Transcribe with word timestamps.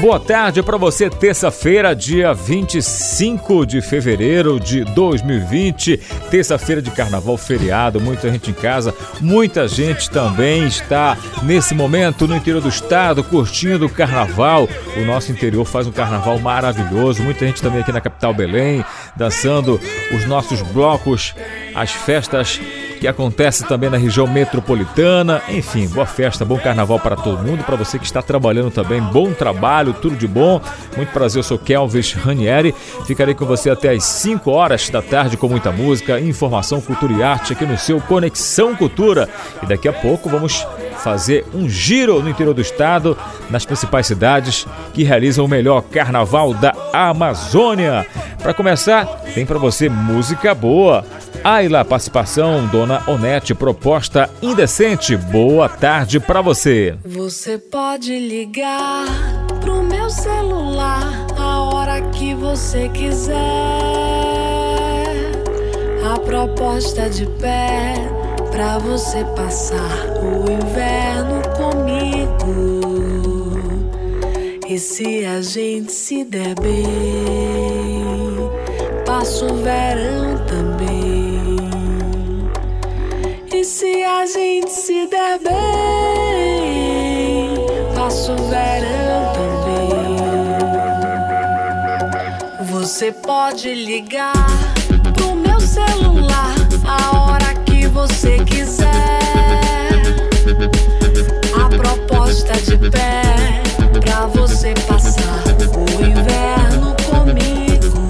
Boa 0.00 0.20
tarde 0.20 0.62
para 0.62 0.76
você, 0.76 1.08
terça-feira, 1.08 1.96
dia 1.96 2.34
25 2.34 3.64
de 3.64 3.80
fevereiro 3.80 4.60
de 4.60 4.84
2020, 4.84 5.96
terça-feira 6.30 6.82
de 6.82 6.90
carnaval 6.90 7.38
feriado, 7.38 7.98
muita 7.98 8.30
gente 8.30 8.50
em 8.50 8.54
casa, 8.54 8.94
muita 9.22 9.66
gente 9.66 10.10
também 10.10 10.66
está 10.66 11.16
nesse 11.42 11.74
momento 11.74 12.28
no 12.28 12.36
interior 12.36 12.60
do 12.60 12.68
estado 12.68 13.24
curtindo 13.24 13.86
o 13.86 13.90
carnaval. 13.90 14.68
O 14.98 15.04
nosso 15.06 15.32
interior 15.32 15.64
faz 15.64 15.86
um 15.86 15.92
carnaval 15.92 16.38
maravilhoso, 16.38 17.22
muita 17.22 17.46
gente 17.46 17.62
também 17.62 17.80
aqui 17.80 17.90
na 17.90 18.00
capital 18.00 18.34
Belém, 18.34 18.84
dançando 19.16 19.80
os 20.14 20.26
nossos 20.26 20.60
blocos, 20.60 21.34
as 21.74 21.90
festas 21.90 22.60
que 23.00 23.06
acontece 23.06 23.64
também 23.64 23.90
na 23.90 23.96
região 23.96 24.26
metropolitana. 24.26 25.42
Enfim, 25.48 25.86
boa 25.88 26.06
festa, 26.06 26.44
bom 26.44 26.58
carnaval 26.58 26.98
para 26.98 27.16
todo 27.16 27.42
mundo. 27.42 27.64
Para 27.64 27.76
você 27.76 27.98
que 27.98 28.04
está 28.04 28.22
trabalhando 28.22 28.70
também, 28.70 29.00
bom 29.00 29.32
trabalho, 29.32 29.92
tudo 29.92 30.16
de 30.16 30.26
bom. 30.26 30.60
Muito 30.96 31.12
prazer, 31.12 31.40
eu 31.40 31.44
sou 31.44 31.58
Kelvis 31.58 32.12
Ranieri. 32.12 32.74
Ficarei 33.06 33.34
com 33.34 33.44
você 33.44 33.70
até 33.70 33.90
às 33.90 34.04
5 34.04 34.50
horas 34.50 34.88
da 34.90 35.02
tarde 35.02 35.36
com 35.36 35.48
muita 35.48 35.70
música, 35.70 36.20
informação, 36.20 36.80
cultura 36.80 37.12
e 37.12 37.22
arte 37.22 37.52
aqui 37.52 37.64
no 37.64 37.78
seu 37.78 38.00
Conexão 38.00 38.74
Cultura. 38.74 39.28
E 39.62 39.66
daqui 39.66 39.88
a 39.88 39.92
pouco 39.92 40.28
vamos 40.28 40.66
fazer 40.96 41.44
um 41.54 41.68
giro 41.68 42.22
no 42.22 42.28
interior 42.28 42.54
do 42.54 42.60
estado, 42.60 43.16
nas 43.50 43.64
principais 43.64 44.06
cidades 44.06 44.66
que 44.92 45.04
realizam 45.04 45.44
o 45.44 45.48
melhor 45.48 45.82
carnaval 45.82 46.52
da 46.54 46.74
Amazônia. 46.92 48.06
Para 48.42 48.54
começar, 48.54 49.06
tem 49.34 49.44
para 49.44 49.58
você 49.58 49.88
música 49.88 50.54
boa. 50.54 51.04
Aí 51.42 51.68
lá, 51.68 51.84
participação, 51.84 52.66
Dona 52.66 53.02
Onete, 53.06 53.54
proposta 53.54 54.28
indecente. 54.42 55.16
Boa 55.16 55.68
tarde 55.68 56.18
para 56.18 56.40
você. 56.40 56.96
Você 57.04 57.58
pode 57.58 58.18
ligar 58.18 59.04
pro 59.60 59.82
meu 59.82 60.10
celular 60.10 61.26
a 61.38 61.60
hora 61.62 62.00
que 62.10 62.34
você 62.34 62.88
quiser. 62.88 63.36
A 66.04 66.18
proposta 66.18 67.10
de 67.10 67.26
pé 67.40 68.05
pra 68.56 68.78
você 68.78 69.22
passar 69.36 70.06
o 70.22 70.50
inverno 70.50 71.42
comigo. 71.58 72.80
E 74.66 74.78
se 74.78 75.26
a 75.26 75.42
gente 75.42 75.92
se 75.92 76.24
der 76.24 76.54
bem, 76.58 76.88
passo 79.04 79.44
o 79.44 79.56
verão 79.58 80.38
também. 80.46 81.58
E 83.52 83.62
se 83.62 84.02
a 84.02 84.24
gente 84.24 84.70
se 84.70 85.06
der 85.06 85.38
bem, 85.38 85.52
passo 87.94 88.32
o 88.32 88.36
verão 88.48 89.34
também. 89.34 90.16
Você 92.70 93.12
pode 93.12 93.74
ligar 93.74 94.32
pro 95.12 95.34
meu 95.34 95.60
celular 95.60 96.54
a 96.86 97.10
hora 97.18 97.25
você 98.06 98.38
quiser. 98.44 99.18
A 101.54 101.68
proposta 101.68 102.52
de 102.54 102.76
pé 102.90 103.22
pra 104.00 104.26
você 104.26 104.74
passar 104.86 105.42
o 105.74 106.04
inverno 106.04 106.94
comigo. 107.04 108.06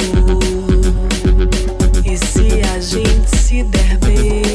E 2.05 2.17
se 2.17 2.61
a 2.75 2.81
gente 2.81 3.37
se 3.37 3.63
der 3.63 3.97
bem, 3.99 4.46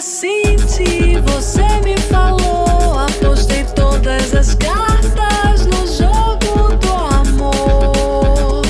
indecente. 0.00 1.20
Você 1.26 1.62
me 1.84 1.96
falou, 2.08 2.98
apostei 2.98 3.64
todas 3.64 4.34
as 4.34 4.54
cartas 4.54 5.66
no 5.66 5.86
jogo 5.86 6.74
do 6.76 6.92
amor. 7.14 8.62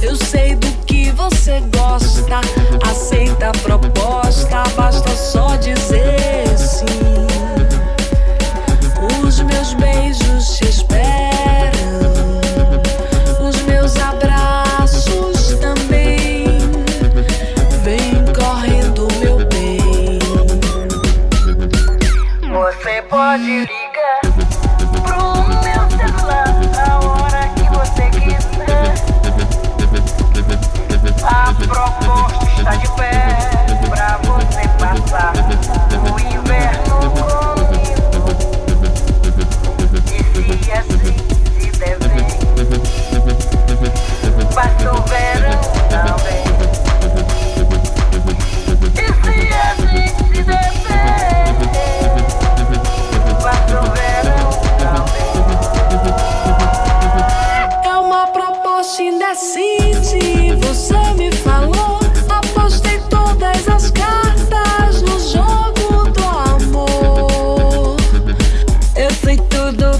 Eu 0.00 0.14
sei 0.14 0.54
do 0.54 0.68
que 0.86 1.10
você 1.10 1.60
gosta, 1.74 2.40
aceita 2.88 3.48
a 3.48 3.52
proposta, 3.52 4.62
basta 4.76 5.10
só 5.16 5.56
dizer 5.56 5.75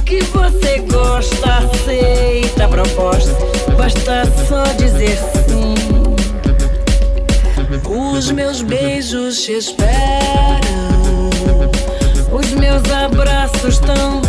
que 0.06 0.22
você 0.22 0.78
gosta, 0.88 1.58
aceita 1.58 2.64
a 2.64 2.68
proposta, 2.68 3.36
basta 3.76 4.22
só 4.48 4.62
dizer 4.78 5.18
sim. 5.48 5.74
Os 7.90 8.30
meus 8.30 8.62
beijos 8.62 9.42
te 9.42 9.52
esperam. 9.52 10.60
Os 12.32 12.52
meus 12.52 12.88
abraços 12.90 13.78
também. 13.80 14.25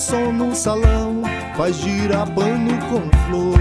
Som 0.00 0.32
no 0.32 0.54
salão, 0.54 1.20
faz 1.54 1.76
girar 1.76 2.26
pano 2.30 2.72
com 2.88 3.02
flor. 3.26 3.60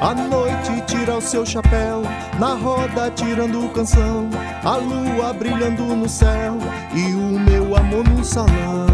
A 0.00 0.14
noite 0.14 0.80
tira 0.86 1.16
o 1.16 1.20
seu 1.20 1.44
chapéu, 1.44 2.02
na 2.38 2.54
roda 2.54 3.10
tirando 3.10 3.68
canção, 3.72 4.30
a 4.64 4.76
lua 4.76 5.32
brilhando 5.32 5.96
no 5.96 6.08
céu 6.08 6.56
e 6.94 7.14
o 7.14 7.40
meu 7.40 7.76
amor 7.76 8.08
no 8.08 8.24
salão. 8.24 8.91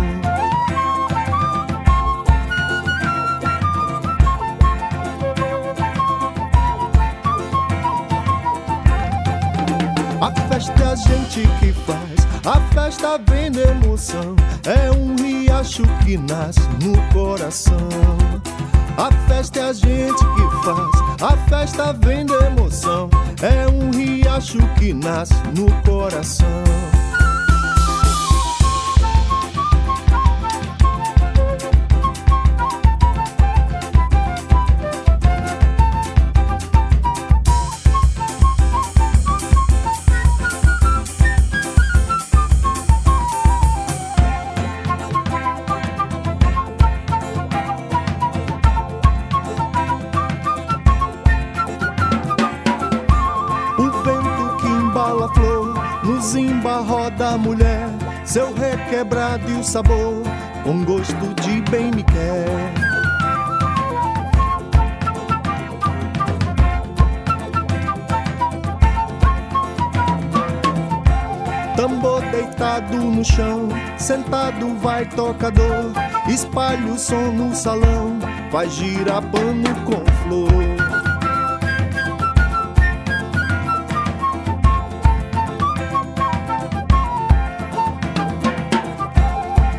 Festa 12.78 13.18
vem 13.28 13.50
da 13.50 13.62
emoção, 13.62 14.36
é 14.64 14.90
um 14.92 15.16
riacho 15.16 15.82
que 16.04 16.16
nasce 16.16 16.60
no 16.84 16.96
coração. 17.12 17.88
A 18.96 19.10
festa 19.26 19.58
é 19.58 19.62
a 19.64 19.72
gente 19.72 20.18
que 20.18 20.64
faz, 20.64 21.22
a 21.22 21.36
festa 21.48 21.92
vem 21.92 22.24
da 22.24 22.46
emoção. 22.46 23.10
É 23.42 23.66
um 23.68 23.90
riacho 23.90 24.58
que 24.78 24.94
nasce 24.94 25.34
no 25.56 25.70
coração. 25.82 26.87
Sabor, 59.68 60.22
com 60.64 60.82
gosto 60.82 61.34
de 61.42 61.60
bem 61.70 61.90
me 61.90 62.02
quer. 62.02 62.72
Tambor 71.76 72.22
deitado 72.30 72.96
no 72.96 73.22
chão, 73.22 73.68
sentado 73.98 74.74
vai 74.80 75.04
tocador, 75.04 75.92
espalha 76.26 76.90
o 76.90 76.98
som 76.98 77.30
no 77.32 77.54
salão, 77.54 78.18
faz 78.50 78.72
girar 78.72 79.22
pano 79.30 79.74
com 79.84 80.07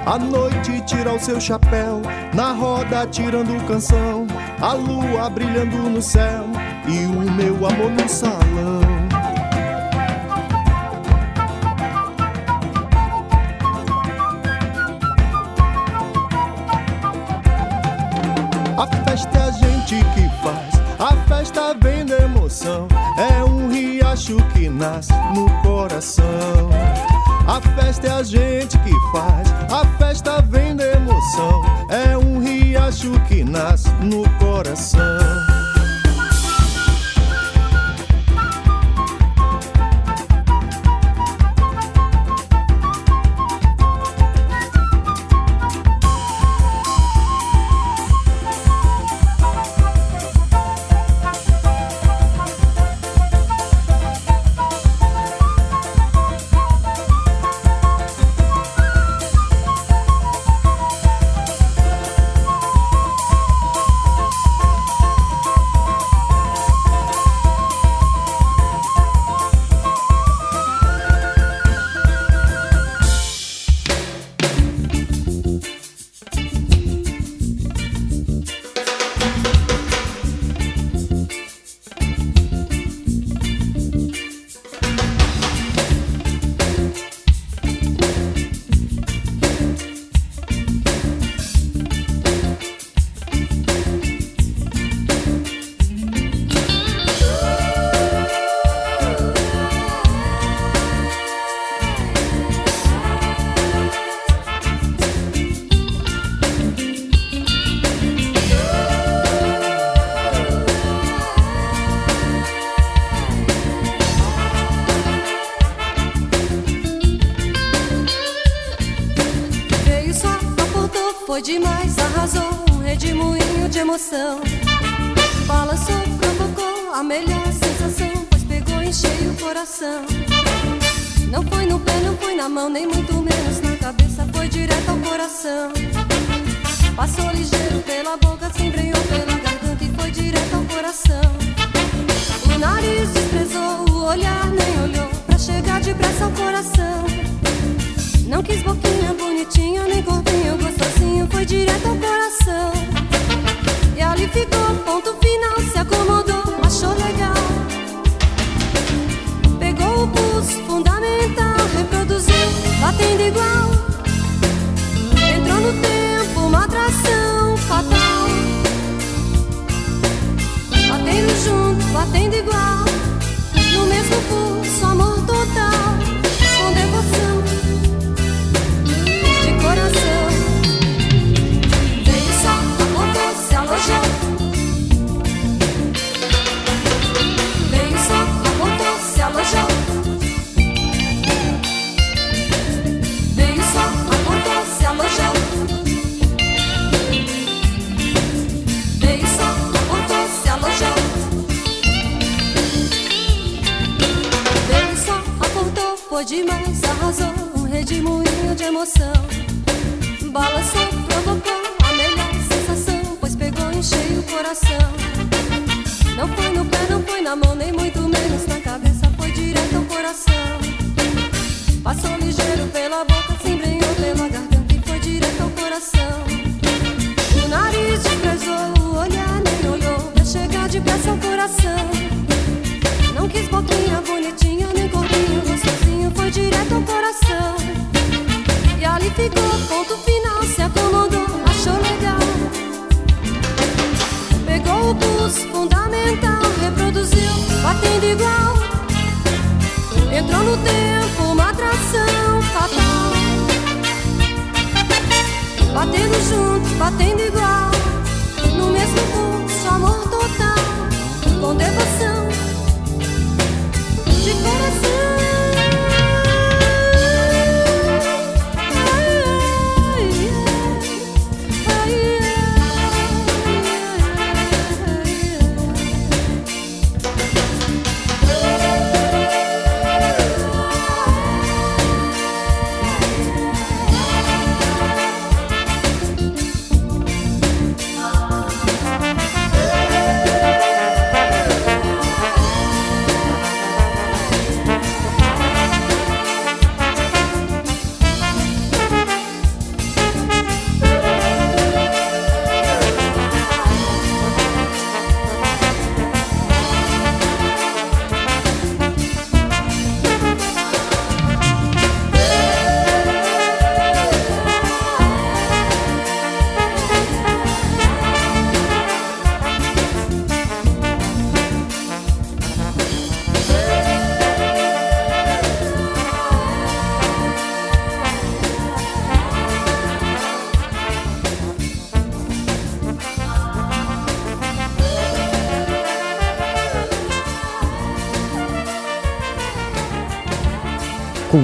A 0.09 0.17
noite 0.17 0.81
tira 0.87 1.13
o 1.13 1.19
seu 1.19 1.39
chapéu, 1.39 2.01
na 2.33 2.51
roda 2.51 3.05
tirando 3.05 3.63
canção, 3.67 4.25
a 4.59 4.73
lua 4.73 5.29
brilhando 5.29 5.77
no 5.87 6.01
céu 6.01 6.45
e 6.87 7.05
o 7.05 7.31
meu 7.31 7.53
amor 7.63 7.91
no 7.91 8.09
salão. 8.09 8.98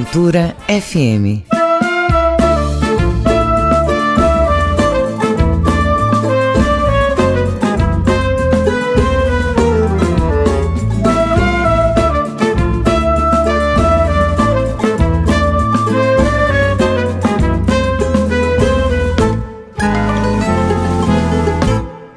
Cultura 0.05 0.55
FM. 0.67 1.45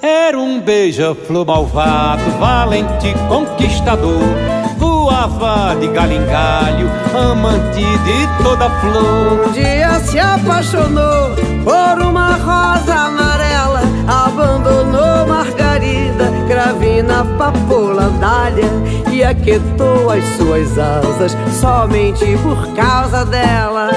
Era 0.02 0.38
um 0.38 0.60
beija-flor 0.60 1.46
malvado, 1.46 2.30
valente 2.38 3.14
conquistador 3.28 4.57
de 5.80 5.88
galho 5.88 6.12
em 6.12 6.24
galho, 6.26 6.90
amante 7.12 7.80
de 7.80 8.42
toda 8.44 8.70
flor. 8.70 9.48
Um 9.48 9.52
dia 9.52 9.98
se 9.98 10.16
apaixonou 10.16 11.34
por 11.64 12.06
uma 12.06 12.36
rosa 12.36 12.94
amarela, 12.94 13.80
abandonou 14.06 15.26
Margarida, 15.26 16.30
Gravina, 16.46 17.24
Papoula, 17.36 18.10
Dália 18.20 18.70
e 19.10 19.24
aquietou 19.24 20.08
as 20.08 20.24
suas 20.36 20.78
asas 20.78 21.36
somente 21.60 22.38
por 22.38 22.68
causa 22.74 23.24
dela. 23.24 23.90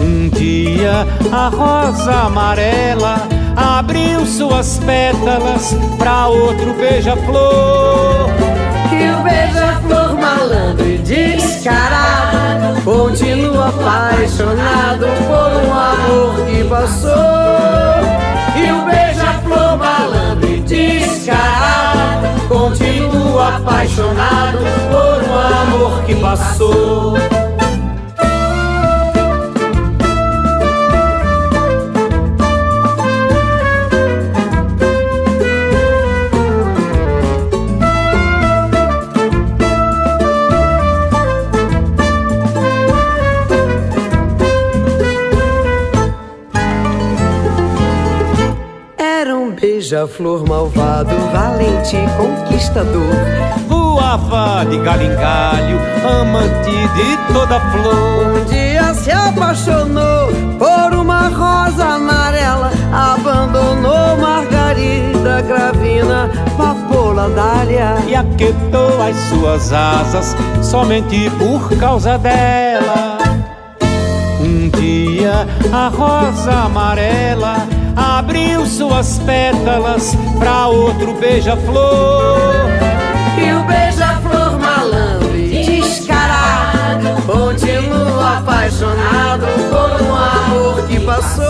Um 0.00 0.30
dia 0.30 1.06
a 1.30 1.48
rosa 1.48 2.22
amarela 2.22 3.16
abriu 3.54 4.24
suas 4.24 4.78
pétalas 4.78 5.76
para 5.98 6.28
outro 6.28 6.72
beija-flor 6.72 8.17
beija-flor 9.28 10.14
malandro 10.14 10.86
e 10.86 10.98
descarado 10.98 12.82
Continua 12.84 13.68
apaixonado 13.68 15.06
por 15.26 15.50
um 15.64 15.72
amor 15.72 16.46
que 16.46 16.64
passou. 16.64 17.10
E 18.56 18.72
o 18.72 18.84
beija-flor 18.86 19.76
malandro 19.76 20.48
e 20.48 20.60
descarado 20.60 22.48
Continua 22.48 23.56
apaixonado 23.56 24.58
por 24.90 25.22
um 25.28 25.38
amor 25.38 26.02
que 26.04 26.14
passou. 26.16 27.37
Beija-flor 49.88 50.46
malvado, 50.46 51.16
valente 51.32 51.96
conquistador. 52.18 53.14
Voava 53.68 54.66
de 54.66 54.76
galho 54.80 55.02
em 55.02 55.14
galho, 55.16 55.80
amante 56.04 56.70
de 56.70 57.32
toda 57.32 57.58
flor. 57.58 58.36
Um 58.36 58.44
dia 58.44 58.92
se 58.92 59.10
apaixonou 59.10 60.28
por 60.58 60.94
uma 60.94 61.28
rosa 61.28 61.86
amarela, 61.86 62.70
abandonou 62.92 64.18
Margarida, 64.18 65.40
Gravina, 65.40 66.28
Papola, 66.58 67.30
Dália. 67.30 67.94
E 68.06 68.14
aquietou 68.14 69.02
as 69.02 69.16
suas 69.30 69.72
asas 69.72 70.36
somente 70.60 71.30
por 71.38 71.74
causa 71.78 72.18
dela. 72.18 73.16
Um 74.38 74.68
dia 74.68 75.46
a 75.72 75.88
rosa 75.88 76.52
amarela 76.52 77.67
abriu 78.28 78.66
suas 78.66 79.18
pétalas 79.20 80.14
pra 80.38 80.66
outro 80.66 81.14
beija-flor. 81.14 82.66
E 83.38 83.52
o 83.54 83.62
beija-flor 83.64 84.58
malandro 84.58 85.34
e 85.34 85.80
descarado 85.80 87.22
continua 87.22 88.38
apaixonado 88.38 89.46
por 89.70 90.06
um 90.06 90.14
amor 90.14 90.86
que 90.86 91.00
passou. 91.00 91.46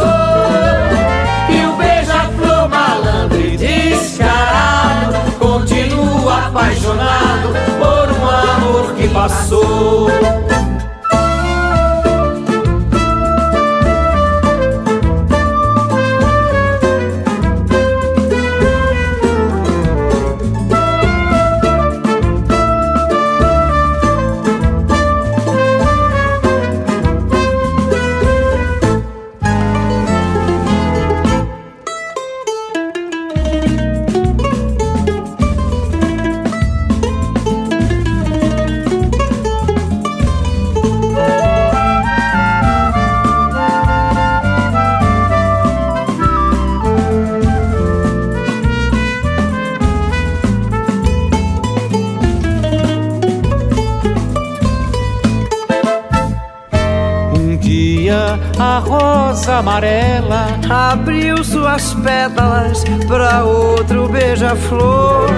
E 1.51 1.67
o 1.67 1.77
beija-flor 1.77 2.69
malandro 2.69 3.41
e 3.41 3.57
descarado 3.57 5.33
continua 5.37 6.47
apaixonado 6.47 7.49
por 7.81 8.09
um 8.13 8.31
amor 8.31 8.95
que 8.95 9.09
passou. 9.09 10.48
Amarela. 59.59 60.47
Abriu 60.69 61.43
suas 61.43 61.95
pétalas 61.95 62.85
pra 63.07 63.45
outro 63.45 64.09
beija-flor. 64.09 65.29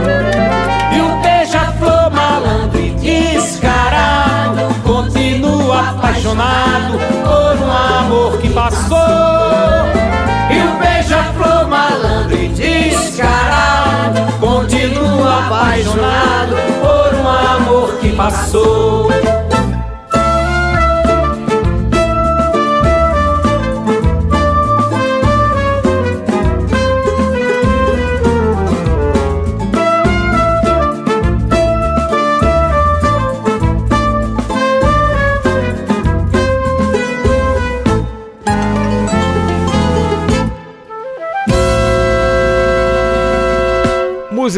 E 0.92 1.00
o 1.00 1.22
beija-flor 1.22 2.10
malandro 2.10 2.80
e 2.80 2.90
descarado 2.90 4.74
Continua 4.82 5.90
apaixonado 5.90 6.98
por 7.24 7.64
um 7.64 7.72
amor 7.72 8.38
que 8.38 8.50
passou. 8.50 8.98
E 10.50 10.58
o 10.60 10.78
beija-flor 10.78 11.68
malandro 11.68 12.36
e 12.36 12.48
descarado 12.48 14.32
Continua 14.40 15.46
apaixonado 15.46 16.56
por 16.80 17.14
um 17.14 17.28
amor 17.28 17.98
que 18.00 18.12
passou 18.12 19.10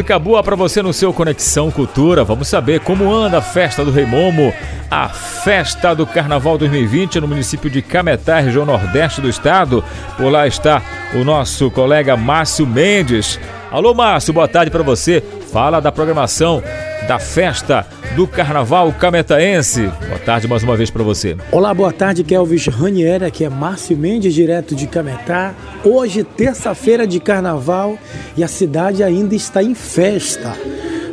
Música 0.03 0.19
boa 0.19 0.43
para 0.43 0.53
você 0.57 0.81
no 0.81 0.91
seu 0.91 1.13
Conexão 1.13 1.71
Cultura. 1.71 2.25
Vamos 2.25 2.49
saber 2.49 2.81
como 2.81 3.09
anda 3.09 3.37
a 3.37 3.41
festa 3.41 3.85
do 3.85 3.91
Rei 3.91 4.05
Momo, 4.05 4.53
a 4.91 5.07
festa 5.07 5.95
do 5.95 6.05
Carnaval 6.05 6.57
2020 6.57 7.21
no 7.21 7.27
município 7.29 7.69
de 7.69 7.81
Cametá, 7.81 8.41
região 8.41 8.65
nordeste 8.65 9.21
do 9.21 9.29
estado. 9.29 9.81
Por 10.17 10.29
lá 10.29 10.45
está 10.45 10.81
o 11.13 11.23
nosso 11.23 11.71
colega 11.71 12.17
Márcio 12.17 12.67
Mendes. 12.67 13.39
Alô 13.71 13.93
Márcio, 13.93 14.33
boa 14.33 14.45
tarde 14.45 14.69
para 14.69 14.83
você. 14.83 15.23
Fala 15.53 15.79
da 15.79 15.89
programação 15.89 16.61
da 17.07 17.17
festa 17.17 17.87
do 18.15 18.27
Carnaval 18.27 18.93
Cametaense. 18.93 19.91
Boa 20.07 20.19
tarde 20.19 20.47
mais 20.47 20.61
uma 20.63 20.77
vez 20.77 20.89
para 20.89 21.03
você. 21.03 21.35
Olá, 21.51 21.73
boa 21.73 21.91
tarde, 21.91 22.23
Kelvis 22.23 22.67
Ranieri, 22.67 23.25
aqui 23.25 23.43
é 23.43 23.49
Márcio 23.49 23.97
Mendes, 23.97 24.33
direto 24.33 24.75
de 24.75 24.85
Cametá. 24.85 25.53
Hoje, 25.83 26.23
terça-feira 26.23 27.07
de 27.07 27.19
carnaval 27.19 27.97
e 28.37 28.43
a 28.43 28.47
cidade 28.47 29.01
ainda 29.01 29.33
está 29.33 29.63
em 29.63 29.73
festa. 29.73 30.55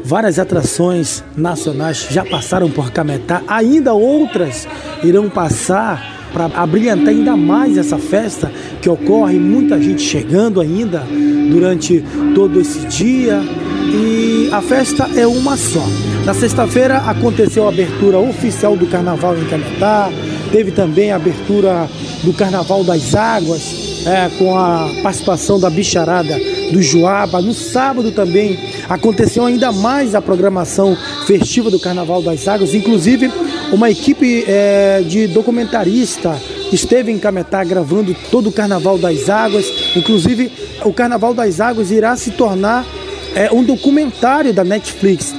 Várias 0.05 0.39
atrações 0.39 1.25
nacionais 1.37 2.07
já 2.11 2.25
passaram 2.25 2.71
por 2.71 2.91
Cametá, 2.91 3.43
ainda 3.49 3.95
outras 3.95 4.69
irão 5.03 5.31
passar 5.31 6.19
para 6.33 6.47
abrilhantar 6.47 7.09
ainda 7.09 7.37
mais 7.37 7.77
essa 7.79 7.99
festa 7.99 8.53
que 8.81 8.89
ocorre, 8.89 9.39
muita 9.39 9.81
gente 9.81 10.03
chegando 10.03 10.61
ainda 10.61 11.03
durante 11.51 12.05
todo 12.35 12.61
esse 12.61 12.87
dia. 12.87 13.41
E 13.93 14.30
a 14.53 14.61
festa 14.61 15.09
é 15.17 15.27
uma 15.27 15.57
só. 15.57 15.85
Na 16.25 16.35
sexta-feira 16.35 16.99
aconteceu 16.99 17.67
a 17.67 17.69
abertura 17.69 18.19
oficial 18.19 18.77
do 18.77 18.87
carnaval 18.87 19.39
em 19.39 19.45
Cametá, 19.47 20.11
teve 20.51 20.73
também 20.73 21.13
a 21.13 21.17
abertura 21.17 21.89
do 22.25 22.33
Carnaval 22.33 22.83
das 22.83 23.15
Águas, 23.15 24.05
é, 24.07 24.29
com 24.39 24.59
a 24.59 24.91
participação 25.03 25.61
da 25.61 25.71
bicharada 25.71 26.37
do 26.73 26.83
Joaba. 26.83 27.41
No 27.41 27.55
sábado 27.55 28.11
também 28.11 28.59
aconteceu 28.89 29.47
ainda 29.47 29.71
mais 29.71 30.15
a 30.15 30.21
programação 30.21 30.97
festiva 31.27 31.71
do 31.71 31.79
Carnaval 31.79 32.21
das 32.21 32.49
Águas, 32.49 32.75
inclusive 32.75 33.31
uma 33.73 33.89
equipe 33.89 34.45
é, 34.49 35.03
de 35.07 35.29
documentarista 35.29 36.37
esteve 36.73 37.11
em 37.11 37.19
Cametá 37.19 37.65
gravando 37.65 38.15
todo 38.31 38.49
o 38.49 38.53
Carnaval 38.53 38.99
das 38.99 39.29
Águas. 39.29 39.67
Inclusive, 39.97 40.53
o 40.85 40.93
Carnaval 40.93 41.35
das 41.35 41.61
Águas 41.61 41.91
irá 41.91 42.17
se 42.17 42.31
tornar 42.33 42.87
é, 43.35 43.51
um 43.53 43.62
documentário 43.62 44.53
da 44.53 44.64
Netflix. 44.64 45.35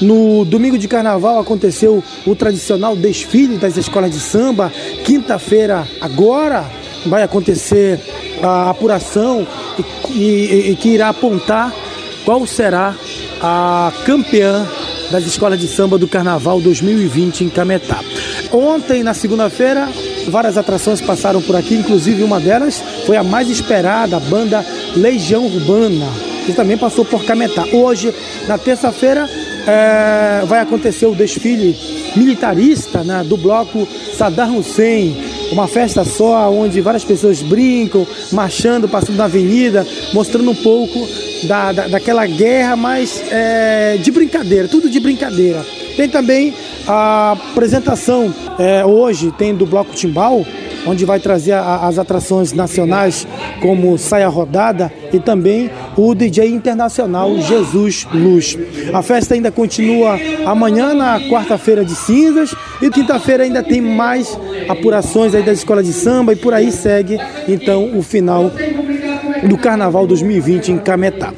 No 0.00 0.44
domingo 0.44 0.78
de 0.78 0.86
carnaval 0.86 1.40
aconteceu 1.40 2.02
o 2.26 2.34
tradicional 2.34 2.94
desfile 2.94 3.56
das 3.56 3.76
escolas 3.76 4.10
de 4.12 4.20
samba. 4.20 4.72
Quinta-feira, 5.04 5.86
agora, 6.00 6.64
vai 7.06 7.22
acontecer 7.22 7.98
a 8.42 8.70
apuração 8.70 9.46
e, 10.10 10.20
e- 10.20 10.70
e 10.70 10.76
que 10.76 10.90
irá 10.90 11.08
apontar 11.08 11.72
qual 12.24 12.46
será 12.46 12.94
a 13.40 13.92
campeã 14.04 14.66
das 15.10 15.24
escolas 15.24 15.58
de 15.58 15.66
samba 15.66 15.96
do 15.98 16.06
Carnaval 16.06 16.60
2020 16.60 17.44
em 17.44 17.48
Cametá. 17.48 18.00
Ontem, 18.52 19.02
na 19.02 19.14
segunda-feira, 19.14 19.88
várias 20.28 20.56
atrações 20.58 21.00
passaram 21.00 21.40
por 21.40 21.56
aqui, 21.56 21.74
inclusive 21.74 22.22
uma 22.22 22.38
delas 22.38 22.82
foi 23.06 23.16
a 23.16 23.24
mais 23.24 23.48
esperada, 23.48 24.16
a 24.16 24.20
banda 24.20 24.64
Legião 24.94 25.46
Urbana, 25.46 26.06
que 26.48 26.54
também 26.54 26.78
passou 26.78 27.04
por 27.04 27.24
Cametá. 27.26 27.66
Hoje, 27.74 28.10
na 28.46 28.56
terça-feira, 28.56 29.28
é, 29.66 30.46
vai 30.46 30.60
acontecer 30.60 31.04
o 31.04 31.14
desfile 31.14 31.76
militarista 32.16 33.04
né, 33.04 33.22
do 33.22 33.36
bloco 33.36 33.86
Saddam 34.16 34.56
Hussein, 34.56 35.14
uma 35.52 35.68
festa 35.68 36.06
só 36.06 36.50
onde 36.50 36.80
várias 36.80 37.04
pessoas 37.04 37.42
brincam, 37.42 38.06
marchando, 38.32 38.88
passando 38.88 39.16
na 39.16 39.24
avenida, 39.26 39.86
mostrando 40.14 40.50
um 40.50 40.54
pouco 40.54 41.06
da, 41.42 41.70
da- 41.72 41.86
daquela 41.88 42.26
guerra, 42.26 42.76
mas 42.76 43.22
é, 43.30 43.98
de 44.02 44.10
brincadeira, 44.10 44.66
tudo 44.68 44.88
de 44.88 44.98
brincadeira. 45.00 45.62
Tem 45.98 46.08
também 46.08 46.54
a 46.86 47.32
apresentação 47.32 48.32
é, 48.58 48.86
hoje, 48.86 49.30
tem 49.36 49.54
do 49.54 49.66
Bloco 49.66 49.92
Timbal, 49.94 50.46
onde 50.86 51.04
vai 51.04 51.18
trazer 51.20 51.52
a- 51.52 51.86
as 51.86 51.98
atrações 51.98 52.52
nacionais 52.52 53.26
como 53.60 53.96
Saia 53.98 54.28
Rodada 54.28 54.92
e 55.12 55.18
também 55.18 55.70
o 55.96 56.14
DJ 56.14 56.48
internacional 56.50 57.36
Jesus 57.40 58.06
Luz. 58.12 58.56
A 58.92 59.02
festa 59.02 59.34
ainda 59.34 59.50
continua 59.50 60.18
amanhã, 60.46 60.94
na 60.94 61.20
quarta-feira 61.28 61.84
de 61.84 61.94
cinzas, 61.94 62.54
e 62.80 62.90
quinta-feira 62.90 63.44
ainda 63.44 63.62
tem 63.62 63.80
mais 63.80 64.38
apurações 64.68 65.34
aí 65.34 65.42
da 65.42 65.52
escola 65.52 65.82
de 65.82 65.92
samba 65.92 66.32
e 66.32 66.36
por 66.36 66.54
aí 66.54 66.70
segue 66.70 67.18
então 67.48 67.96
o 67.98 68.02
final 68.02 68.50
do 69.48 69.56
Carnaval 69.56 70.06
2020 70.06 70.72
em 70.72 70.78
Cametá. 70.78 71.32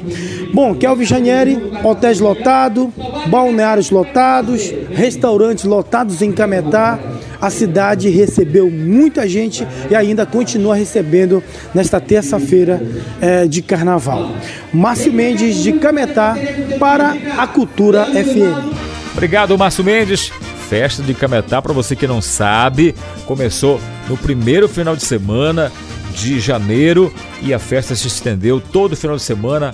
Bom, 0.53 0.73
Kelvin 0.75 1.05
Janieri, 1.05 1.57
Hotéis 1.83 2.19
lotados, 2.19 2.87
balneários 3.27 3.89
lotados, 3.89 4.73
restaurantes 4.91 5.63
lotados 5.65 6.21
em 6.21 6.31
Cametá. 6.31 6.99
A 7.41 7.49
cidade 7.49 8.09
recebeu 8.09 8.69
muita 8.69 9.27
gente 9.27 9.67
e 9.89 9.95
ainda 9.95 10.25
continua 10.25 10.75
recebendo 10.75 11.43
nesta 11.73 11.99
terça-feira 11.99 12.81
eh, 13.19 13.47
de 13.47 13.61
carnaval. 13.61 14.35
Márcio 14.71 15.11
Mendes 15.11 15.57
de 15.57 15.73
Cametá 15.73 16.35
para 16.79 17.17
a 17.37 17.47
Cultura 17.47 18.05
FM. 18.05 18.75
Obrigado, 19.13 19.57
Márcio 19.57 19.83
Mendes. 19.83 20.31
Festa 20.69 21.03
de 21.03 21.13
Cametá, 21.13 21.61
para 21.61 21.73
você 21.73 21.97
que 21.97 22.07
não 22.07 22.21
sabe, 22.21 22.95
começou 23.25 23.81
no 24.07 24.15
primeiro 24.15 24.69
final 24.69 24.95
de 24.95 25.03
semana 25.03 25.69
de 26.15 26.39
janeiro 26.39 27.13
e 27.41 27.53
a 27.53 27.59
festa 27.59 27.95
se 27.95 28.07
estendeu 28.07 28.61
todo 28.61 28.95
final 28.95 29.17
de 29.17 29.21
semana 29.21 29.73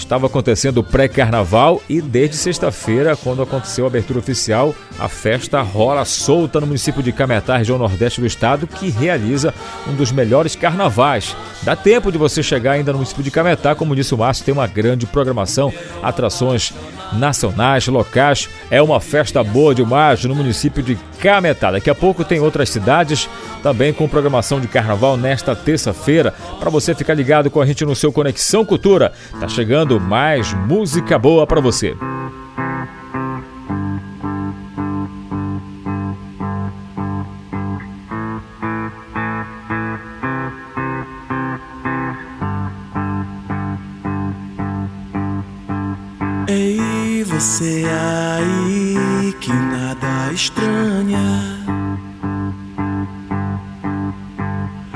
Estava 0.00 0.26
acontecendo 0.26 0.78
o 0.78 0.82
pré-carnaval 0.82 1.80
e 1.86 2.00
desde 2.00 2.34
sexta-feira, 2.34 3.14
quando 3.14 3.42
aconteceu 3.42 3.84
a 3.84 3.88
abertura 3.88 4.18
oficial, 4.18 4.74
a 4.98 5.08
festa 5.08 5.60
rola 5.60 6.06
solta 6.06 6.58
no 6.58 6.66
município 6.66 7.02
de 7.02 7.12
Cametá, 7.12 7.58
região 7.58 7.78
nordeste 7.78 8.18
do 8.18 8.26
estado, 8.26 8.66
que 8.66 8.88
realiza 8.88 9.52
um 9.86 9.94
dos 9.94 10.10
melhores 10.10 10.56
carnavais. 10.56 11.36
Dá 11.62 11.76
tempo 11.76 12.10
de 12.10 12.16
você 12.16 12.42
chegar 12.42 12.72
ainda 12.72 12.92
no 12.92 12.98
município 12.98 13.22
de 13.22 13.30
Cametá, 13.30 13.74
como 13.74 13.94
disse 13.94 14.14
o 14.14 14.18
Márcio, 14.18 14.44
tem 14.44 14.54
uma 14.54 14.66
grande 14.66 15.04
programação, 15.06 15.72
atrações 16.02 16.72
nacionais, 17.12 17.86
locais. 17.86 18.48
É 18.70 18.80
uma 18.80 19.00
festa 19.00 19.42
boa 19.42 19.74
demais 19.74 20.24
no 20.24 20.34
município 20.34 20.82
de 20.82 20.96
Cametá. 21.20 21.72
Daqui 21.72 21.90
a 21.90 21.94
pouco 21.94 22.24
tem 22.24 22.40
outras 22.40 22.70
cidades 22.70 23.28
também 23.62 23.92
com 23.92 24.08
programação 24.08 24.60
de 24.60 24.68
carnaval 24.68 25.16
nesta 25.16 25.54
terça-feira, 25.54 26.32
para 26.58 26.70
você 26.70 26.94
ficar 26.94 27.14
ligado 27.14 27.50
com 27.50 27.60
a 27.60 27.66
gente 27.66 27.84
no 27.84 27.94
seu 27.94 28.12
Conexão 28.12 28.64
Cultura. 28.64 29.12
Tá 29.38 29.48
chegando 29.48 29.89
mais 29.98 30.52
música 30.52 31.18
boa 31.18 31.46
para 31.46 31.60
você. 31.60 31.96
Ei, 46.46 47.24
você 47.24 47.84
aí 47.88 49.32
que 49.40 49.52
nada 49.52 50.32
estranha. 50.32 51.18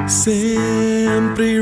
Sempre 0.07 1.61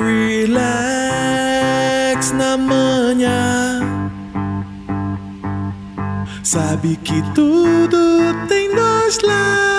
Sabe 6.53 6.97
que 6.97 7.23
tudo 7.35 8.47
tem 8.47 8.69
dois 8.75 9.19
lados. 9.23 9.72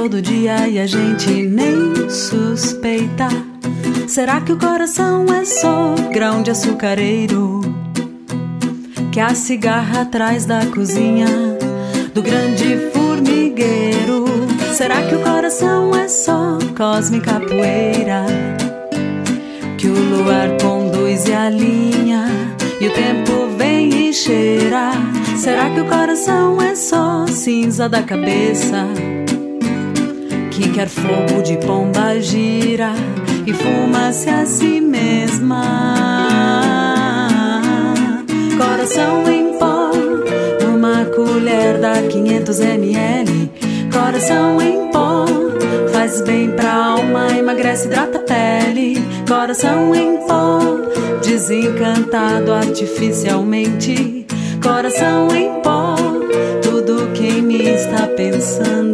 Todo 0.00 0.22
dia 0.22 0.68
e 0.68 0.78
a 0.78 0.86
gente 0.86 1.28
nem 1.28 2.08
suspeita. 2.08 3.26
Será 4.06 4.40
que 4.40 4.52
o 4.52 4.56
coração 4.56 5.26
é 5.34 5.44
só 5.44 5.92
grão 6.12 6.40
de 6.40 6.52
açucareiro? 6.52 7.60
Que 9.10 9.18
a 9.18 9.34
cigarra 9.34 10.02
atrás 10.02 10.46
da 10.46 10.64
cozinha 10.66 11.26
do 12.14 12.22
grande 12.22 12.78
formigueiro? 12.92 14.24
Será 14.72 15.02
que 15.02 15.16
o 15.16 15.20
coração 15.20 15.92
é 15.92 16.06
só 16.06 16.58
cósmica 16.76 17.40
poeira? 17.40 18.24
Que 19.76 19.88
o 19.88 19.94
luar 19.94 20.48
conduz 20.62 21.26
e 21.26 21.32
alinha 21.32 22.26
e 22.80 22.86
o 22.86 22.92
tempo 22.92 23.48
vem 23.58 24.10
e 24.10 24.14
cheira? 24.14 24.92
Será 25.36 25.68
que 25.70 25.80
o 25.80 25.86
coração 25.86 26.62
é 26.62 26.76
só 26.76 27.26
cinza 27.26 27.88
da 27.88 28.00
cabeça? 28.00 28.86
Que 30.58 30.70
quer 30.70 30.88
fogo 30.88 31.40
de 31.40 31.56
pomba 31.58 32.20
gira 32.20 32.92
e 33.46 33.52
fuma-se 33.52 34.28
a 34.28 34.44
si 34.44 34.80
mesma. 34.80 35.62
Coração 38.58 39.30
em 39.30 39.56
pó, 39.56 39.92
uma 40.66 41.04
colher 41.14 41.78
dá 41.78 42.02
500 42.02 42.58
ml. 42.58 43.52
Coração 43.92 44.60
em 44.60 44.90
pó, 44.90 45.26
faz 45.92 46.22
bem 46.22 46.50
pra 46.50 46.74
alma, 46.74 47.28
emagrece, 47.38 47.86
hidrata 47.86 48.18
a 48.18 48.22
pele. 48.22 49.00
Coração 49.28 49.94
em 49.94 50.16
pó, 50.26 50.58
desencantado 51.22 52.52
artificialmente. 52.52 54.26
Coração 54.60 55.28
em 55.36 55.60
pó, 55.62 55.94
tudo 56.62 57.12
quem 57.14 57.42
me 57.42 57.62
está 57.62 58.08
pensando. 58.08 58.87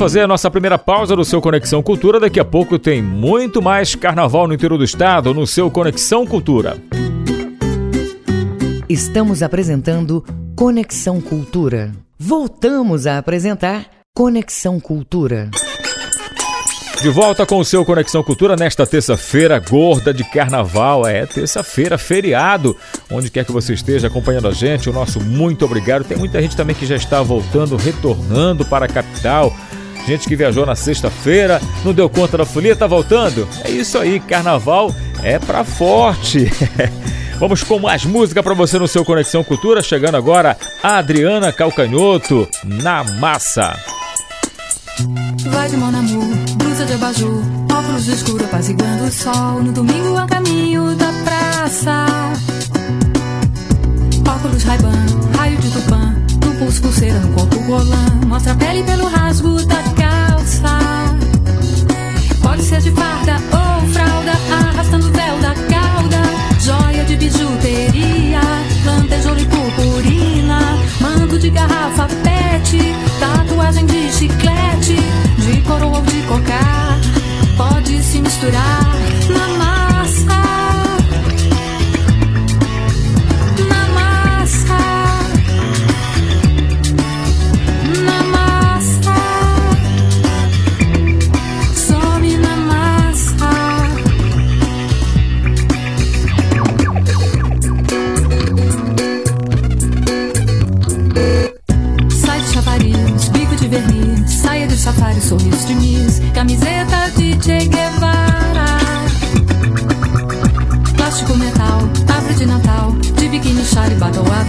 Fazer 0.00 0.20
a 0.20 0.26
nossa 0.26 0.50
primeira 0.50 0.78
pausa 0.78 1.14
do 1.14 1.22
seu 1.26 1.42
Conexão 1.42 1.82
Cultura. 1.82 2.18
Daqui 2.18 2.40
a 2.40 2.44
pouco 2.44 2.78
tem 2.78 3.02
muito 3.02 3.60
mais 3.60 3.94
carnaval 3.94 4.48
no 4.48 4.54
interior 4.54 4.78
do 4.78 4.84
estado 4.84 5.34
no 5.34 5.46
seu 5.46 5.70
Conexão 5.70 6.26
Cultura. 6.26 6.78
Estamos 8.88 9.42
apresentando 9.42 10.24
Conexão 10.56 11.20
Cultura. 11.20 11.92
Voltamos 12.18 13.06
a 13.06 13.18
apresentar 13.18 13.90
Conexão 14.16 14.80
Cultura. 14.80 15.50
De 17.02 17.10
volta 17.10 17.44
com 17.44 17.58
o 17.58 17.64
seu 17.64 17.84
Conexão 17.84 18.22
Cultura 18.22 18.56
nesta 18.56 18.86
terça-feira 18.86 19.58
gorda 19.58 20.14
de 20.14 20.24
carnaval. 20.24 21.06
É 21.06 21.26
terça-feira, 21.26 21.98
feriado. 21.98 22.74
Onde 23.10 23.30
quer 23.30 23.44
que 23.44 23.52
você 23.52 23.74
esteja 23.74 24.06
acompanhando 24.06 24.48
a 24.48 24.52
gente, 24.52 24.88
o 24.88 24.94
nosso 24.94 25.20
muito 25.20 25.62
obrigado. 25.66 26.04
Tem 26.04 26.16
muita 26.16 26.40
gente 26.40 26.56
também 26.56 26.74
que 26.74 26.86
já 26.86 26.96
está 26.96 27.22
voltando, 27.22 27.76
retornando 27.76 28.64
para 28.64 28.86
a 28.86 28.88
capital. 28.88 29.54
Gente 30.06 30.28
que 30.28 30.36
viajou 30.36 30.66
na 30.66 30.74
sexta-feira, 30.74 31.60
não 31.84 31.92
deu 31.92 32.08
conta 32.08 32.38
da 32.38 32.44
folia, 32.44 32.74
tá 32.74 32.86
voltando? 32.86 33.48
É 33.64 33.70
isso 33.70 33.98
aí, 33.98 34.18
carnaval 34.18 34.92
é 35.22 35.38
pra 35.38 35.64
forte. 35.64 36.50
Vamos 37.38 37.62
com 37.62 37.78
mais 37.78 38.04
música 38.04 38.42
para 38.42 38.54
você 38.54 38.78
no 38.78 38.86
seu 38.86 39.04
Conexão 39.04 39.42
Cultura. 39.42 39.82
Chegando 39.82 40.16
agora, 40.16 40.56
a 40.82 40.98
Adriana 40.98 41.52
Calcanhoto, 41.52 42.46
na 42.64 43.02
massa. 43.18 43.74
Vai 45.46 45.68
de 45.70 45.76
mon 45.76 45.86
amour, 45.86 46.36
blusa 46.56 46.84
de 46.84 46.92
abajur, 46.92 47.42
óculos 47.72 48.06
escuro 48.08 48.44
apaziguando 48.44 49.04
o 49.04 49.10
sol. 49.10 49.62
No 49.62 49.72
domingo 49.72 50.18
a 50.18 50.26
caminho 50.26 50.94
da 50.96 51.10
praça. 51.24 52.06
Óculos 54.28 54.62
Ray-Ban, 54.62 55.06
raio 55.38 55.56
de 55.56 55.70
tupã, 55.70 56.14
pulso 56.70 56.82
pulseira, 56.82 57.18
no 57.18 57.32
corpo 57.34 57.58
rolã. 57.60 58.06
Mostra 58.26 58.52
a 58.52 58.54
pele 58.54 58.84
pelo 58.84 59.08
rasgo 59.08 59.60
da 59.66 59.82
calça. 59.94 60.78
Pode 62.40 62.62
ser 62.62 62.80
de 62.80 62.92
farda 62.92 63.36
ou 63.52 63.88
fralda, 63.88 64.32
arrastando 64.52 65.08
o 65.08 65.12
véu 65.12 65.38
da 65.40 65.54
cauda. 65.54 66.22
Joia 66.60 67.04
de 67.04 67.16
bijuteria, 67.16 68.40
lantejoula 68.84 69.40
e 69.40 69.46
purpurina. 69.46 70.60
Manto 71.00 71.38
de 71.38 71.50
garrafa 71.50 72.06
pet, 72.06 72.78
tatuagem 73.18 73.86
de 73.86 74.12
chiclete. 74.12 74.96
De 75.38 75.60
coroa 75.62 75.98
ou 75.98 76.02
de 76.04 76.22
cocar, 76.22 77.00
pode 77.56 78.00
se 78.02 78.20
misturar 78.20 78.84
na. 79.28 79.89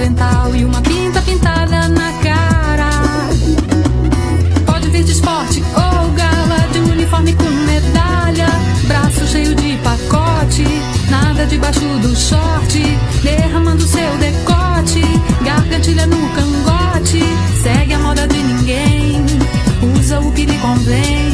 Avental 0.02 0.56
e 0.56 0.66
uma 0.66 0.82
pinta 0.82 1.22
pintada 1.22 1.88
na 1.88 2.12
cara. 2.24 2.90
Pode 4.66 4.90
vir 4.90 5.04
de 5.04 5.12
esporte 5.12 5.64
ou 5.76 6.12
gala, 6.14 6.68
de 6.72 6.80
uniforme 6.80 7.34
com 7.34 7.44
medalha, 7.44 8.48
braço 8.88 9.28
cheio 9.28 9.54
de 9.54 9.78
pacote, 9.78 10.66
nada 11.10 11.46
debaixo 11.46 11.86
do 12.02 12.16
short, 12.16 12.80
derramando 13.22 13.84
seu 13.84 14.18
decote, 14.18 15.04
gargantilha 15.44 16.08
no 16.08 16.30
cangote, 16.30 17.24
segue 17.62 17.94
a 17.94 18.00
moda 18.00 18.28
de 18.28 18.38
ninguém, 18.38 19.24
usa 20.00 20.20
o 20.20 20.32
que 20.32 20.46
lhe 20.46 20.58
convém, 20.58 21.31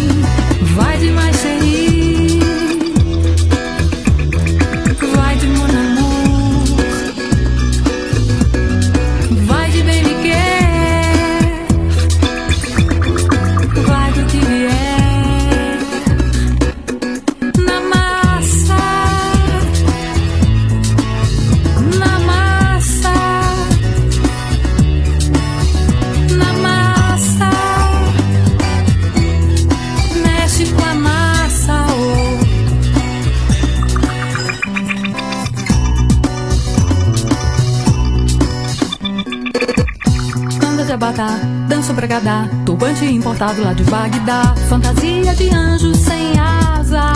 Importado 43.37 43.61
lá 43.61 43.73
de 43.73 43.83
Bagdá. 43.83 44.55
Fantasia 44.67 45.35
de 45.35 45.49
anjo 45.53 45.93
sem 45.93 46.39
asa. 46.39 47.13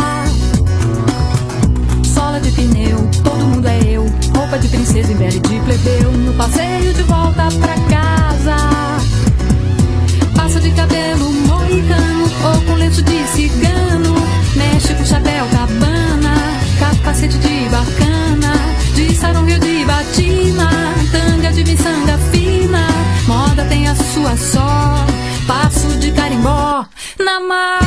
Sola 2.14 2.40
de 2.40 2.52
pneu, 2.52 3.10
todo 3.24 3.44
mundo 3.44 3.68
é 3.68 3.80
eu. 3.86 4.06
Roupa 4.38 4.60
de 4.60 4.68
princesa 4.68 5.12
em 5.12 5.18
pele 5.18 5.40
de 5.40 5.60
plebeu. 5.62 6.12
No 6.12 6.32
passeio 6.34 6.94
de 6.94 7.02
volta 7.02 7.50
pra 7.60 7.74
casa. 7.90 8.56
Passa 10.36 10.60
de 10.60 10.70
cabelo 10.74 11.32
moicano 11.32 12.30
Ou 12.54 12.62
com 12.68 12.76
lenço 12.76 13.02
de 13.02 13.28
cigano. 13.30 14.14
Mexe 14.56 14.94
com 14.94 15.04
chapéu 15.04 15.48
cabana 15.48 16.36
Capacete 16.78 17.40
de 17.40 17.68
bacana. 17.70 18.54
De 18.94 19.08
rio 19.08 19.60
de 19.60 19.86
batina 19.86 20.70
Tanga 21.12 21.52
de 21.52 21.64
miçanga 21.64 22.16
fina. 22.32 22.88
Moda 23.28 23.66
tem 23.66 23.88
a 23.88 23.96
sua 23.96 24.38
só 24.38 25.11
Passo 25.48 25.88
de 26.00 26.12
carimbó 26.12 26.86
Na 27.20 27.40
massa 27.40 27.81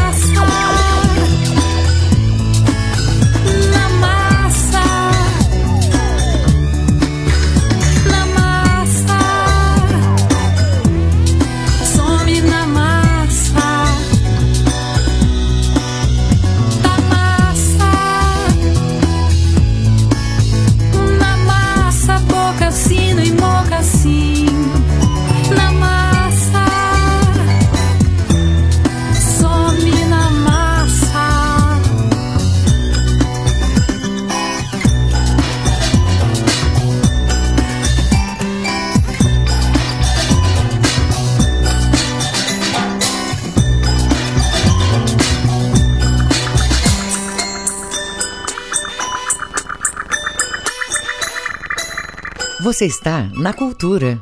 Você 52.64 52.86
está 52.86 53.28
na 53.34 53.52
cultura. 53.52 54.18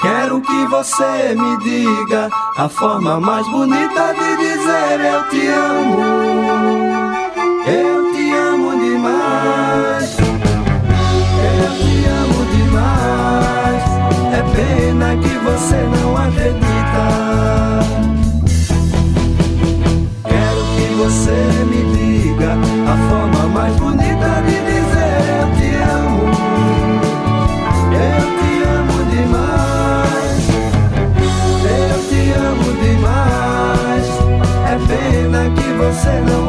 Quero 0.00 0.40
que 0.42 0.66
você 0.66 1.34
me 1.34 1.56
diga 1.58 2.30
a 2.56 2.68
forma 2.68 3.18
mais 3.18 3.44
bonita 3.48 4.14
de 4.14 4.36
dizer 4.36 5.00
eu 5.00 5.28
te 5.28 5.44
amo. 5.48 6.22
Eu 7.66 8.12
te 8.12 8.32
amo 8.32 8.78
demais. 8.78 10.16
Eu 11.50 11.70
te 11.80 12.06
amo 12.06 12.46
demais. 12.54 13.82
É 14.32 14.42
pena 14.54 15.16
que 15.16 15.36
você 15.36 15.82
não 15.98 16.16
acredita. 16.16 17.33
Você 21.24 21.64
me 21.64 21.80
diga 21.96 22.52
a 22.52 22.96
forma 23.08 23.48
mais 23.48 23.74
bonita 23.76 24.42
de 24.44 24.56
dizer 24.60 25.24
eu 25.40 25.48
te 25.56 25.70
amo. 25.74 26.24
Eu 27.94 28.24
te 28.36 28.52
amo 28.68 28.96
demais. 29.10 30.42
Eu 31.64 31.96
te 32.10 32.20
amo 32.38 32.68
demais. 32.82 34.06
É 34.66 34.74
pena 34.86 35.40
que 35.54 35.68
você 35.72 36.12
não 36.30 36.43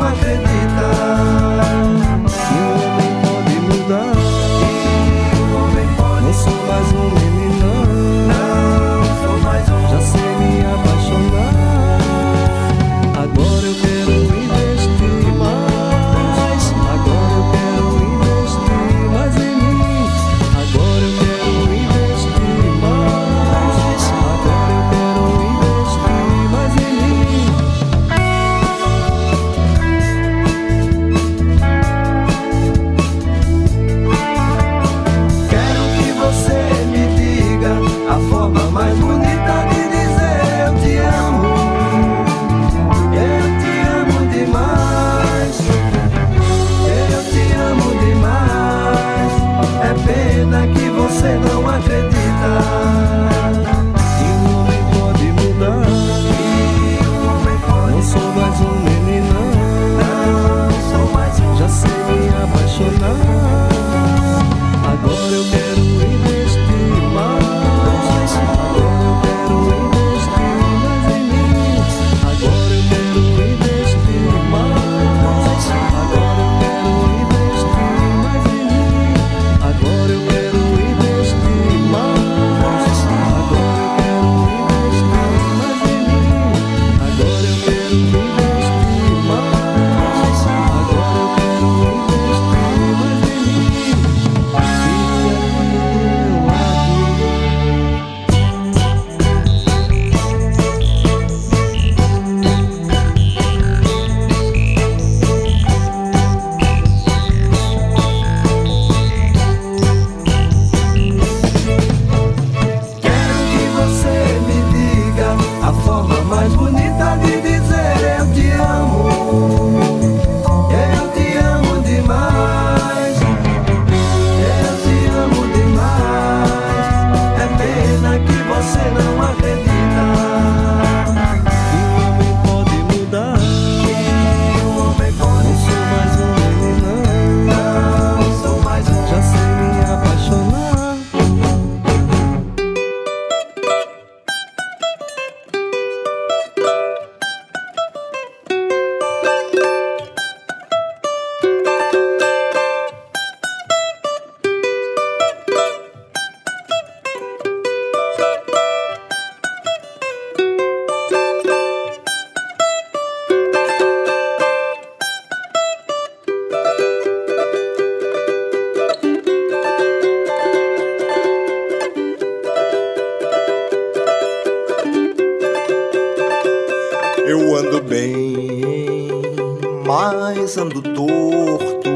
mas 179.85 180.57
ando 180.57 180.81
torto. 180.81 181.89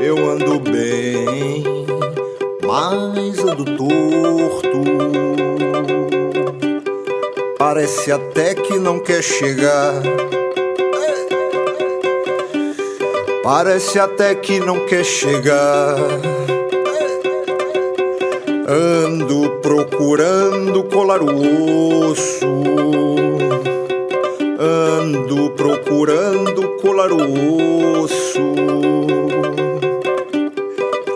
Eu 0.00 0.30
ando 0.30 0.60
bem, 0.60 1.86
mas 2.64 3.38
ando 3.40 3.64
torto. 3.76 4.80
Parece 7.58 8.12
até 8.12 8.54
que 8.54 8.78
não 8.78 9.00
quer 9.00 9.22
chegar. 9.22 9.94
Parece 13.42 13.98
até 13.98 14.34
que 14.34 14.60
não 14.60 14.86
quer 14.86 15.04
chegar. 15.04 15.96
Ando 18.68 19.50
procurando 19.60 20.84
colar 20.84 21.20
o 21.20 22.10
osso. 22.10 22.59
O 27.08 28.02
osso. 28.02 28.54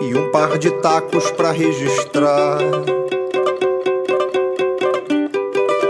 E 0.01 0.15
um 0.15 0.31
par 0.31 0.57
de 0.57 0.71
tacos 0.81 1.29
pra 1.31 1.51
registrar. 1.51 2.59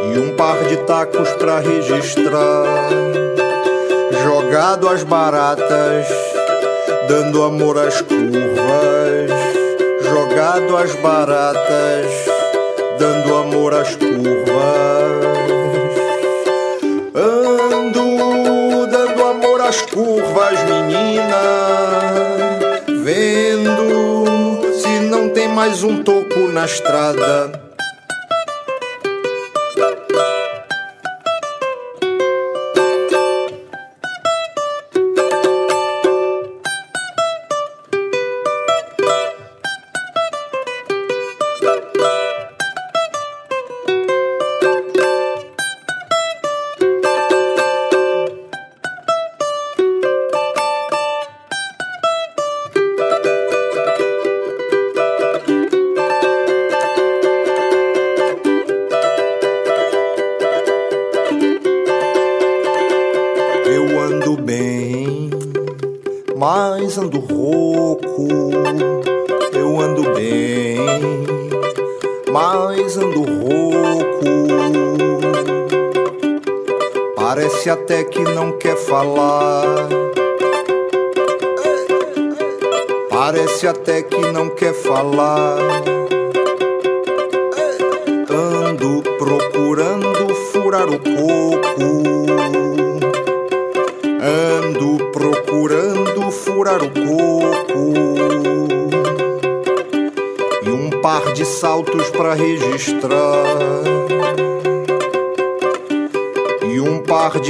E 0.04 0.20
um 0.20 0.36
par 0.36 0.64
de 0.66 0.78
tacos 0.78 1.30
pra 1.34 1.60
registrar. 1.60 2.90
Jogado 4.24 4.90
às 4.90 5.04
baratas, 5.04 6.08
dando 7.08 7.44
amor 7.44 7.78
às 7.78 8.02
curvas 8.02 9.46
jogado 10.36 10.78
às 10.78 10.94
baratas, 10.96 12.12
dando 13.00 13.36
amor 13.36 13.74
às 13.74 13.96
curvas. 13.96 15.35
Curvas, 19.96 20.62
menina, 20.66 21.42
vendo 23.02 24.74
se 24.74 25.00
não 25.00 25.30
tem 25.30 25.48
mais 25.48 25.84
um 25.84 26.04
toco 26.04 26.50
na 26.50 26.66
estrada. 26.66 27.65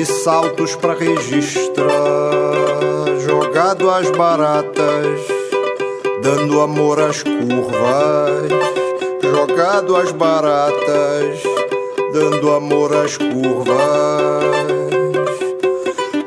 Saltos 0.09 0.75
pra 0.75 0.93
registrar. 0.93 1.89
Jogado 3.19 3.89
às 3.89 4.09
baratas, 4.11 5.19
dando 6.21 6.61
amor 6.61 6.99
às 6.99 7.23
curvas. 7.23 8.51
Jogado 9.21 9.95
às 9.95 10.11
baratas, 10.11 11.41
dando 12.13 12.51
amor 12.53 12.95
às 12.95 13.17
curvas. 13.17 13.75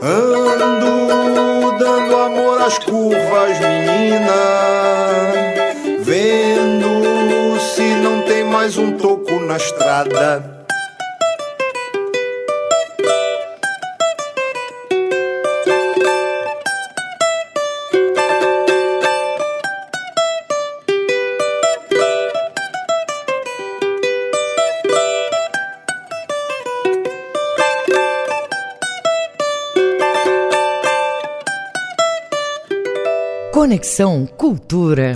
Ando 0.03 1.79
dando 1.79 2.17
amor 2.17 2.63
às 2.63 2.79
curvas, 2.79 3.61
menina. 3.61 4.39
Vendo 6.01 7.61
se 7.61 7.95
não 7.97 8.23
tem 8.23 8.45
mais 8.45 8.77
um 8.77 8.93
toco 8.93 9.39
na 9.41 9.57
estrada. 9.57 10.58
Conexão 33.59 34.25
Cultura. 34.25 35.15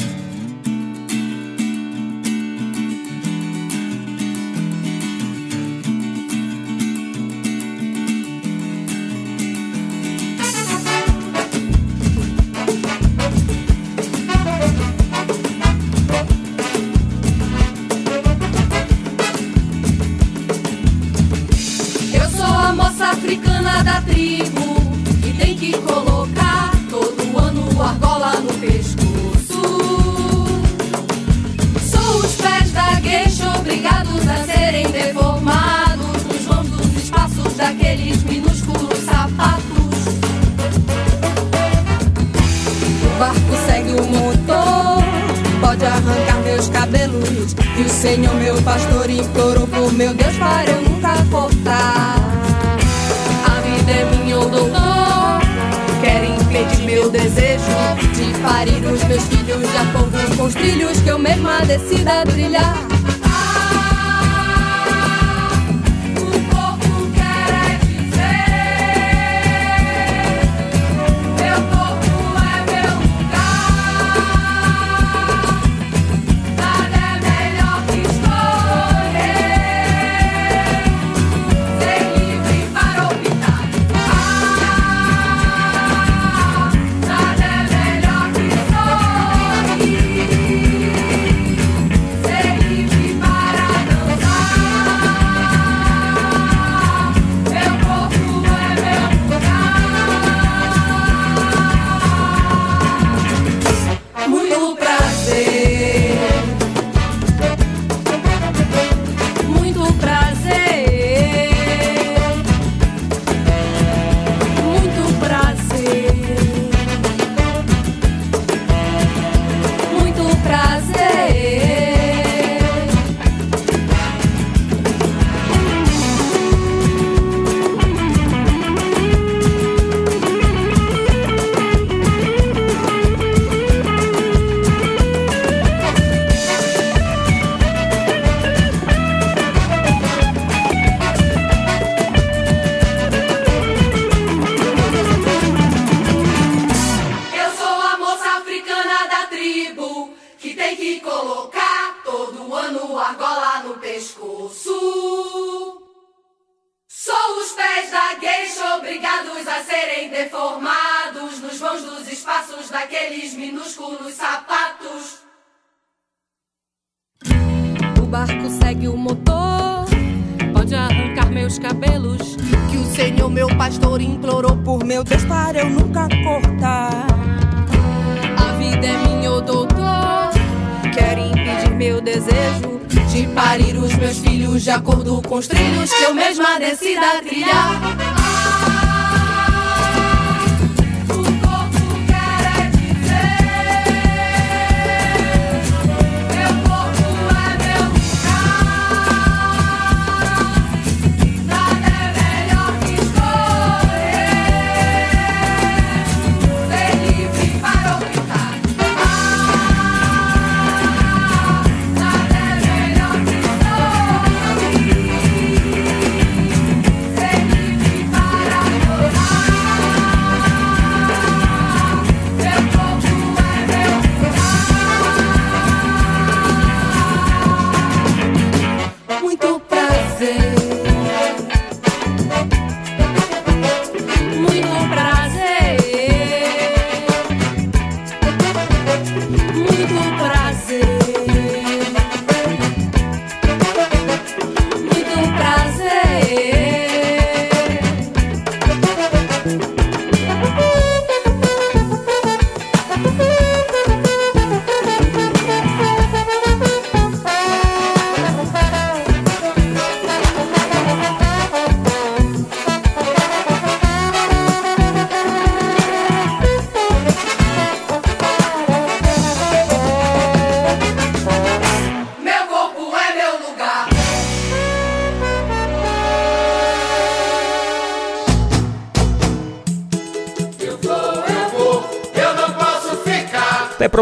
Decida 62.24 62.61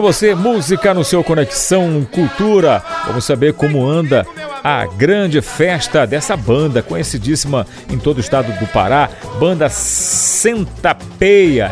para 0.00 0.12
você, 0.12 0.34
música 0.34 0.94
no 0.94 1.04
seu 1.04 1.22
Conexão 1.22 2.06
Cultura. 2.10 2.82
Vamos 3.06 3.22
saber 3.26 3.52
como 3.52 3.86
anda 3.86 4.26
a 4.64 4.86
grande 4.86 5.42
festa 5.42 6.06
dessa 6.06 6.34
banda, 6.38 6.82
conhecidíssima 6.82 7.66
em 7.90 7.98
todo 7.98 8.16
o 8.16 8.20
estado 8.20 8.50
do 8.58 8.66
Pará, 8.68 9.10
banda 9.38 9.68
Sentapeia. 9.68 10.90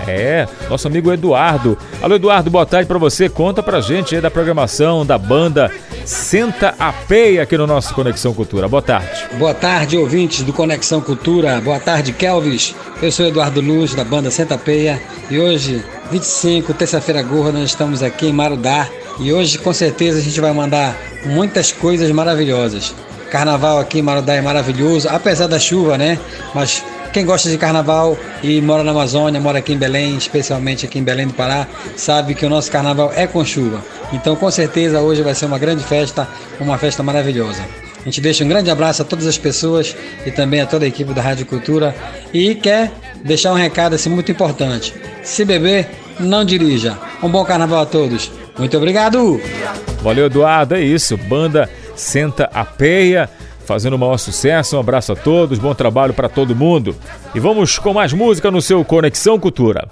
É, 0.06 0.46
nosso 0.68 0.86
amigo 0.86 1.10
Eduardo. 1.10 1.78
Alô, 2.02 2.16
Eduardo, 2.16 2.50
boa 2.50 2.66
tarde 2.66 2.86
para 2.86 2.98
você. 2.98 3.30
Conta 3.30 3.62
pra 3.62 3.80
gente 3.80 4.14
aí 4.14 4.20
da 4.20 4.30
programação 4.30 5.06
da 5.06 5.16
banda 5.16 5.72
Senta 6.04 6.74
a 6.78 6.92
Peia 6.92 7.42
aqui 7.42 7.56
no 7.56 7.66
nosso 7.66 7.94
Conexão 7.94 8.34
Cultura. 8.34 8.68
Boa 8.68 8.82
tarde. 8.82 9.26
Boa 9.38 9.54
tarde, 9.54 9.96
ouvintes 9.96 10.42
do 10.42 10.52
Conexão 10.52 11.00
Cultura. 11.00 11.60
Boa 11.60 11.80
tarde, 11.80 12.12
Kelvis. 12.12 12.74
Eu 13.00 13.12
sou 13.12 13.26
Eduardo 13.26 13.60
Luz, 13.60 13.94
da 13.94 14.04
banda 14.04 14.30
Senta 14.30 14.56
Peia. 14.56 15.00
E 15.30 15.38
hoje, 15.38 15.84
25, 16.10 16.72
terça-feira 16.72 17.22
gorda, 17.22 17.58
nós 17.58 17.70
estamos 17.70 18.02
aqui 18.02 18.26
em 18.26 18.32
Marudá. 18.32 18.88
E 19.20 19.32
hoje, 19.32 19.58
com 19.58 19.72
certeza, 19.72 20.18
a 20.18 20.22
gente 20.22 20.40
vai 20.40 20.52
mandar 20.52 20.96
muitas 21.26 21.70
coisas 21.70 22.10
maravilhosas. 22.10 22.94
Carnaval 23.30 23.78
aqui 23.78 23.98
em 23.98 24.02
Marudá 24.02 24.34
é 24.34 24.40
maravilhoso, 24.40 25.08
apesar 25.10 25.46
da 25.46 25.58
chuva, 25.58 25.98
né? 25.98 26.18
Mas 26.54 26.82
quem 27.12 27.26
gosta 27.26 27.50
de 27.50 27.58
carnaval 27.58 28.16
e 28.42 28.60
mora 28.62 28.82
na 28.82 28.90
Amazônia, 28.92 29.40
mora 29.40 29.58
aqui 29.58 29.74
em 29.74 29.78
Belém, 29.78 30.16
especialmente 30.16 30.86
aqui 30.86 30.98
em 30.98 31.02
Belém 31.02 31.26
do 31.26 31.34
Pará, 31.34 31.66
sabe 31.96 32.34
que 32.34 32.46
o 32.46 32.48
nosso 32.48 32.70
carnaval 32.70 33.12
é 33.14 33.26
com 33.26 33.44
chuva. 33.44 33.82
Então, 34.12 34.34
com 34.34 34.50
certeza, 34.50 35.00
hoje 35.00 35.22
vai 35.22 35.34
ser 35.34 35.44
uma 35.44 35.58
grande 35.58 35.84
festa, 35.84 36.26
uma 36.58 36.78
festa 36.78 37.02
maravilhosa. 37.02 37.62
Gente 38.08 38.22
deixa 38.22 38.42
um 38.42 38.48
grande 38.48 38.70
abraço 38.70 39.02
a 39.02 39.04
todas 39.04 39.26
as 39.26 39.36
pessoas 39.36 39.94
e 40.24 40.30
também 40.30 40.62
a 40.62 40.66
toda 40.66 40.86
a 40.86 40.88
equipe 40.88 41.12
da 41.12 41.20
Rádio 41.20 41.44
Cultura 41.44 41.94
e 42.32 42.54
quer 42.54 42.90
deixar 43.22 43.52
um 43.52 43.54
recado 43.54 43.94
assim 43.94 44.08
muito 44.08 44.32
importante. 44.32 44.94
Se 45.22 45.44
beber, 45.44 45.90
não 46.18 46.42
dirija. 46.42 46.98
Um 47.22 47.28
bom 47.28 47.44
carnaval 47.44 47.82
a 47.82 47.84
todos. 47.84 48.32
Muito 48.58 48.74
obrigado. 48.78 49.38
Valeu, 50.00 50.24
Eduardo. 50.24 50.74
É 50.74 50.80
isso. 50.80 51.18
Banda 51.18 51.68
Senta 51.94 52.48
a 52.54 52.64
Peia, 52.64 53.28
fazendo 53.66 53.92
o 53.92 53.98
maior 53.98 54.16
sucesso. 54.16 54.78
Um 54.78 54.80
abraço 54.80 55.12
a 55.12 55.16
todos, 55.16 55.58
bom 55.58 55.74
trabalho 55.74 56.14
para 56.14 56.30
todo 56.30 56.56
mundo. 56.56 56.96
E 57.34 57.38
vamos 57.38 57.78
com 57.78 57.92
mais 57.92 58.14
música 58.14 58.50
no 58.50 58.62
seu 58.62 58.82
Conexão 58.86 59.38
Cultura. 59.38 59.86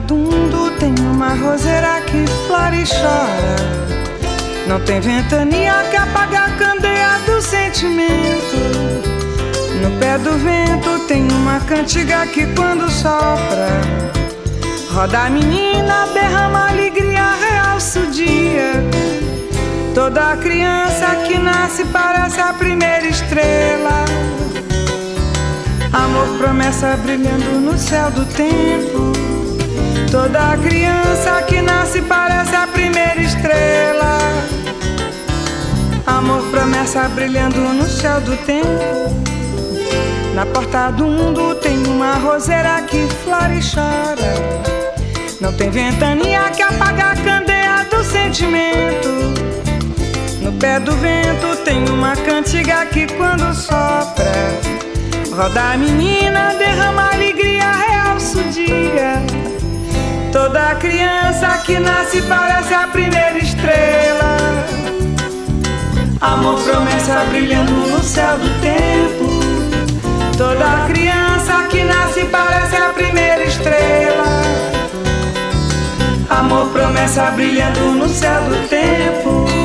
Na 0.00 0.06
porta 0.06 0.14
do 0.14 0.16
mundo 0.16 0.70
tem 0.78 0.94
uma 1.12 1.34
roseira 1.34 2.00
que 2.06 2.24
flore 2.46 2.82
e 2.82 2.86
chora. 2.86 3.56
Não 4.66 4.80
tem 4.80 5.00
ventania 5.00 5.84
que 5.90 5.96
apague 5.96 6.36
a 6.36 6.48
candeia 6.50 7.18
do 7.26 7.42
sentimento. 7.42 8.56
No 9.82 9.90
pé 9.98 10.16
do 10.18 10.32
vento 10.38 11.06
tem 11.06 11.28
uma 11.32 11.60
cantiga 11.60 12.26
que 12.26 12.46
quando 12.54 12.90
sopra, 12.90 13.68
roda 14.90 15.26
a 15.26 15.30
menina, 15.30 16.06
derrama 16.14 16.70
alegria, 16.70 17.34
realça 17.34 18.00
o 18.00 18.06
dia. 18.06 18.72
Toda 19.94 20.36
criança 20.36 21.16
que 21.26 21.36
nasce 21.38 21.84
parece 21.86 22.40
a 22.40 22.54
primeira 22.54 23.06
estrela. 23.06 24.04
Amor, 25.92 26.38
promessa 26.38 26.96
brilhando 27.02 27.60
no 27.60 27.76
céu 27.76 28.10
do 28.12 28.24
tempo. 28.26 29.09
Toda 30.10 30.56
criança 30.56 31.40
que 31.46 31.62
nasce 31.62 32.02
parece 32.02 32.56
a 32.56 32.66
primeira 32.66 33.20
estrela. 33.20 34.18
Amor, 36.04 36.42
promessa 36.50 37.08
brilhando 37.10 37.60
no 37.60 37.88
céu 37.88 38.20
do 38.20 38.36
tempo. 38.38 38.66
Na 40.34 40.44
porta 40.46 40.90
do 40.90 41.06
mundo 41.06 41.54
tem 41.56 41.86
uma 41.86 42.14
roseira 42.14 42.82
que 42.82 43.06
flore 43.22 43.58
e 43.58 43.62
chora. 43.62 44.34
Não 45.40 45.52
tem 45.52 45.70
ventania 45.70 46.50
que 46.50 46.62
apaga 46.62 47.12
a 47.12 47.16
candeia 47.16 47.86
do 47.88 48.02
sentimento. 48.02 49.08
No 50.42 50.52
pé 50.54 50.80
do 50.80 50.90
vento 50.96 51.56
tem 51.64 51.88
uma 51.88 52.16
cantiga 52.16 52.84
que 52.86 53.06
quando 53.14 53.54
sopra, 53.54 54.32
roda 55.32 55.74
a 55.74 55.76
menina, 55.76 56.52
derrama 56.58 57.12
alegria, 57.12 57.70
realça 57.70 58.38
o 58.38 58.42
dia. 58.50 59.39
Toda 60.32 60.76
criança 60.76 61.58
que 61.66 61.78
nasce 61.80 62.22
parece 62.22 62.72
a 62.72 62.86
primeira 62.86 63.38
estrela. 63.38 64.36
Amor, 66.20 66.60
promessa 66.62 67.24
brilhando 67.30 67.72
no 67.72 68.00
céu 68.00 68.38
do 68.38 68.48
tempo. 68.60 69.28
Toda 70.38 70.86
criança 70.86 71.64
que 71.68 71.82
nasce 71.82 72.24
parece 72.26 72.76
a 72.76 72.90
primeira 72.90 73.42
estrela. 73.42 74.24
Amor, 76.30 76.68
promessa 76.68 77.32
brilhando 77.32 77.80
no 77.92 78.08
céu 78.08 78.40
do 78.42 78.68
tempo. 78.68 79.59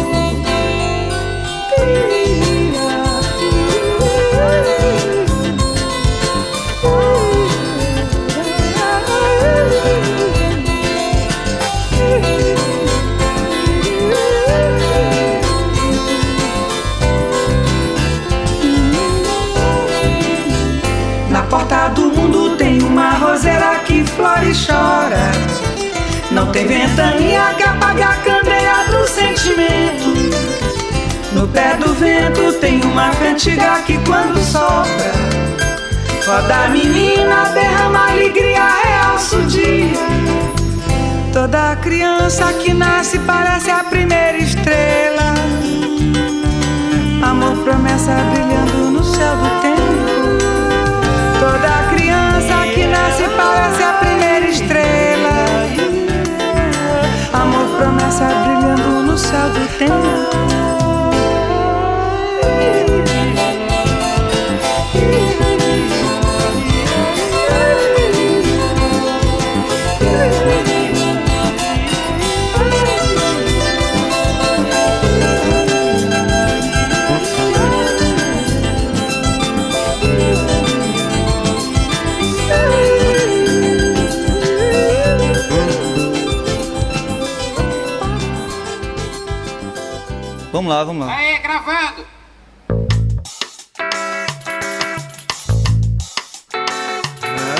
Chora. 24.55 25.31
Não 26.31 26.51
tem 26.51 26.65
ventania 26.65 27.53
que 27.55 27.63
apague 27.63 28.01
a 28.01 28.13
candeia 28.17 28.85
do 28.89 29.07
sentimento. 29.07 30.15
No 31.33 31.47
pé 31.49 31.75
do 31.75 31.93
vento 31.93 32.53
tem 32.59 32.81
uma 32.81 33.09
cantiga 33.11 33.81
que 33.85 33.97
quando 34.05 34.41
sopra, 34.41 35.11
roda 36.25 36.65
a 36.65 36.69
menina, 36.69 37.49
derrama 37.53 38.09
alegria, 38.11 38.65
realça 38.83 39.35
o 39.35 39.43
dia. 39.43 39.99
Toda 41.33 41.75
criança 41.77 42.53
que 42.53 42.73
nasce 42.73 43.19
parece 43.19 43.69
a 43.69 43.83
primeira 43.83 44.37
estrela. 44.37 45.33
Amor, 47.21 47.57
promessa 47.63 48.13
brilhando 48.31 48.91
no 48.91 49.03
céu 49.03 49.35
do 49.35 49.61
tempo. 49.61 50.54
Nasce 53.16 53.30
parece 53.30 53.82
a 53.82 53.93
primeira 53.93 54.45
estrela. 54.49 55.45
Amor, 57.32 57.78
promessa 57.78 58.26
brilhando 58.26 59.03
no 59.03 59.18
céu 59.18 59.49
do 59.51 59.66
tempo. 59.78 60.84
Vamos 90.66 90.78
lá, 90.78 90.84
vamos 90.84 91.05
lá. 91.05 91.16
Aê, 91.16 91.38
gravando! 91.38 92.07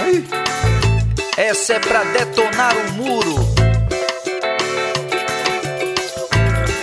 Ai. 0.02 0.24
Essa 1.38 1.74
é 1.74 1.80
pra 1.80 2.04
detonar 2.04 2.76
o 2.76 2.94
muro. 2.94 3.36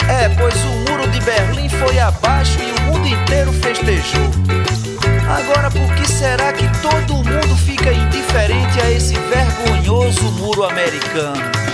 É, 0.09 0.29
pois 0.39 0.55
o 0.55 0.91
muro 0.91 1.11
de 1.11 1.21
Berlim 1.23 1.69
foi 1.69 1.99
abaixo 1.99 2.57
e 2.61 2.71
o 2.71 2.81
mundo 2.83 3.09
inteiro 3.09 3.53
festejou. 3.55 4.31
Agora, 5.29 5.73
por 5.73 5.93
que 5.97 6.07
será 6.07 6.53
que 6.53 6.69
todo 6.81 7.15
mundo 7.15 7.57
fica 7.67 7.93
indiferente 7.93 8.81
a 8.81 8.93
esse 8.93 9.15
vergonhoso 9.15 10.23
muro 10.39 10.63
americano? 10.63 11.72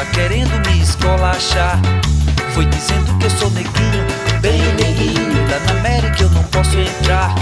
Está 0.00 0.04
querendo 0.12 0.50
me 0.66 0.82
escolachar. 0.82 1.78
Foi 2.54 2.64
dizendo 2.66 3.18
que 3.18 3.26
eu 3.26 3.30
sou 3.30 3.50
neguinho, 3.50 4.04
bem 4.40 4.60
neguinho. 4.74 5.30
Lá 5.50 5.60
na 5.66 5.80
América 5.80 6.22
eu 6.22 6.30
não 6.30 6.42
posso 6.44 6.78
entrar. 6.78 7.34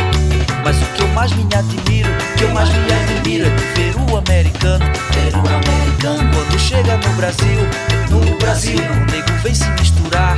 Mas 0.64 0.76
o 0.82 0.86
que 0.86 1.02
eu 1.02 1.08
mais 1.08 1.32
me 1.32 1.44
admiro, 1.54 2.10
o 2.10 2.36
que 2.36 2.44
eu 2.44 2.50
mais 2.52 2.68
me 2.70 2.92
admiro 2.92 3.46
é 3.46 3.50
de 3.50 3.64
ver 3.74 3.94
o 3.96 4.16
americano, 4.16 4.84
o 4.84 5.48
americano. 5.48 6.30
Quando 6.34 6.58
chega 6.58 6.96
no 6.96 7.14
Brasil, 7.14 7.58
no 8.10 8.38
Brasil, 8.38 8.78
o 8.78 9.12
nego 9.12 9.32
vem 9.42 9.54
se 9.54 9.68
misturar. 9.70 10.36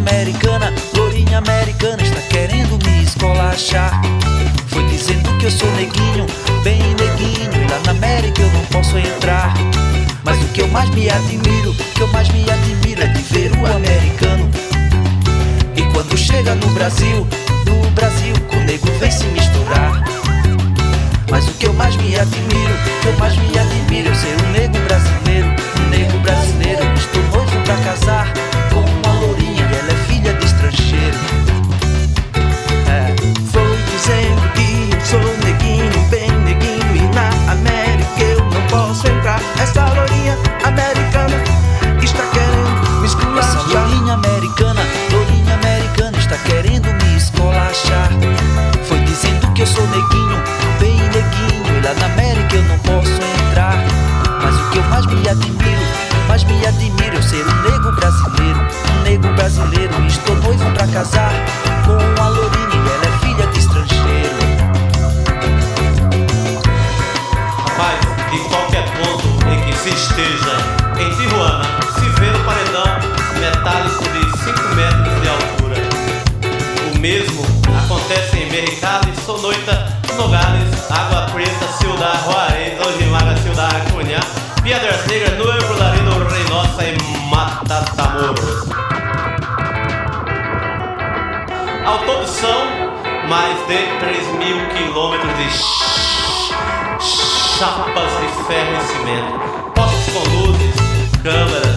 Americana, 0.00 0.72
lourinha 0.96 1.38
americana 1.38 2.02
está 2.02 2.20
querendo 2.30 2.78
me 2.84 3.04
escolachar. 3.04 4.00
Foi 4.68 4.82
dizendo 4.88 5.36
que 5.38 5.46
eu 5.46 5.50
sou 5.50 5.70
neguinho, 5.72 6.26
bem 6.64 6.78
neguinho, 6.78 7.50
e 7.52 7.70
lá 7.70 7.78
na 7.84 7.90
América 7.92 8.40
eu 8.40 8.50
não 8.50 8.64
posso 8.66 8.96
entrar. 8.98 9.52
Mas 10.24 10.40
o 10.42 10.46
que 10.48 10.62
eu 10.62 10.68
mais 10.68 10.88
me 10.90 11.08
admiro, 11.10 11.70
o 11.70 11.74
que 11.74 12.00
eu 12.00 12.08
mais 12.08 12.28
me 12.30 12.50
admiro 12.50 13.02
é 13.02 13.06
de 13.06 13.22
ver 13.22 13.52
o 13.52 13.66
americano. 13.66 14.50
E 15.76 15.82
quando 15.92 16.16
chega 16.16 16.54
no 16.54 16.68
Brasil, 16.68 17.26
no 17.66 17.90
Brasil, 17.90 18.34
o 18.52 18.56
nego 18.64 18.90
vem 18.98 19.10
se 19.10 19.26
misturar. 19.26 20.02
Mas 21.30 21.46
o 21.46 21.52
que 21.52 21.66
eu 21.66 21.74
mais 21.74 21.94
me 21.96 22.18
admiro, 22.18 22.72
o 22.74 23.00
que 23.02 23.06
eu 23.06 23.18
mais 23.18 23.36
me 23.36 23.58
admiro 23.58 24.10
é 24.10 24.14
ser 24.14 24.36
um 24.46 24.52
negro 24.52 24.82
brasileiro, 24.82 25.48
um 25.78 25.88
negro 25.90 26.18
brasileiro. 26.20 26.82
Estou 26.96 27.22
noivo 27.22 27.60
pra 27.64 27.76
casar 27.76 28.19
e 51.90 52.00
na 52.00 52.06
América 52.06 52.56
eu 52.56 52.62
não 52.62 52.78
posso 52.78 53.10
entrar. 53.48 53.74
Mas 54.42 54.54
o 54.54 54.70
que 54.70 54.78
eu 54.78 54.84
mais 54.84 55.06
me 55.06 55.28
admiro, 55.28 55.82
mais 56.28 56.44
me 56.44 56.66
admiro 56.66 57.16
é 57.16 57.22
ser 57.22 57.44
um 57.44 57.70
negro 57.70 57.92
brasileiro, 57.92 58.60
um 58.98 59.02
negro 59.02 59.32
brasileiro. 59.34 59.94
E 60.02 60.06
Estou 60.06 60.36
noivo 60.36 60.70
pra 60.72 60.86
casar 60.88 61.32
com 61.84 61.92
uma 61.92 62.28
lourinha 62.28 62.74
e 62.74 62.88
ela 62.88 63.04
é 63.04 63.26
filha 63.26 63.46
de 63.48 63.58
estrangeiro. 63.58 64.40
Rapaz, 67.66 67.98
em 68.32 68.48
qualquer 68.48 68.84
ponto 68.92 69.26
em 69.48 69.60
que 69.62 69.78
se 69.78 69.88
esteja 69.90 70.56
em 70.98 71.10
Tijuana, 71.16 71.64
se 71.94 72.08
vê 72.20 72.26
no 72.30 72.44
paredão 72.44 72.98
metálico 73.38 74.04
de 74.04 74.38
5 74.38 74.74
metros 74.74 75.22
de 75.22 75.28
altura. 75.28 75.76
O 76.94 76.98
mesmo 76.98 77.44
acontece 77.84 78.38
em 78.38 78.50
Mexicali, 78.50 79.12
Sonoita, 79.24 79.99
Nogales, 80.16 80.90
Água 80.90 81.26
Preta, 81.32 81.66
Ciudad 81.78 82.14
Juárez, 82.24 82.78
Ojimaga, 82.86 83.36
Ciudad 83.38 83.70
Acuña, 83.76 84.20
Piedras 84.62 85.06
Negras, 85.06 85.38
Nuevo 85.38 85.74
Laredo, 85.78 86.28
Reynosa 86.28 86.84
e 86.84 86.96
Matamoros. 87.30 88.68
Ao 91.86 91.98
todo 91.98 92.26
são 92.26 92.60
mais 93.28 93.56
de 93.66 93.78
3 94.00 94.26
mil 94.38 94.68
quilômetros 94.70 95.36
de 95.38 95.48
ch- 95.50 96.54
chapas 97.58 98.10
de 98.20 98.28
ferro 98.46 98.72
e 98.76 98.80
cimento, 98.86 99.72
postes 99.74 100.12
com 100.12 100.22
luzes, 100.36 100.74
câmeras 101.22 101.69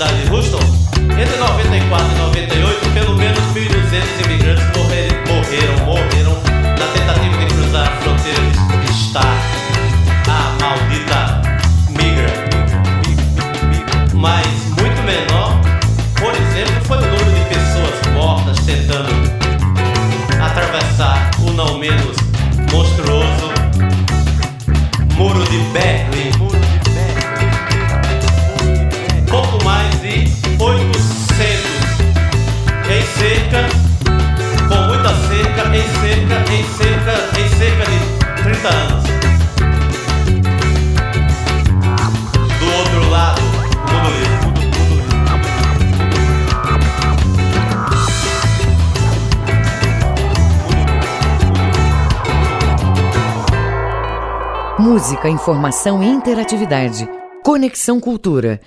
da 0.00 0.06
Universidade 0.06 0.22
de 0.22 0.32
Houston, 0.32 0.60
entre 1.20 1.36
94 1.36 2.06
e 2.06 2.18
98, 2.18 2.90
pelo 2.94 3.16
menos 3.16 3.38
1.200 3.52 4.24
imigrantes 4.24 4.64
morreram, 4.74 5.16
morreram, 5.28 5.84
morreram 5.84 6.32
na 6.78 6.86
tentativa 6.86 7.36
de 7.36 7.46
cruzar 7.54 7.86
a 7.86 7.96
fronteira 8.00 8.40
que 8.82 8.90
está 8.90 9.20
a 10.26 10.56
maldita 10.58 11.42
migra. 11.90 12.32
Mas 14.14 14.46
muito 14.78 15.02
menor, 15.02 15.60
por 16.18 16.34
exemplo, 16.34 16.84
foi 16.86 16.96
o 16.96 17.00
número 17.02 17.32
de 17.32 17.44
pessoas 17.54 18.14
mortas 18.14 18.58
tentando 18.64 19.12
atravessar 20.42 21.30
o 21.40 21.50
não 21.52 21.76
menos 21.76 22.16
monstruoso 22.72 23.52
Muro 25.14 25.44
de 25.44 25.58
Berlim. 25.74 26.09
Música, 54.90 55.28
informação 55.28 56.02
e 56.02 56.08
interatividade. 56.08 57.08
Conexão 57.44 58.00
Cultura. 58.00 58.60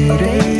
Esperei 0.00 0.54
no 0.54 0.59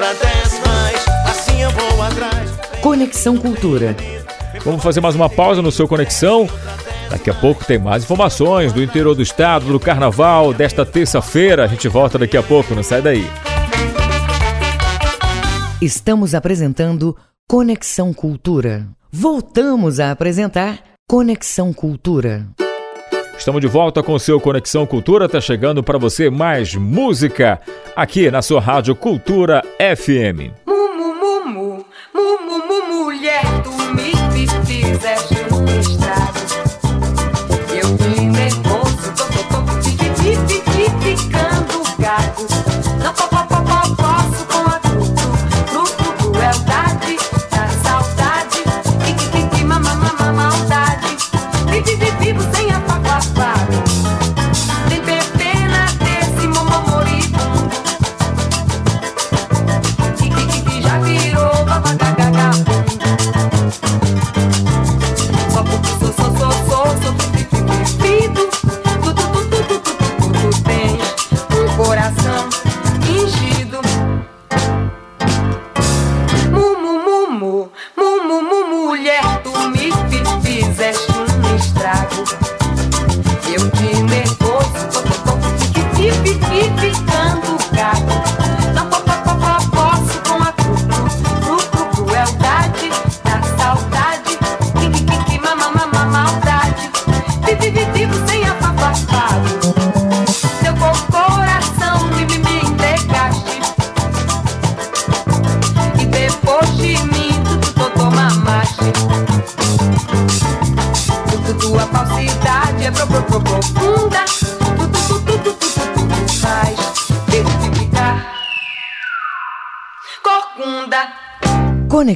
mais, 0.00 1.04
assim 1.28 1.62
eu 1.62 1.70
vou 1.70 2.02
atrás. 2.02 2.50
Conexão 2.80 3.36
Cultura. 3.36 3.94
Vamos 4.64 4.82
fazer 4.82 5.00
mais 5.00 5.14
uma 5.14 5.28
pausa 5.28 5.60
no 5.60 5.70
seu 5.70 5.86
Conexão. 5.86 6.48
Daqui 7.10 7.28
a 7.28 7.34
pouco 7.34 7.64
tem 7.64 7.78
mais 7.78 8.04
informações 8.04 8.72
do 8.72 8.82
interior 8.82 9.14
do 9.14 9.20
estado, 9.20 9.66
do 9.66 9.78
carnaval, 9.78 10.54
desta 10.54 10.86
terça-feira. 10.86 11.64
A 11.64 11.66
gente 11.66 11.86
volta 11.86 12.18
daqui 12.18 12.36
a 12.36 12.42
pouco, 12.42 12.74
não 12.74 12.82
sai 12.82 13.02
daí. 13.02 13.30
Estamos 15.82 16.34
apresentando 16.34 17.14
Conexão 17.46 18.14
Cultura. 18.14 18.86
Voltamos 19.12 20.00
a 20.00 20.12
apresentar 20.12 20.78
Conexão 21.06 21.74
Cultura. 21.74 22.46
Estamos 23.40 23.62
de 23.62 23.66
volta 23.66 24.02
com 24.02 24.12
o 24.12 24.20
seu 24.20 24.38
Conexão 24.38 24.84
Cultura, 24.84 25.24
está 25.24 25.40
chegando 25.40 25.82
para 25.82 25.96
você 25.96 26.28
mais 26.28 26.74
música 26.74 27.58
aqui 27.96 28.30
na 28.30 28.42
sua 28.42 28.60
Rádio 28.60 28.94
Cultura 28.94 29.62
FM. 29.78 30.59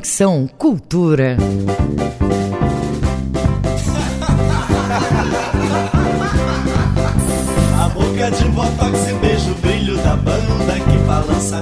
Conexão 0.05 0.47
Cultura. 0.59 1.39
A 7.83 7.89
boca 7.89 8.31
de 8.31 8.45
botox 8.51 9.09
e 9.09 9.15
beijo, 9.15 9.55
brilho 9.63 9.97
da 9.97 10.15
banda 10.17 10.75
que 10.75 10.99
balança. 11.07 11.61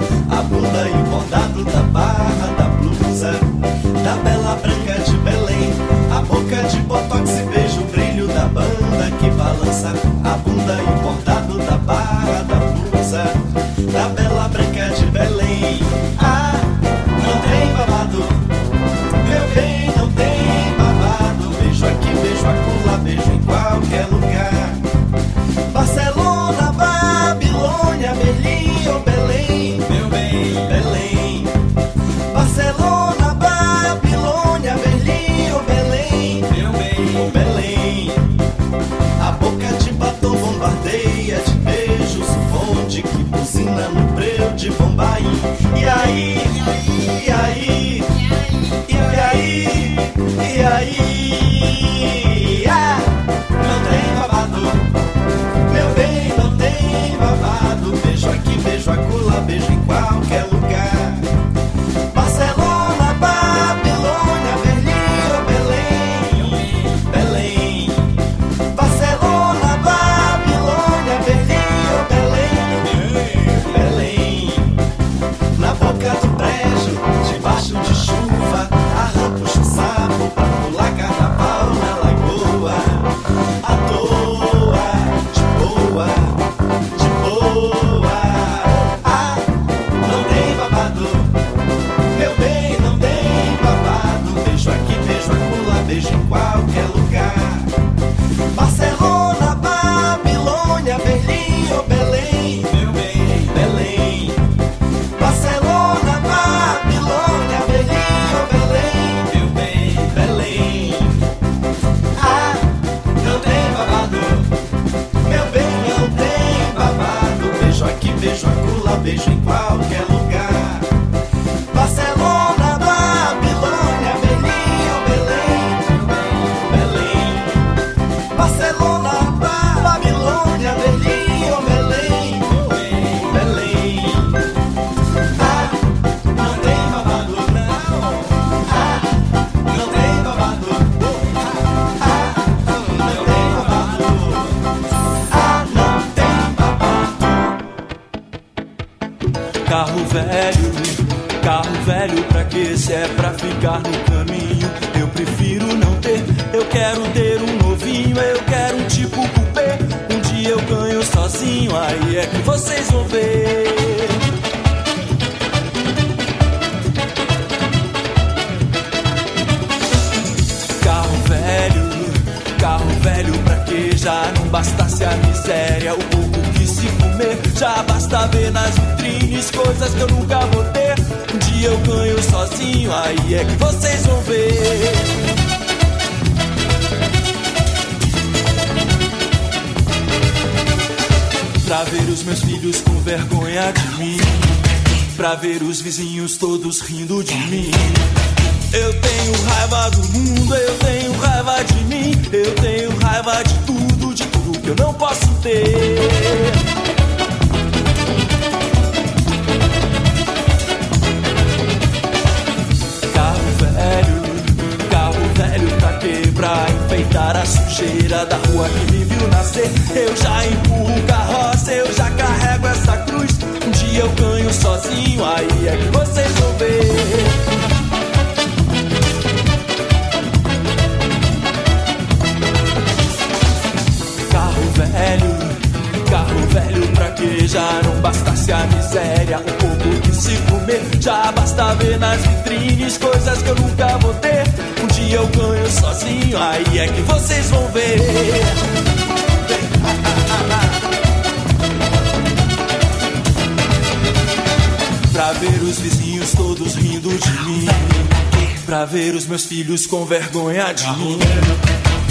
com 259.93 260.05
vergonha 260.05 260.73
de 260.73 260.89
mim. 260.97 261.19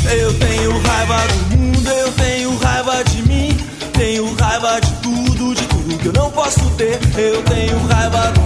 Eu 0.09 0.33
tenho 0.39 0.79
raiva 0.83 1.27
do 1.27 1.57
mundo, 1.57 1.91
eu 1.91 2.13
tenho 2.13 2.57
raiva 2.59 3.03
de 3.03 3.23
mim. 3.25 3.57
Tenho 3.93 4.33
raiva 4.37 4.81
de 4.81 4.93
tudo, 5.03 5.53
de 5.53 5.67
tudo 5.67 5.99
que 5.99 6.07
eu 6.07 6.13
não 6.13 6.31
posso 6.31 6.61
ter. 6.77 7.01
Eu 7.19 7.43
tenho 7.43 7.77
raiva 7.89 8.31
do 8.31 8.42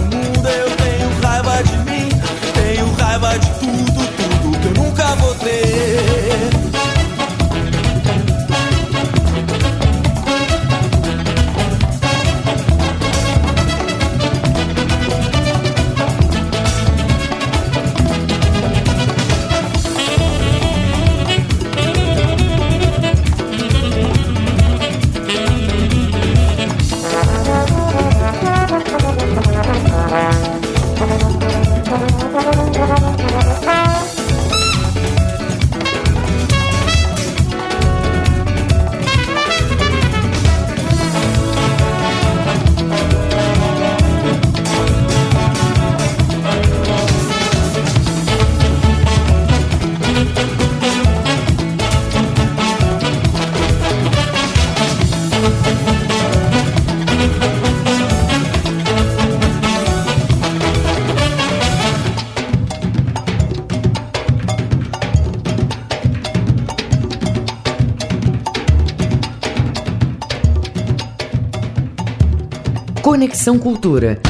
Conexão 73.17 73.57
Cultura. 73.57 74.21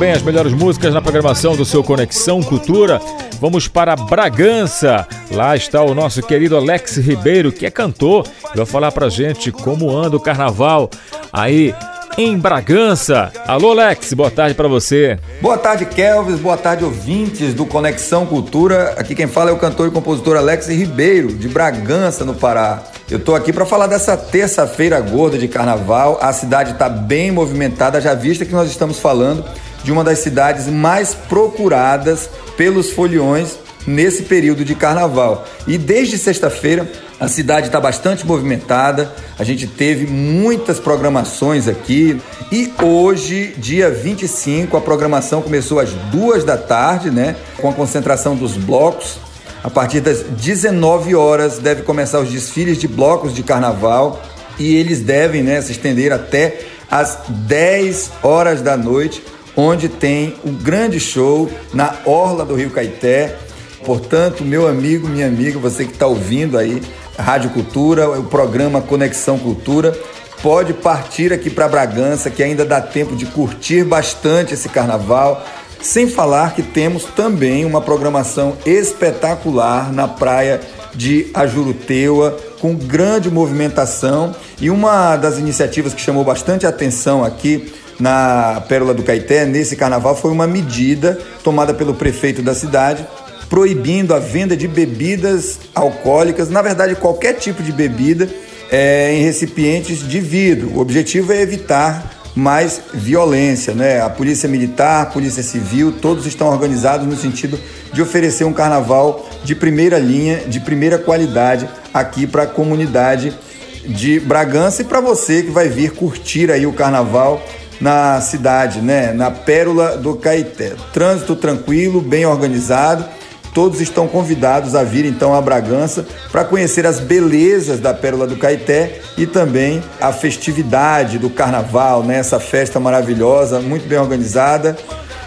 Bem, 0.00 0.12
as 0.12 0.22
melhores 0.22 0.54
músicas 0.54 0.94
na 0.94 1.02
programação 1.02 1.54
do 1.54 1.62
seu 1.62 1.84
Conexão 1.84 2.42
Cultura. 2.42 2.98
Vamos 3.38 3.68
para 3.68 3.94
Bragança. 3.94 5.06
Lá 5.30 5.54
está 5.54 5.82
o 5.82 5.94
nosso 5.94 6.22
querido 6.22 6.56
Alex 6.56 6.96
Ribeiro, 6.96 7.52
que 7.52 7.66
é 7.66 7.70
cantor, 7.70 8.26
e 8.54 8.56
vai 8.56 8.64
falar 8.64 8.92
pra 8.92 9.10
gente 9.10 9.52
como 9.52 9.94
anda 9.94 10.16
o 10.16 10.20
carnaval 10.20 10.88
aí 11.30 11.74
em 12.16 12.38
Bragança. 12.38 13.30
Alô, 13.46 13.72
Alex, 13.72 14.14
boa 14.14 14.30
tarde 14.30 14.54
para 14.54 14.68
você. 14.68 15.18
Boa 15.38 15.58
tarde, 15.58 15.84
Kelvis. 15.84 16.40
Boa 16.40 16.56
tarde, 16.56 16.82
ouvintes 16.82 17.52
do 17.52 17.66
Conexão 17.66 18.24
Cultura. 18.24 18.94
Aqui 18.96 19.14
quem 19.14 19.26
fala 19.26 19.50
é 19.50 19.52
o 19.52 19.58
cantor 19.58 19.88
e 19.88 19.90
compositor 19.90 20.34
Alex 20.34 20.68
Ribeiro, 20.68 21.28
de 21.28 21.46
Bragança, 21.46 22.24
no 22.24 22.32
Pará. 22.32 22.84
Eu 23.10 23.18
tô 23.18 23.34
aqui 23.34 23.52
para 23.52 23.66
falar 23.66 23.86
dessa 23.86 24.16
terça-feira 24.16 24.98
gorda 24.98 25.36
de 25.36 25.46
carnaval. 25.46 26.18
A 26.22 26.32
cidade 26.32 26.72
está 26.72 26.88
bem 26.88 27.30
movimentada, 27.30 28.00
já 28.00 28.14
vista 28.14 28.46
que 28.46 28.52
nós 28.52 28.70
estamos 28.70 28.98
falando 28.98 29.44
de 29.82 29.92
uma 29.92 30.04
das 30.04 30.18
cidades 30.18 30.66
mais 30.66 31.14
procuradas 31.14 32.28
pelos 32.56 32.90
foliões 32.90 33.58
nesse 33.86 34.24
período 34.24 34.64
de 34.64 34.74
carnaval. 34.74 35.46
E 35.66 35.78
desde 35.78 36.18
sexta-feira 36.18 36.90
a 37.18 37.28
cidade 37.28 37.66
está 37.66 37.78
bastante 37.78 38.26
movimentada, 38.26 39.12
a 39.38 39.44
gente 39.44 39.66
teve 39.66 40.06
muitas 40.06 40.80
programações 40.80 41.68
aqui 41.68 42.20
e 42.50 42.72
hoje, 42.82 43.54
dia 43.58 43.90
25, 43.90 44.76
a 44.76 44.80
programação 44.80 45.42
começou 45.42 45.78
às 45.78 45.90
duas 46.10 46.44
da 46.44 46.56
tarde, 46.56 47.10
né? 47.10 47.36
Com 47.58 47.68
a 47.68 47.72
concentração 47.74 48.34
dos 48.34 48.56
blocos. 48.56 49.18
A 49.62 49.68
partir 49.68 50.00
das 50.00 50.22
19 50.22 51.14
horas 51.14 51.58
deve 51.58 51.82
começar 51.82 52.20
os 52.20 52.30
desfiles 52.30 52.78
de 52.78 52.88
blocos 52.88 53.34
de 53.34 53.42
carnaval 53.42 54.22
e 54.58 54.74
eles 54.76 55.00
devem 55.00 55.42
né, 55.42 55.60
se 55.60 55.72
estender 55.72 56.12
até 56.12 56.60
às 56.90 57.18
10 57.28 58.10
horas 58.22 58.62
da 58.62 58.76
noite, 58.76 59.22
onde 59.60 59.90
tem 59.90 60.34
um 60.42 60.54
grande 60.54 60.98
show 60.98 61.50
na 61.74 61.94
Orla 62.06 62.46
do 62.46 62.54
Rio 62.54 62.70
Caeté. 62.70 63.36
Portanto, 63.84 64.42
meu 64.42 64.66
amigo, 64.66 65.06
minha 65.06 65.26
amiga, 65.26 65.58
você 65.58 65.84
que 65.84 65.92
está 65.92 66.06
ouvindo 66.06 66.56
aí, 66.56 66.82
Rádio 67.18 67.50
Cultura, 67.50 68.08
o 68.08 68.24
programa 68.24 68.80
Conexão 68.80 69.38
Cultura, 69.38 69.96
pode 70.42 70.72
partir 70.72 71.30
aqui 71.30 71.50
para 71.50 71.68
Bragança, 71.68 72.30
que 72.30 72.42
ainda 72.42 72.64
dá 72.64 72.80
tempo 72.80 73.14
de 73.14 73.26
curtir 73.26 73.84
bastante 73.84 74.54
esse 74.54 74.68
carnaval. 74.68 75.44
Sem 75.82 76.08
falar 76.08 76.54
que 76.54 76.62
temos 76.62 77.04
também 77.04 77.66
uma 77.66 77.82
programação 77.82 78.56
espetacular 78.64 79.92
na 79.92 80.08
praia 80.08 80.60
de 80.94 81.30
Ajuruteua, 81.34 82.36
com 82.60 82.74
grande 82.74 83.30
movimentação. 83.30 84.34
E 84.60 84.70
uma 84.70 85.16
das 85.16 85.38
iniciativas 85.38 85.92
que 85.92 86.00
chamou 86.00 86.24
bastante 86.24 86.66
atenção 86.66 87.24
aqui 87.24 87.72
na 88.00 88.62
Pérola 88.68 88.94
do 88.94 89.02
Caeté, 89.02 89.44
nesse 89.44 89.76
carnaval, 89.76 90.16
foi 90.16 90.30
uma 90.30 90.46
medida 90.46 91.18
tomada 91.44 91.74
pelo 91.74 91.94
prefeito 91.94 92.42
da 92.42 92.54
cidade, 92.54 93.06
proibindo 93.48 94.14
a 94.14 94.18
venda 94.18 94.56
de 94.56 94.66
bebidas 94.66 95.58
alcoólicas, 95.74 96.48
na 96.48 96.62
verdade, 96.62 96.94
qualquer 96.94 97.34
tipo 97.34 97.62
de 97.62 97.72
bebida 97.72 98.28
é, 98.70 99.12
em 99.12 99.22
recipientes 99.22 100.06
de 100.06 100.20
vidro. 100.20 100.72
O 100.74 100.78
objetivo 100.78 101.32
é 101.32 101.40
evitar 101.40 102.18
mais 102.34 102.80
violência, 102.94 103.74
né? 103.74 104.00
A 104.00 104.08
polícia 104.08 104.48
militar, 104.48 105.02
a 105.02 105.06
polícia 105.06 105.42
civil, 105.42 105.92
todos 105.92 106.26
estão 106.26 106.48
organizados 106.48 107.06
no 107.06 107.16
sentido 107.16 107.58
de 107.92 108.00
oferecer 108.00 108.44
um 108.44 108.52
carnaval 108.52 109.28
de 109.44 109.54
primeira 109.54 109.98
linha, 109.98 110.44
de 110.46 110.60
primeira 110.60 110.96
qualidade 110.96 111.68
aqui 111.92 112.26
para 112.26 112.44
a 112.44 112.46
comunidade 112.46 113.36
de 113.84 114.20
Bragança 114.20 114.82
e 114.82 114.84
para 114.84 115.00
você 115.00 115.42
que 115.42 115.50
vai 115.50 115.68
vir 115.68 115.92
curtir 115.92 116.50
aí 116.52 116.66
o 116.66 116.72
carnaval 116.72 117.42
na 117.80 118.20
cidade, 118.20 118.80
né? 118.80 119.12
Na 119.12 119.30
Pérola 119.30 119.96
do 119.96 120.16
Caeté. 120.16 120.74
Trânsito 120.92 121.34
tranquilo, 121.34 122.00
bem 122.00 122.26
organizado 122.26 123.04
Todos 123.52 123.80
estão 123.80 124.06
convidados 124.06 124.74
a 124.74 124.84
vir 124.84 125.04
então 125.04 125.34
a 125.34 125.40
Bragança 125.40 126.06
para 126.30 126.44
conhecer 126.44 126.86
as 126.86 127.00
belezas 127.00 127.80
da 127.80 127.92
Pérola 127.92 128.26
do 128.26 128.36
Caeté 128.36 129.00
e 129.18 129.26
também 129.26 129.82
a 130.00 130.12
festividade 130.12 131.18
do 131.18 131.28
carnaval, 131.28 132.04
né? 132.04 132.18
essa 132.18 132.38
festa 132.38 132.78
maravilhosa, 132.78 133.60
muito 133.60 133.88
bem 133.88 133.98
organizada. 133.98 134.76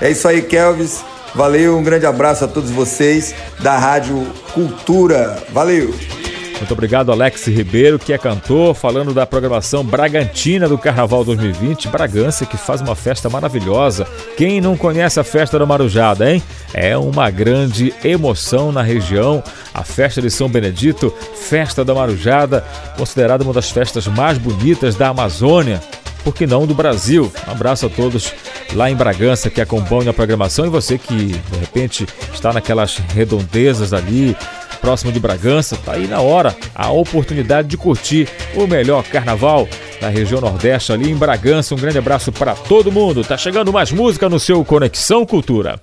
É 0.02 0.10
isso 0.10 0.28
aí, 0.28 0.42
Kelvis. 0.42 1.04
Valeu, 1.36 1.78
um 1.78 1.84
grande 1.84 2.06
abraço 2.06 2.46
a 2.46 2.48
todos 2.48 2.70
vocês 2.70 3.34
da 3.60 3.78
Rádio 3.78 4.26
Cultura. 4.54 5.44
Valeu! 5.52 6.23
Muito 6.58 6.72
obrigado, 6.72 7.12
Alex 7.12 7.48
Ribeiro, 7.48 8.00
que 8.00 8.14
é 8.14 8.18
cantor, 8.18 8.74
falando 8.74 9.14
da 9.14 9.26
programação 9.26 9.84
Bragantina 9.84 10.68
do 10.68 10.78
Carnaval 10.78 11.24
2020. 11.26 11.90
Bragança, 11.90 12.46
que 12.46 12.56
faz 12.56 12.80
uma 12.80 12.96
festa 12.96 13.30
maravilhosa. 13.30 14.08
Quem 14.38 14.62
não 14.62 14.78
conhece 14.78 15.20
a 15.20 15.24
festa 15.24 15.60
da 15.60 15.66
Marujada, 15.66 16.32
hein? 16.32 16.42
É 16.74 16.98
uma 16.98 17.30
grande 17.30 17.94
emoção 18.04 18.72
na 18.72 18.82
região. 18.82 19.44
A 19.74 19.84
festa 19.84 20.22
de 20.22 20.30
São 20.30 20.48
Benedito, 20.48 21.14
festa 21.36 21.84
da 21.84 21.94
Marujada, 21.94 22.66
considerada 22.98 23.44
uma 23.44 23.54
das 23.54 23.70
festas 23.70 24.08
mais 24.08 24.38
bonitas 24.38 24.96
da 24.96 25.10
Amazônia 25.10 25.82
por 26.24 26.34
que 26.34 26.48
não 26.48 26.66
do 26.66 26.74
Brasil. 26.74 27.32
Um 27.48 27.52
abraço 27.52 27.86
a 27.86 27.90
todos 27.90 28.34
lá 28.74 28.90
em 28.90 28.96
Bragança 28.96 29.50
que 29.50 29.62
acompanham 29.62 30.10
a 30.10 30.14
programação 30.14 30.66
e 30.66 30.70
você 30.70 30.98
que 30.98 31.14
de 31.14 31.58
repente 31.60 32.08
está 32.34 32.54
naquelas 32.54 32.98
redondezas 33.14 33.94
ali, 33.94 34.36
próximo 34.84 35.14
de 35.14 35.20
Bragança, 35.20 35.78
tá 35.78 35.94
aí 35.94 36.08
na 36.08 36.20
hora 36.20 36.54
a 36.76 36.92
oportunidade 36.92 37.70
de 37.70 37.78
curtir 37.78 38.28
o 38.54 38.68
melhor 38.68 39.02
carnaval 39.06 39.66
na 40.02 40.10
região 40.10 40.42
Nordeste, 40.42 40.92
ali 40.92 41.10
em 41.10 41.16
Bragança. 41.16 41.74
Um 41.74 41.78
grande 41.78 41.98
abraço 41.98 42.34
para 42.34 42.54
todo 42.54 42.92
mundo. 42.92 43.24
Tá 43.24 43.38
chegando 43.38 43.72
mais 43.72 43.94
música 43.94 44.28
no 44.28 44.38
seu 44.42 44.66
Conexão 44.66 45.26
Cultura. 45.26 45.80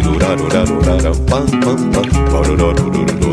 do 0.00 0.18
da 0.18 0.34
do 0.34 0.48
da 0.48 0.64
do 0.64 0.80
da 0.80 0.96
da 0.96 1.10
bum 1.10 1.44
bum 1.60 1.90
bum. 1.90 3.31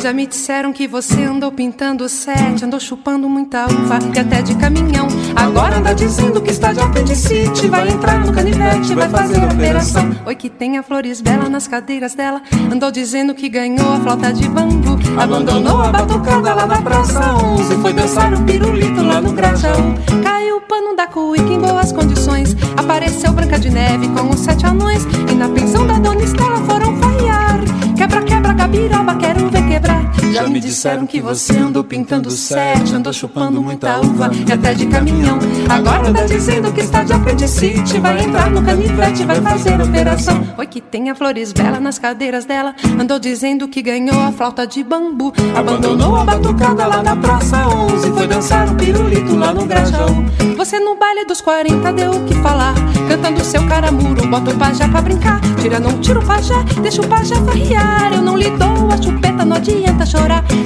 Já 0.00 0.14
me 0.14 0.26
disseram 0.26 0.72
que 0.72 0.88
você 0.88 1.24
andou 1.24 1.52
pintando 1.52 2.08
sete, 2.08 2.64
andou 2.64 2.80
chupando 2.80 3.28
muita 3.28 3.66
uva 3.66 3.98
e 4.14 4.18
até 4.18 4.40
de 4.40 4.54
caminhão. 4.54 5.06
Agora 5.36 5.76
anda 5.76 5.94
dizendo 5.94 6.40
que 6.40 6.50
está 6.50 6.72
de 6.72 6.80
apendicite, 6.80 7.68
vai 7.68 7.86
entrar 7.88 8.18
no 8.24 8.32
canivete, 8.32 8.94
vai 8.94 9.10
fazer 9.10 9.44
operação. 9.44 10.10
Oi, 10.24 10.34
que 10.34 10.48
tem 10.48 10.78
a 10.78 10.82
flores 10.82 11.20
bela 11.20 11.50
nas 11.50 11.68
cadeiras 11.68 12.14
dela. 12.14 12.40
Andou 12.72 12.90
dizendo 12.90 13.34
que 13.34 13.48
ganhou 13.48 13.92
a 13.92 14.00
flauta 14.00 14.32
de 14.32 14.48
bambu, 14.48 14.98
abandonou 15.20 15.82
a 15.82 15.92
batucada 15.92 16.54
lá 16.54 16.66
na 16.66 16.80
Praça 16.80 17.34
11, 17.34 17.74
foi 17.76 17.92
dançar 17.92 18.32
o 18.32 18.42
pirulito 18.44 19.02
lá 19.02 19.20
no 19.20 19.32
Grajaú. 19.32 19.94
Caiu 20.22 20.56
o 20.56 20.60
pano 20.62 20.96
da 20.96 21.06
cuíca 21.06 21.52
em 21.52 21.60
boas 21.60 21.92
condições, 21.92 22.56
apareceu 22.74 23.32
Branca 23.32 23.58
de 23.58 23.68
Neve 23.68 24.08
com 24.08 24.30
os 24.30 24.40
sete 24.40 24.64
anões 24.64 25.02
e 25.30 25.34
na 25.34 25.48
pensão 25.50 25.86
da 25.86 25.98
Dona 25.98 26.22
Estela 26.22 26.56
foram. 26.64 26.97
Gabiroba, 28.58 29.16
quero 29.18 29.48
ver 29.50 29.66
quebrar. 29.68 29.87
Já 30.32 30.46
me 30.46 30.60
disseram 30.60 31.06
que 31.06 31.20
você 31.20 31.56
andou 31.58 31.82
pintando 31.82 32.30
sete, 32.30 32.94
andou 32.94 33.12
chupando 33.12 33.60
muita 33.62 33.98
uva 33.98 34.30
e 34.46 34.52
até 34.52 34.74
de 34.74 34.86
caminhão. 34.86 35.38
Agora 35.68 36.08
anda 36.08 36.26
dizendo 36.26 36.72
que 36.72 36.80
está 36.80 37.02
de 37.02 37.12
apendicite, 37.12 37.98
vai 37.98 38.22
entrar 38.22 38.50
no 38.50 38.62
canivete, 38.62 39.24
vai 39.24 39.40
fazer 39.40 39.80
operação. 39.80 40.46
Oi, 40.56 40.66
que 40.66 40.80
tem 40.80 41.10
a 41.10 41.14
flores 41.14 41.52
bela 41.52 41.80
nas 41.80 41.98
cadeiras 41.98 42.44
dela. 42.44 42.74
Andou 43.00 43.18
dizendo 43.18 43.68
que 43.68 43.82
ganhou 43.82 44.20
a 44.20 44.32
flauta 44.32 44.66
de 44.66 44.84
bambu, 44.84 45.32
abandonou 45.56 46.16
a 46.16 46.24
batucada 46.24 46.86
lá 46.86 47.02
na 47.02 47.16
Praça 47.16 47.66
11, 47.66 48.12
foi 48.12 48.26
dançar 48.26 48.70
o 48.70 48.74
pirulito 48.76 49.34
lá 49.36 49.52
no 49.52 49.64
Grajaú. 49.66 50.24
Você 50.56 50.78
no 50.78 50.96
baile 50.96 51.24
dos 51.24 51.40
40 51.40 51.92
deu 51.92 52.10
o 52.10 52.24
que 52.24 52.34
falar, 52.36 52.74
cantando 53.08 53.44
seu 53.44 53.64
caramuro, 53.66 54.26
bota 54.28 54.50
o 54.50 54.58
pajé 54.58 54.86
pra 54.88 55.00
brincar. 55.00 55.40
Tira, 55.60 55.78
não 55.78 56.00
tira 56.00 56.18
o 56.18 56.26
pajé, 56.26 56.56
deixa 56.82 57.00
o 57.00 57.06
pajé 57.06 57.36
farriar. 57.36 58.12
Eu 58.12 58.22
não 58.22 58.36
lhe 58.36 58.50
dou 58.50 58.88
a 58.92 59.00
chupeta, 59.00 59.44
não 59.44 59.56
adianta 59.56 60.04
chorar. 60.04 60.17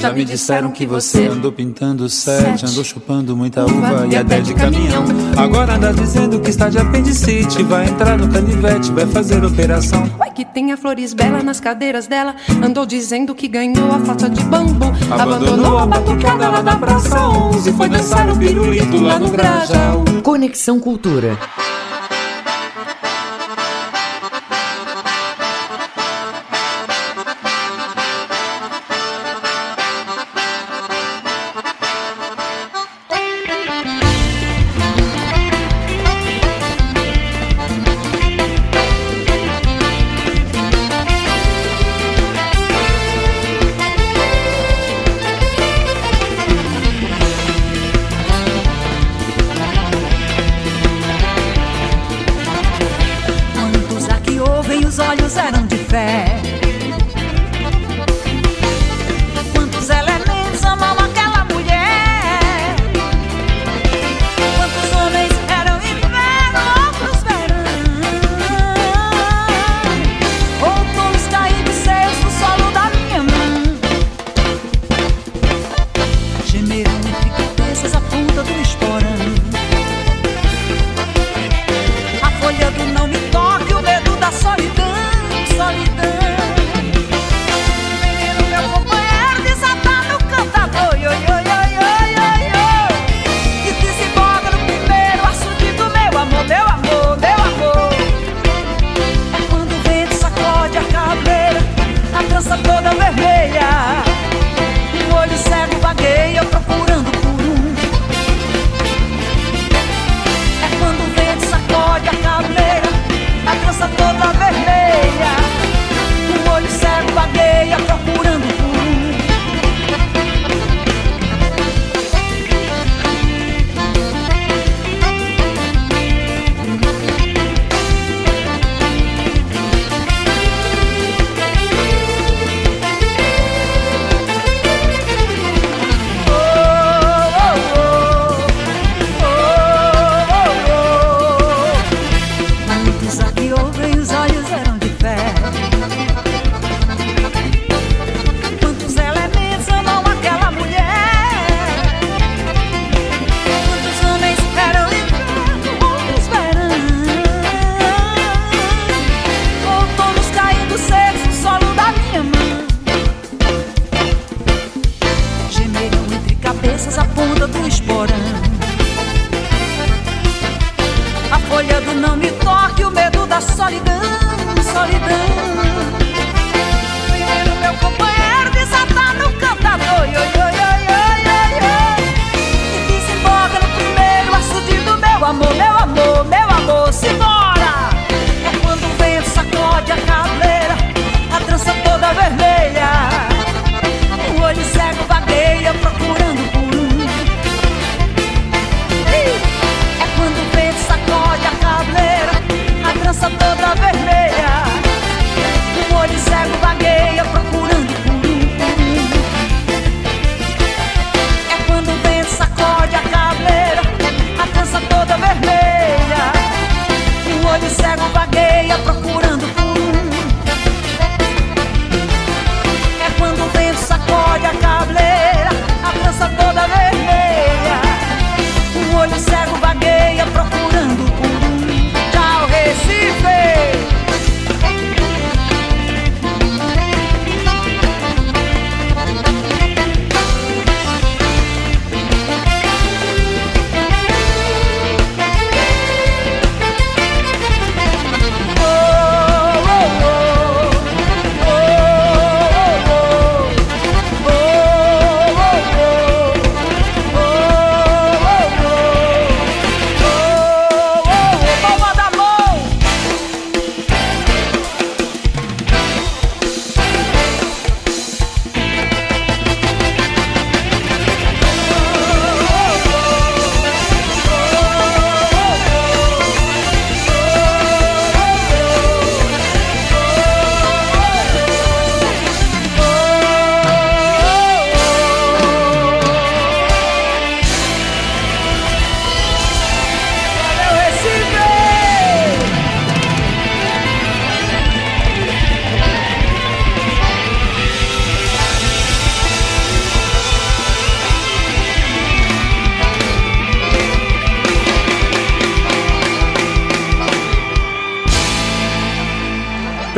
Já 0.03 0.13
me 0.13 0.25
disseram 0.25 0.71
que 0.73 0.85
você 0.85 1.29
andou 1.29 1.53
pintando 1.53 2.09
sete, 2.09 2.67
andou 2.67 2.83
chupando 2.83 3.37
muita 3.37 3.65
uva 3.65 4.07
e 4.11 4.17
até 4.17 4.41
de 4.41 4.53
caminhão. 4.53 5.05
Agora 5.37 5.75
anda 5.75 5.93
dizendo 5.93 6.41
que 6.41 6.51
está 6.51 6.69
de 6.69 6.79
apendicite, 6.79 7.63
vai 7.63 7.89
entrar 7.89 8.19
no 8.19 8.29
canivete, 8.29 8.91
vai 8.91 9.07
fazer 9.07 9.45
operação. 9.45 10.11
Uai, 10.19 10.33
que 10.33 10.45
tem 10.45 10.73
a 10.73 10.77
flores 10.77 11.15
bela 11.15 11.41
nas 11.43 11.61
cadeiras 11.61 12.09
dela. 12.09 12.35
Andou 12.63 12.85
dizendo 12.85 13.33
que 13.33 13.47
ganhou 13.47 13.93
a 13.93 14.01
flauta 14.01 14.29
de 14.29 14.43
bambu, 14.43 14.87
abandonou 15.11 15.79
a 15.79 15.87
batucada 15.87 16.49
lá 16.49 16.63
da 16.63 16.75
Praça 16.75 17.21
11, 17.29 17.73
foi 17.73 17.89
dançar 17.89 18.29
o 18.29 18.37
pirulito 18.37 19.01
lá 19.01 19.21
no 19.21 19.31
Grajaú. 19.31 20.05
Conexão 20.23 20.81
Cultura. 20.81 21.39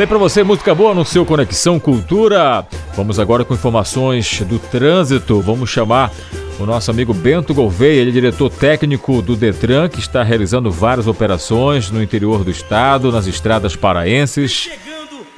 Tem 0.05 0.09
pra 0.09 0.19
você 0.19 0.43
música 0.43 0.75
boa 0.75 0.93
no 0.93 1.03
seu 1.03 1.25
Conexão 1.25 1.79
Cultura. 1.79 2.63
Vamos 2.95 3.19
agora 3.19 3.43
com 3.43 3.55
informações 3.55 4.39
do 4.41 4.59
trânsito. 4.59 5.41
Vamos 5.41 5.67
chamar 5.71 6.11
o 6.59 6.63
nosso 6.67 6.91
amigo 6.91 7.11
Bento 7.11 7.55
Gouveia, 7.55 8.01
ele 8.01 8.11
é 8.11 8.13
diretor 8.13 8.51
técnico 8.51 9.19
do 9.23 9.35
Detran, 9.35 9.89
que 9.89 9.99
está 9.99 10.21
realizando 10.21 10.69
várias 10.69 11.07
operações 11.07 11.89
no 11.89 12.03
interior 12.03 12.43
do 12.43 12.51
estado, 12.51 13.11
nas 13.11 13.25
estradas 13.25 13.75
paraenses. 13.75 14.69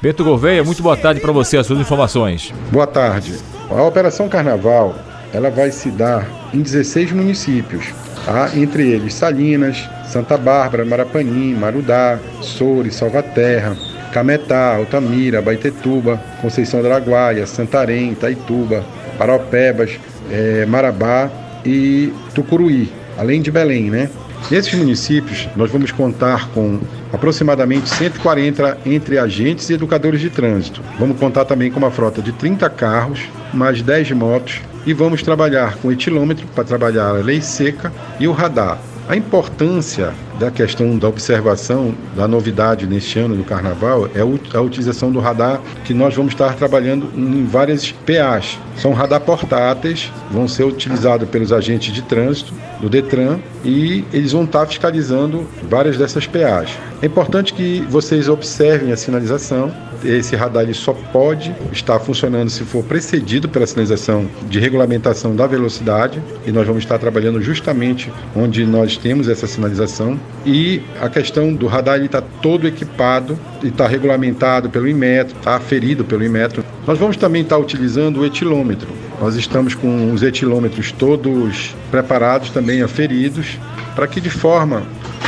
Bento 0.02 0.26
Gouveia, 0.26 0.66
muito 0.66 0.84
boa 0.84 0.98
tarde 0.98 1.22
para 1.22 1.32
você, 1.32 1.56
as 1.56 1.66
suas 1.66 1.80
informações. 1.80 2.54
Boa 2.70 2.88
tarde. 2.88 3.36
A 3.70 3.82
Operação 3.84 4.28
Carnaval 4.28 4.96
ela 5.32 5.50
vai 5.50 5.72
se 5.72 5.90
dar 5.90 6.28
em 6.54 6.60
16 6.60 7.14
municípios, 7.14 7.94
tá? 8.26 8.52
entre 8.54 8.92
eles 8.92 9.14
Salinas, 9.14 9.90
Santa 10.08 10.38
Bárbara, 10.38 10.84
Marapanim, 10.84 11.54
Marudá, 11.54 12.20
Soure, 12.42 12.92
Salvaterra, 12.92 13.78
Cametá, 14.18 14.76
Altamira, 14.76 15.44
Baitetuba, 15.44 16.20
Conceição 16.42 16.82
do 16.82 16.88
Araguaia, 16.88 17.46
Santarém, 17.46 18.14
Itaituba, 18.14 18.84
Paropebas, 19.16 20.00
eh, 20.32 20.66
Marabá 20.68 21.30
e 21.64 22.12
Tucuruí, 22.34 22.92
além 23.16 23.44
de 23.44 23.52
Belém, 23.52 23.92
né? 23.92 24.10
Nesses 24.50 24.74
municípios, 24.74 25.48
nós 25.56 25.70
vamos 25.70 25.92
contar 25.92 26.50
com 26.50 26.80
aproximadamente 27.14 27.90
140 27.90 28.80
entre 28.88 29.20
agentes 29.20 29.70
e 29.70 29.74
educadores 29.74 30.20
de 30.20 30.32
trânsito. 30.32 30.82
Vamos 30.98 31.20
contar 31.20 31.46
também 31.46 31.70
com 31.70 31.78
uma 31.78 31.92
frota 31.92 32.20
de 32.20 32.32
30 32.32 32.68
carros, 32.72 33.20
mais 33.54 33.84
10 33.84 34.14
motos 34.14 34.62
e 34.84 34.94
vamos 34.94 35.22
trabalhar 35.22 35.76
com 35.76 35.92
etilômetro 35.92 36.48
para 36.56 36.64
trabalhar 36.64 37.10
a 37.10 37.22
lei 37.22 37.40
seca 37.40 37.94
e 38.20 38.28
o 38.28 38.32
radar. 38.32 38.80
A 39.10 39.16
importância 39.16 40.14
da 40.38 40.52
questão 40.52 40.98
da 40.98 41.08
observação 41.08 41.96
da 42.14 42.28
novidade 42.28 42.86
neste 42.86 43.18
ano 43.18 43.38
do 43.38 43.44
Carnaval 43.46 44.10
é 44.14 44.20
a 44.20 44.62
utilização 44.62 45.10
do 45.10 45.22
radar 45.22 45.62
que 45.86 45.94
nós 45.94 46.14
vamos 46.14 46.34
estar 46.34 46.56
trabalhando 46.56 47.10
em 47.16 47.46
várias 47.46 47.90
PAs. 47.90 48.60
São 48.76 48.92
radar 48.92 49.22
portáteis, 49.22 50.12
vão 50.30 50.46
ser 50.46 50.66
utilizados 50.66 51.30
pelos 51.30 51.54
agentes 51.54 51.94
de 51.94 52.02
trânsito 52.02 52.54
do 52.82 52.90
Detran 52.90 53.40
e 53.64 54.04
eles 54.12 54.34
vão 54.34 54.44
estar 54.44 54.66
fiscalizando 54.66 55.48
várias 55.70 55.98
dessas 55.98 56.28
PAs. 56.28 56.78
É 57.02 57.06
importante 57.06 57.54
que 57.54 57.80
vocês 57.90 58.28
observem 58.28 58.92
a 58.92 58.98
sinalização. 58.98 59.72
Esse 60.04 60.36
radar 60.36 60.64
ele 60.64 60.74
só 60.74 60.94
pode 60.94 61.54
estar 61.72 62.00
funcionando 62.00 62.50
se 62.50 62.64
for 62.64 62.84
precedido 62.84 63.50
pela 63.50 63.66
sinalização 63.66 64.28
de 64.50 64.60
regulamentação 64.60 65.36
da 65.36 65.48
velocidade 65.48 66.22
e 66.46 66.52
nós 66.52 66.68
vamos 66.68 66.84
estar 66.84 66.98
trabalhando 67.00 67.42
justamente 67.42 68.12
onde 68.36 68.66
nós 68.66 68.98
temos 68.98 69.28
essa 69.28 69.48
sinalização 69.48 70.20
e 70.46 70.82
a 71.02 71.10
questão 71.10 71.54
do 71.54 71.68
radar 71.68 72.00
está 72.02 72.22
todo 72.22 72.68
equipado 72.68 73.38
e 73.64 73.68
está 73.68 73.88
regulamentado 73.88 74.70
pelo 74.70 74.88
Inmetro, 74.88 75.36
está 75.38 75.56
aferido 75.56 76.04
pelo 76.06 76.24
Inmetro. 76.24 76.64
Nós 76.86 76.98
vamos 76.98 77.18
também 77.18 77.42
estar 77.42 77.58
utilizando 77.58 78.22
o 78.22 78.26
etilômetro. 78.26 78.88
Nós 79.20 79.36
estamos 79.36 79.74
com 79.74 80.12
os 80.14 80.22
etilômetros 80.22 80.92
todos 80.92 81.76
preparados, 81.90 82.52
também 82.52 82.82
aferidos, 82.82 83.58
para 83.96 84.08
que 84.08 84.22
de 84.22 84.30
forma 84.30 84.84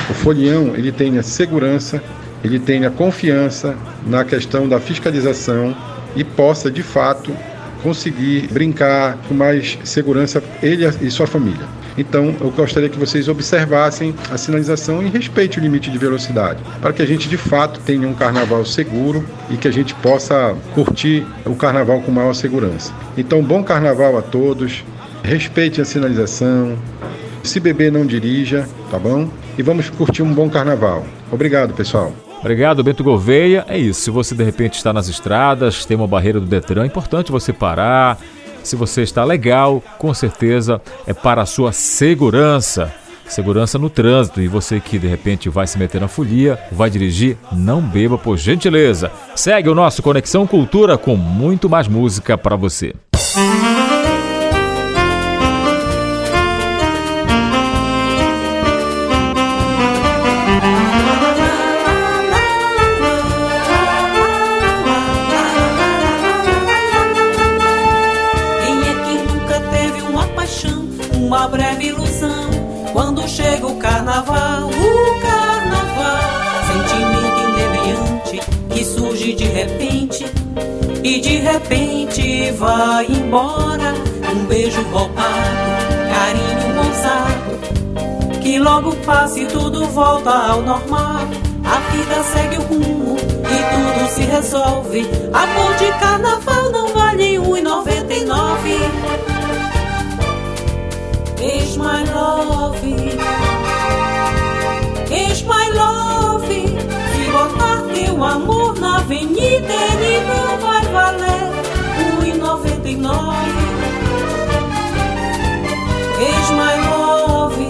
o 0.10 0.14
folião 0.14 0.74
ele 0.76 0.92
tenha 0.92 1.24
segurança, 1.24 2.02
ele 2.44 2.60
tenha 2.60 2.90
confiança 2.90 3.76
na 4.06 4.24
questão 4.24 4.68
da 4.68 4.80
fiscalização 4.80 5.76
e 6.16 6.24
possa 6.24 6.72
de 6.72 6.84
fato 6.84 7.36
conseguir 7.84 8.48
brincar 8.52 9.18
com 9.28 9.34
mais 9.34 9.78
segurança 9.84 10.44
ele 10.62 10.86
e 11.02 11.10
sua 11.10 11.28
família. 11.28 11.80
Então, 11.98 12.34
eu 12.40 12.50
gostaria 12.52 12.88
que 12.88 12.98
vocês 12.98 13.28
observassem 13.28 14.16
a 14.32 14.38
sinalização 14.38 15.04
e 15.04 15.10
respeite 15.10 15.60
o 15.60 15.62
limite 15.62 15.92
de 15.92 15.98
velocidade, 15.98 16.64
para 16.82 16.94
que 16.94 17.02
a 17.02 17.06
gente 17.06 17.28
de 17.28 17.36
fato 17.36 17.80
tenha 17.82 18.08
um 18.08 18.14
carnaval 18.14 18.64
seguro 18.64 19.26
e 19.50 19.58
que 19.58 19.68
a 19.68 19.72
gente 19.72 19.94
possa 19.96 20.56
curtir 20.74 21.26
o 21.46 21.56
carnaval 21.56 22.02
com 22.02 22.12
maior 22.12 22.34
segurança. 22.34 22.94
Então, 23.18 23.44
bom 23.44 23.64
carnaval 23.64 24.18
a 24.18 24.22
todos. 24.22 24.84
Respeite 25.24 25.82
a 25.82 25.86
sinalização. 25.86 26.78
Se 27.44 27.60
beber, 27.60 27.92
não 27.92 28.06
dirija, 28.06 28.68
tá 28.90 28.98
bom? 28.98 29.30
E 29.58 29.62
vamos 29.62 29.90
curtir 29.90 30.22
um 30.22 30.34
bom 30.34 30.50
carnaval. 30.50 31.06
Obrigado, 31.32 31.74
pessoal. 31.74 32.14
Obrigado, 32.40 32.84
Bento 32.84 33.04
Gouveia. 33.04 33.66
É 33.68 33.78
isso. 33.78 34.02
Se 34.02 34.12
você 34.12 34.34
de 34.34 34.44
repente 34.44 34.76
está 34.76 34.94
nas 34.94 35.08
estradas, 35.08 35.86
tem 35.86 35.96
uma 35.98 36.08
barreira 36.08 36.40
do 36.40 36.46
Detran, 36.46 36.84
é 36.84 36.88
importante 36.88 37.32
você 37.32 37.52
parar. 37.52 38.18
Se 38.64 38.76
você 38.76 39.02
está 39.02 39.24
legal, 39.24 39.82
com 39.98 40.14
certeza 40.14 40.82
é 41.08 41.14
para 41.14 41.42
a 41.42 41.46
sua 41.46 41.72
segurança. 41.72 42.94
Segurança 43.28 43.78
no 43.78 43.90
trânsito. 43.90 44.42
E 44.42 44.48
você 44.48 44.80
que 44.80 44.98
de 44.98 45.08
repente 45.08 45.50
vai 45.50 45.68
se 45.68 45.78
meter 45.78 46.02
na 46.02 46.08
folia, 46.08 46.60
vai 46.72 46.90
dirigir, 46.90 47.38
não 47.52 47.82
beba, 47.82 48.18
por 48.18 48.38
gentileza. 48.38 49.12
Segue 49.36 49.70
o 49.70 49.76
nosso 49.76 50.02
Conexão 50.02 50.48
Cultura 50.48 50.98
com 50.98 51.16
muito 51.16 51.70
mais 51.70 51.88
música 51.88 52.38
para 52.38 52.56
você. 52.56 52.96
Quem 53.34 53.69
vai 82.60 83.06
embora. 83.06 83.94
Um 84.36 84.46
beijo 84.46 84.82
roubado, 84.92 85.24
carinho 86.14 86.76
mozado, 86.76 88.40
que 88.42 88.60
logo 88.60 88.96
passa 88.98 89.40
e 89.40 89.46
tudo 89.48 89.88
volta 89.88 90.30
ao 90.30 90.62
normal. 90.62 91.22
A 91.66 91.80
vida 91.92 92.24
segue 92.24 92.58
o 92.58 92.62
rumo 92.62 93.18
e 93.18 93.58
tudo 93.74 94.10
se 94.10 94.22
resolve. 94.22 95.10
Amor 95.34 95.76
de 95.76 95.92
carnaval 96.00 96.70
não 96.72 96.90
vale 96.90 97.40
um 97.40 97.58
e 97.58 97.62
noventa 97.62 98.14
e 98.14 98.26
nove. 98.26 98.78
Ex 101.42 101.78
my 101.78 102.04
love, 102.14 103.18
ex 105.10 105.42
my 105.44 105.70
love. 105.74 106.48
Se 106.48 107.32
botar 107.32 107.84
teu 107.94 108.24
amor 108.24 108.78
na 108.80 108.98
avenida, 108.98 109.74
ele 109.74 110.22
não 110.28 110.49
e 112.90 112.96
noventa 112.96 112.96
e 112.96 112.96
nove. 112.96 114.70
Ex 116.22 116.50
my 116.52 116.76
love, 116.88 117.64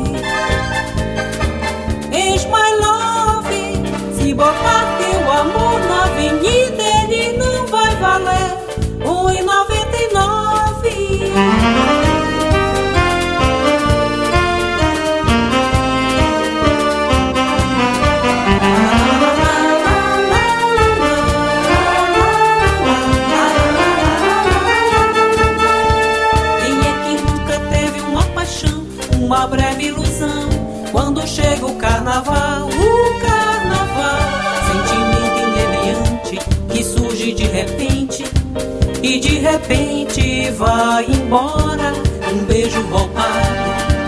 ex 2.12 2.46
my 2.46 2.72
love. 2.80 3.50
Se 4.18 4.34
botar 4.34 4.79
uma 29.40 29.48
breve 29.48 29.86
ilusão. 29.86 30.50
Quando 30.92 31.26
chega 31.26 31.66
o 31.66 31.76
carnaval, 31.76 32.68
o 32.68 33.20
carnaval, 33.22 34.20
sentimento 34.68 35.40
inebriante 35.48 36.40
que 36.70 36.84
surge 36.84 37.32
de 37.32 37.46
repente 37.46 38.26
e 39.02 39.18
de 39.18 39.38
repente 39.40 40.52
vai 40.52 41.06
embora. 41.06 41.94
Um 42.34 42.44
beijo 42.44 42.82
roubado, 42.82 43.30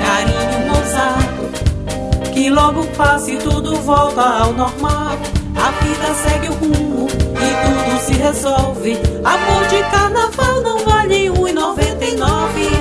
carinho 0.04 0.68
mozado 0.68 2.32
que 2.34 2.50
logo 2.50 2.86
passa 2.98 3.32
e 3.32 3.38
tudo 3.38 3.78
volta 3.78 4.22
ao 4.22 4.52
normal. 4.52 5.18
A 5.56 5.72
vida 5.82 6.14
segue 6.14 6.50
o 6.50 6.54
rumo 6.56 7.08
e 7.08 7.50
tudo 7.64 8.00
se 8.02 8.14
resolve. 8.16 8.98
Amor 9.24 9.68
de 9.68 9.82
carnaval 9.92 10.62
não 10.62 10.80
vale 10.80 11.30
1,99. 11.30 12.81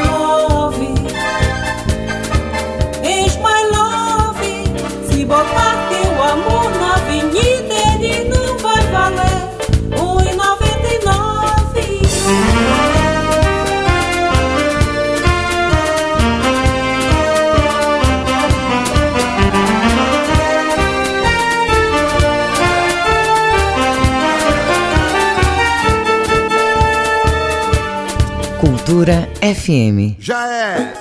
Cultura 28.91 29.25
FM. 29.41 30.19
Já 30.19 30.51
é. 30.51 30.93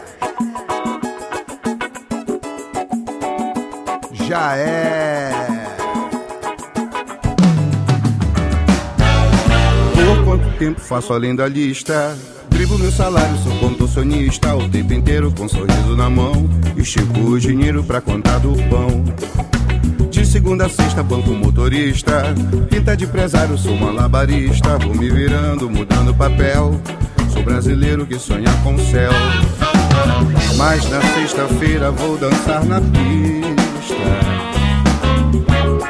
Já 4.13 4.57
é. 4.57 5.33
Por 9.93 10.25
quanto 10.25 10.57
tempo 10.57 10.81
faço 10.81 11.13
além 11.13 11.35
da 11.35 11.49
lista? 11.49 12.17
Dribo 12.49 12.79
meu 12.79 12.93
salário, 12.93 13.37
sou 13.39 13.59
contorcionista 13.59 14.55
O 14.55 14.69
tempo 14.69 14.93
inteiro 14.93 15.33
com 15.37 15.45
um 15.45 15.49
sorriso 15.49 15.97
na 15.97 16.09
mão 16.09 16.49
Estico 16.77 17.19
o 17.19 17.41
dinheiro 17.41 17.83
pra 17.83 18.01
contar 18.01 18.39
do 18.39 18.53
pão 18.69 19.05
De 20.09 20.25
segunda 20.25 20.67
a 20.67 20.69
sexta, 20.69 21.03
banco 21.03 21.31
motorista 21.31 22.23
Pinta 22.71 22.97
de 22.97 23.05
empresário, 23.05 23.59
sou 23.59 23.75
malabarista 23.77 24.79
Vou 24.79 24.95
me 24.95 25.11
virando, 25.11 25.69
mudando 25.69 26.15
papel 26.15 26.81
Brasileiro 27.43 28.07
que 28.07 28.19
sonha 28.19 28.53
com 28.63 28.75
o 28.75 28.91
céu 28.91 29.11
Mas 30.57 30.89
na 30.91 31.01
sexta-feira 31.01 31.91
vou 31.91 32.17
dançar 32.17 32.65
na 32.65 32.81
pista. 32.81 33.95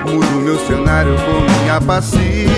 Mudo 0.06 0.40
meu 0.43 0.59
cenário 0.66 1.16
com 1.16 1.62
minha 1.62 1.81
passista. 1.81 2.51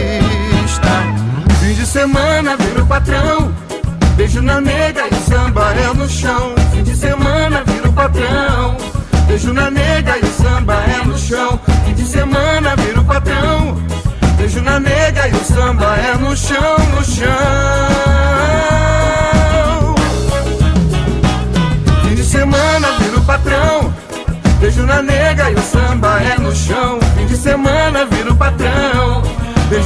Fim 1.61 1.75
de 1.75 1.87
semana 1.87 2.57
viro 2.57 2.87
patrão. 2.87 3.53
Beijo 4.17 4.43
na 4.43 4.61
nega 4.61 5.05
e 5.11 5.15
samba 5.31 5.73
é 5.75 5.95
no 5.95 6.09
chão. 6.09 6.55
Fim 6.73 6.83
de 6.83 6.95
semana 6.95 7.63
viro 7.65 7.93
patrão. 7.93 8.77
Beijo 9.27 9.53
na 9.53 9.71
nega 9.71 10.19
e 10.19 10.27
samba 10.27 10.75
é 10.75 11.05
no 11.05 11.17
chão. 11.19 11.59
Fim 11.87 11.95
de 11.95 12.05
semana 12.05 12.77
viro 12.77 13.03
patrão. 13.05 13.77
Beijo 14.37 14.61
na 14.61 14.81
nega 14.81 15.29
e 15.29 15.33
o 15.33 15.45
samba 15.45 15.97
é 15.97 16.17
no 16.17 16.37
chão, 16.37 16.79
no 16.95 17.05
chão. 17.05 18.82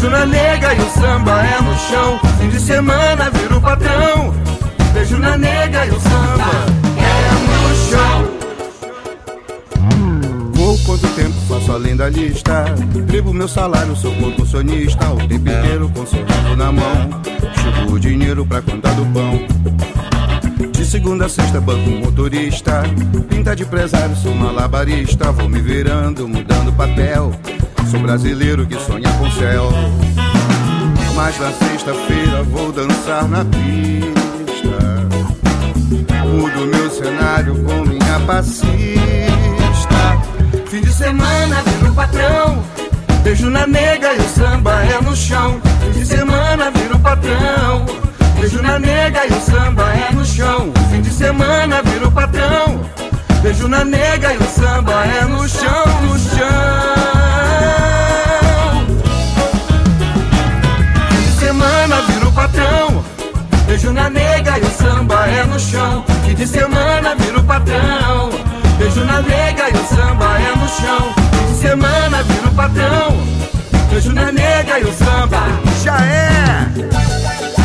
Beijo 0.06 0.18
na 0.18 0.26
nega 0.26 0.72
e 0.72 0.80
o 0.80 0.90
samba 0.90 1.44
é 1.44 1.60
no 1.60 1.76
chão. 1.76 2.20
Fim 2.38 2.48
de 2.48 2.60
semana 2.60 3.28
viro 3.28 3.60
patrão. 3.60 4.32
Beijo 4.92 5.18
na 5.18 5.36
nega 5.36 5.84
e 5.84 5.90
o 5.90 6.00
samba 6.00 6.44
é 6.96 7.32
no 7.66 7.74
chão. 7.90 8.28
Vou 10.52 10.78
quanto 10.86 11.08
tempo 11.08 11.34
faço 11.48 11.72
além 11.72 11.96
da 11.96 12.08
lista. 12.08 12.66
Bebo 13.10 13.34
meu 13.34 13.48
salário, 13.48 13.96
sou 13.96 14.14
contorcionista. 14.14 15.10
O 15.10 15.16
tempo 15.26 15.50
inteiro 15.50 15.90
com 15.92 16.06
sorriso 16.06 16.56
na 16.56 16.70
mão. 16.70 17.10
Chupo 17.56 17.94
o 17.94 17.98
dinheiro 17.98 18.46
pra 18.46 18.62
contar 18.62 18.92
do 18.92 19.04
pão. 19.06 19.40
De 20.70 20.84
segunda 20.86 21.26
a 21.26 21.28
sexta, 21.28 21.60
banco 21.60 21.90
motorista. 21.90 22.84
Pinta 23.28 23.56
de 23.56 23.64
empresário, 23.64 24.14
sou 24.14 24.32
malabarista. 24.36 25.32
Vou 25.32 25.48
me 25.48 25.60
virando, 25.60 26.28
mudando 26.28 26.72
papel. 26.72 27.32
Sou 27.90 28.00
brasileiro 28.00 28.66
que 28.66 28.76
sonha 28.80 29.08
com 29.12 29.30
céu. 29.30 29.70
Mas 31.14 31.38
na 31.38 31.52
sexta-feira 31.52 32.42
vou 32.42 32.72
dançar 32.72 33.28
na 33.28 33.44
pista. 33.44 34.76
Mudo 36.24 36.66
meu 36.66 36.90
cenário 36.90 37.54
com 37.64 37.84
minha 37.84 38.20
passista. 38.26 38.66
Fim 40.66 40.80
de 40.80 40.92
semana 40.92 41.62
viro 41.62 41.94
patrão. 41.94 42.64
Beijo 43.22 43.50
na 43.50 43.66
nega 43.66 44.14
e 44.14 44.18
o 44.18 44.28
samba 44.28 44.84
é 44.84 45.00
no 45.00 45.16
chão. 45.16 45.60
Fim 45.92 46.00
de 46.00 46.06
semana 46.06 46.70
viro 46.72 46.98
patrão. 46.98 47.86
Beijo 48.38 48.62
na 48.62 48.78
nega 48.78 49.26
e 49.26 49.32
o 49.32 49.40
samba 49.40 49.84
é 49.94 50.12
no 50.12 50.24
chão. 50.24 50.72
Fim 50.90 51.02
de 51.02 51.10
semana 51.10 51.82
viro 51.82 52.10
patrão. 52.10 52.80
Beijo 53.42 53.68
na 53.68 53.84
nega 53.84 54.34
e 54.34 54.38
o 54.38 54.46
samba 54.48 55.04
é 55.06 55.24
no 55.24 55.48
chão, 55.48 55.84
no 56.02 56.18
chão. 56.18 57.15
Patrão. 62.46 63.04
Beijo 63.66 63.92
na 63.92 64.08
nega 64.08 64.58
e 64.58 64.62
o 64.62 64.70
samba 64.70 65.26
é 65.26 65.44
no 65.44 65.58
chão. 65.58 66.04
Fim 66.24 66.34
de 66.34 66.46
semana 66.46 67.14
viro 67.16 67.42
patrão. 67.42 68.30
Beijo 68.78 69.04
na 69.04 69.20
nega 69.22 69.68
e 69.68 69.72
o 69.72 69.86
samba 69.86 70.38
é 70.38 70.56
no 70.56 70.68
chão. 70.68 71.14
Fim 71.32 71.52
de 71.52 71.58
semana 71.60 72.22
viro 72.22 72.50
patrão. 72.52 73.16
Beijo 73.90 74.12
na 74.12 74.30
nega 74.30 74.78
e 74.78 74.84
o 74.84 74.92
samba 74.92 75.42
já 75.82 75.98
é. 75.98 77.55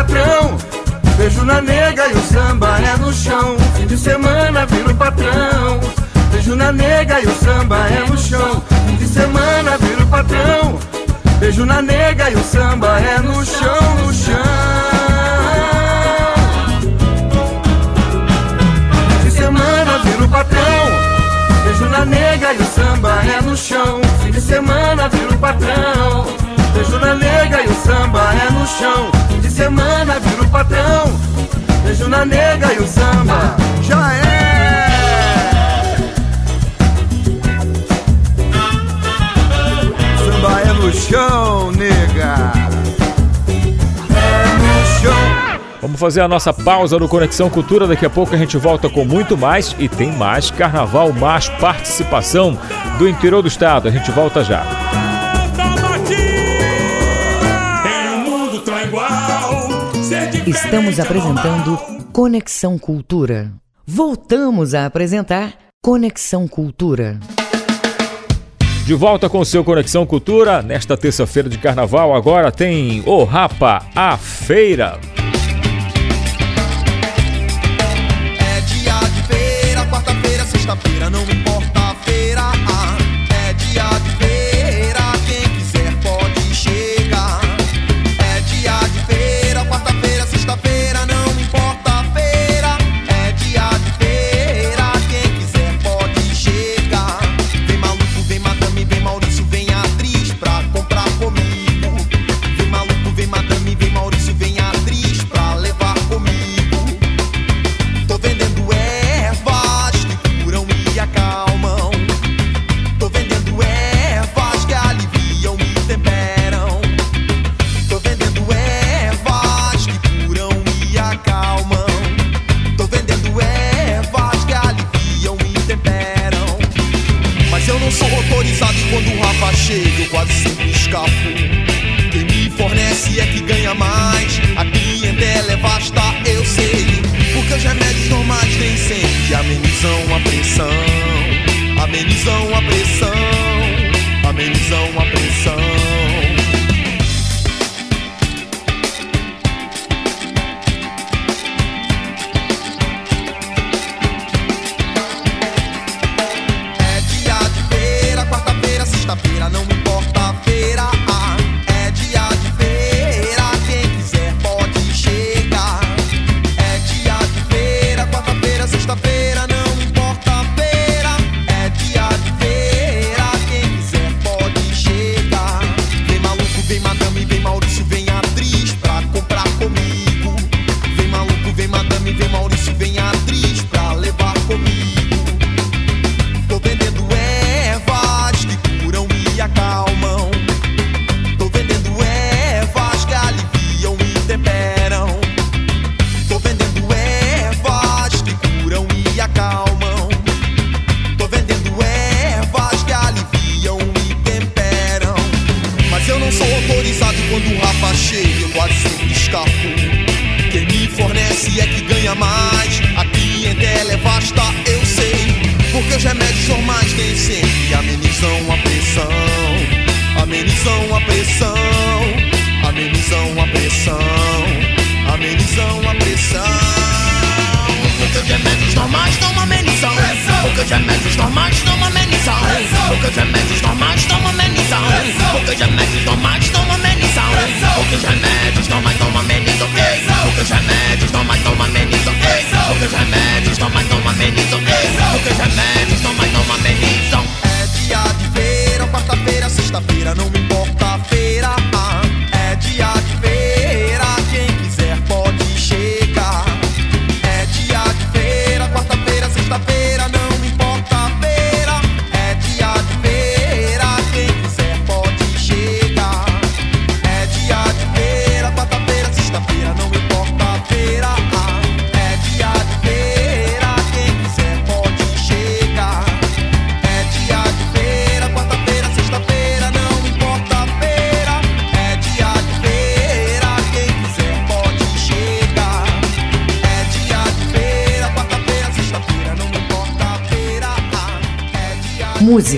Patrão. 0.00 0.56
Beijo 1.16 1.44
na 1.44 1.60
nega 1.60 2.08
e 2.08 2.14
o 2.14 2.22
samba 2.22 2.78
é 2.78 2.96
no 2.96 3.12
chão. 3.12 3.56
Fim 3.76 3.86
de 3.86 3.98
semana 3.98 4.64
viro 4.66 4.94
patrão. 4.94 5.80
Beijo 6.32 6.56
na 6.56 6.72
nega 6.72 7.20
e 7.20 7.26
o 7.26 7.34
samba 7.34 7.76
é 7.88 8.08
no 8.08 8.16
chão. 8.16 8.62
Fim 8.86 8.96
de 8.96 9.06
semana 9.06 9.76
viro 9.76 10.06
patrão. 10.06 10.78
Beijo 11.38 11.66
na 11.66 11.82
nega 11.82 12.30
e 12.30 12.34
o 12.34 12.44
samba 12.44 12.98
é 12.98 13.18
no 13.20 13.44
chão, 13.44 13.94
no 13.98 14.12
chão. 14.12 14.36
Fim 19.10 19.24
de 19.24 19.30
semana 19.30 19.98
viro 20.04 20.28
patrão. 20.28 20.86
Beijo 21.64 21.84
na 21.90 22.04
nega 22.06 22.52
e 22.54 22.58
o 22.58 22.64
samba 22.64 23.22
é 23.36 23.40
no 23.42 23.56
chão. 23.56 24.00
Fim 24.22 24.30
de 24.30 24.40
semana 24.40 25.08
viro 25.10 25.36
patrão. 25.36 26.26
Beijo 26.72 26.98
na 26.98 27.14
nega 27.14 27.62
e 27.62 27.68
o 27.68 27.74
samba 27.74 28.20
é 28.34 28.50
no 28.50 28.66
chão. 28.66 29.29
Semana 29.60 30.18
viro 30.20 30.48
patrão. 30.48 31.04
Beijo 31.84 32.08
na 32.08 32.24
nega 32.24 32.72
e 32.72 32.78
o 32.78 32.86
samba 32.86 33.58
já 33.82 34.14
é. 34.14 34.88
Samba 40.16 40.60
é 40.62 40.72
no 40.72 40.90
chão, 40.94 41.72
nega. 41.72 42.52
É 44.08 44.46
no 44.56 45.02
chão. 45.02 45.60
Vamos 45.82 46.00
fazer 46.00 46.22
a 46.22 46.28
nossa 46.28 46.54
pausa 46.54 46.98
no 46.98 47.06
Conexão 47.06 47.50
Cultura. 47.50 47.86
Daqui 47.86 48.06
a 48.06 48.10
pouco 48.10 48.34
a 48.34 48.38
gente 48.38 48.56
volta 48.56 48.88
com 48.88 49.04
muito 49.04 49.36
mais 49.36 49.76
e 49.78 49.90
tem 49.90 50.10
mais 50.10 50.50
carnaval, 50.50 51.12
mais 51.12 51.50
participação 51.50 52.58
do 52.98 53.06
interior 53.06 53.42
do 53.42 53.48
estado. 53.48 53.88
A 53.88 53.90
gente 53.90 54.10
volta 54.10 54.42
já. 54.42 54.64
Estamos 60.50 60.98
apresentando 60.98 61.78
Conexão 62.12 62.76
Cultura. 62.76 63.52
Voltamos 63.86 64.74
a 64.74 64.84
apresentar 64.84 65.52
Conexão 65.80 66.48
Cultura. 66.48 67.20
De 68.84 68.92
volta 68.92 69.28
com 69.28 69.38
o 69.38 69.44
seu 69.44 69.62
Conexão 69.62 70.04
Cultura. 70.04 70.60
Nesta 70.60 70.96
terça-feira 70.96 71.48
de 71.48 71.56
carnaval, 71.56 72.12
agora 72.16 72.50
tem 72.50 73.00
O 73.06 73.22
Rapa, 73.22 73.86
a 73.94 74.16
feira. 74.16 74.98
É 78.40 78.60
dia 78.62 78.98
de 79.08 79.22
feira, 79.32 79.86
quarta-feira, 79.86 80.44
sexta-feira, 80.46 81.08
não 81.08 81.29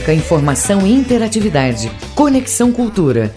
Música, 0.02 0.14
informação 0.14 0.84
e 0.84 0.92
interatividade. 0.92 1.88
Conexão 2.16 2.72
Cultura. 2.72 3.32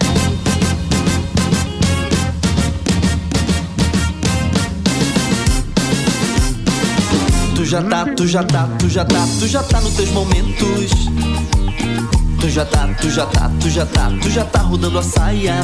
Tu 7.54 7.64
já 7.64 7.82
tá, 7.82 8.06
tu 8.06 8.26
já 8.26 8.42
tá, 8.42 8.68
tu 8.80 8.88
já 8.88 9.04
tá, 9.04 9.28
tu 9.38 9.46
já 9.46 9.62
tá 9.62 9.80
nos 9.80 9.94
teus 9.94 10.10
momentos. 10.10 10.90
Tu 12.40 12.50
já 12.50 12.64
tá, 12.64 12.88
tu 13.00 13.10
já 13.10 13.26
tá, 13.26 13.48
tu 13.60 13.70
já 13.70 13.86
tá, 13.86 14.12
tu 14.20 14.28
já 14.28 14.44
tá 14.44 14.58
rodando 14.58 14.98
a 14.98 15.02
saia. 15.04 15.54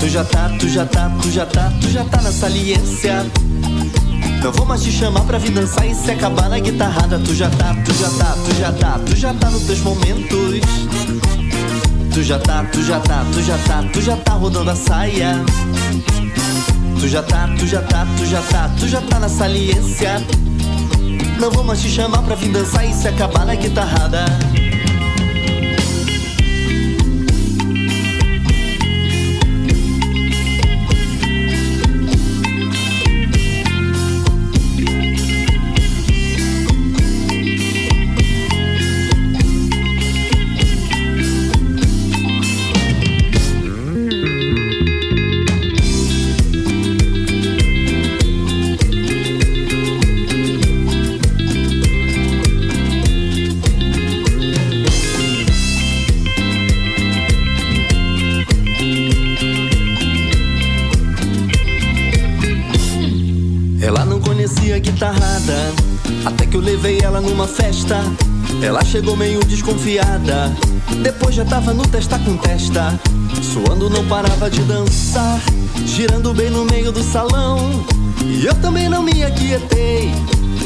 Tu 0.00 0.08
já 0.08 0.22
tá, 0.22 0.50
tu 0.58 0.68
já 0.68 0.84
tá, 0.84 1.10
tu 1.22 1.30
já 1.30 1.46
tá, 1.46 1.72
tu 1.80 1.88
já 1.88 2.04
tá 2.04 2.20
na 2.20 2.30
saliência. 2.30 3.24
Não 4.42 4.50
vou 4.52 4.64
mais 4.64 4.82
te 4.82 4.90
chamar 4.90 5.20
pra 5.24 5.36
vir 5.38 5.50
dançar 5.50 5.86
e 5.86 5.94
se 5.94 6.10
acabar 6.10 6.48
na 6.48 6.58
guitarrada. 6.58 7.18
Tu 7.18 7.34
já 7.34 7.50
tá, 7.50 7.76
tu 7.84 7.92
já 7.92 8.08
tá, 8.10 8.36
tu 8.44 8.54
já 8.58 8.72
tá, 8.72 8.98
tu 9.04 9.16
já 9.16 9.34
tá 9.34 9.50
nos 9.50 9.62
teus 9.64 9.80
momentos. 9.80 10.60
Tu 12.12 12.22
já 12.22 12.38
tá, 12.38 12.64
tu 12.64 12.82
já 12.82 13.00
tá, 13.00 13.24
tu 13.32 13.42
já 13.42 13.58
tá, 13.58 13.84
tu 13.92 14.00
já 14.00 14.16
tá 14.16 14.32
rodando 14.32 14.70
a 14.70 14.74
saia. 14.74 15.44
Tu 16.98 17.08
já 17.08 17.22
tá, 17.22 17.48
tu 17.58 17.66
já 17.66 17.82
tá, 17.82 18.06
tu 18.16 18.26
já 18.26 18.40
tá, 18.42 18.70
tu 18.78 18.88
já 18.88 19.00
tá 19.02 19.18
na 19.20 19.28
saliência. 19.28 20.24
Não 21.38 21.50
vou 21.50 21.62
mais 21.62 21.82
te 21.82 21.90
chamar 21.90 22.22
pra 22.22 22.34
vir 22.34 22.50
dançar 22.50 22.88
e 22.88 22.94
se 22.94 23.08
acabar 23.08 23.44
na 23.44 23.54
guitarrada. 23.54 24.24
Chegou 69.00 69.16
meio 69.16 69.40
desconfiada, 69.46 70.54
depois 71.02 71.34
já 71.34 71.42
tava 71.42 71.72
no 71.72 71.86
testa 71.86 72.18
com 72.18 72.36
testa. 72.36 73.00
Suando 73.42 73.88
não 73.88 74.06
parava 74.06 74.50
de 74.50 74.60
dançar, 74.60 75.40
girando 75.86 76.34
bem 76.34 76.50
no 76.50 76.66
meio 76.66 76.92
do 76.92 77.02
salão. 77.02 77.82
E 78.22 78.44
eu 78.44 78.54
também 78.56 78.90
não 78.90 79.02
me 79.02 79.24
aquietei. 79.24 80.12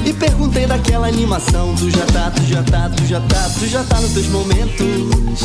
E 0.04 0.12
perguntei 0.12 0.66
daquela 0.66 1.06
animação: 1.06 1.76
Tu 1.76 1.90
já 1.90 2.04
tá, 2.06 2.32
tu 2.32 2.42
já 2.44 2.62
tá, 2.64 2.88
tu 2.88 3.06
já 3.06 3.20
tá, 3.20 3.50
tu 3.56 3.66
já 3.68 3.84
tá 3.84 4.00
nos 4.00 4.12
teus 4.12 4.26
momentos. 4.26 5.40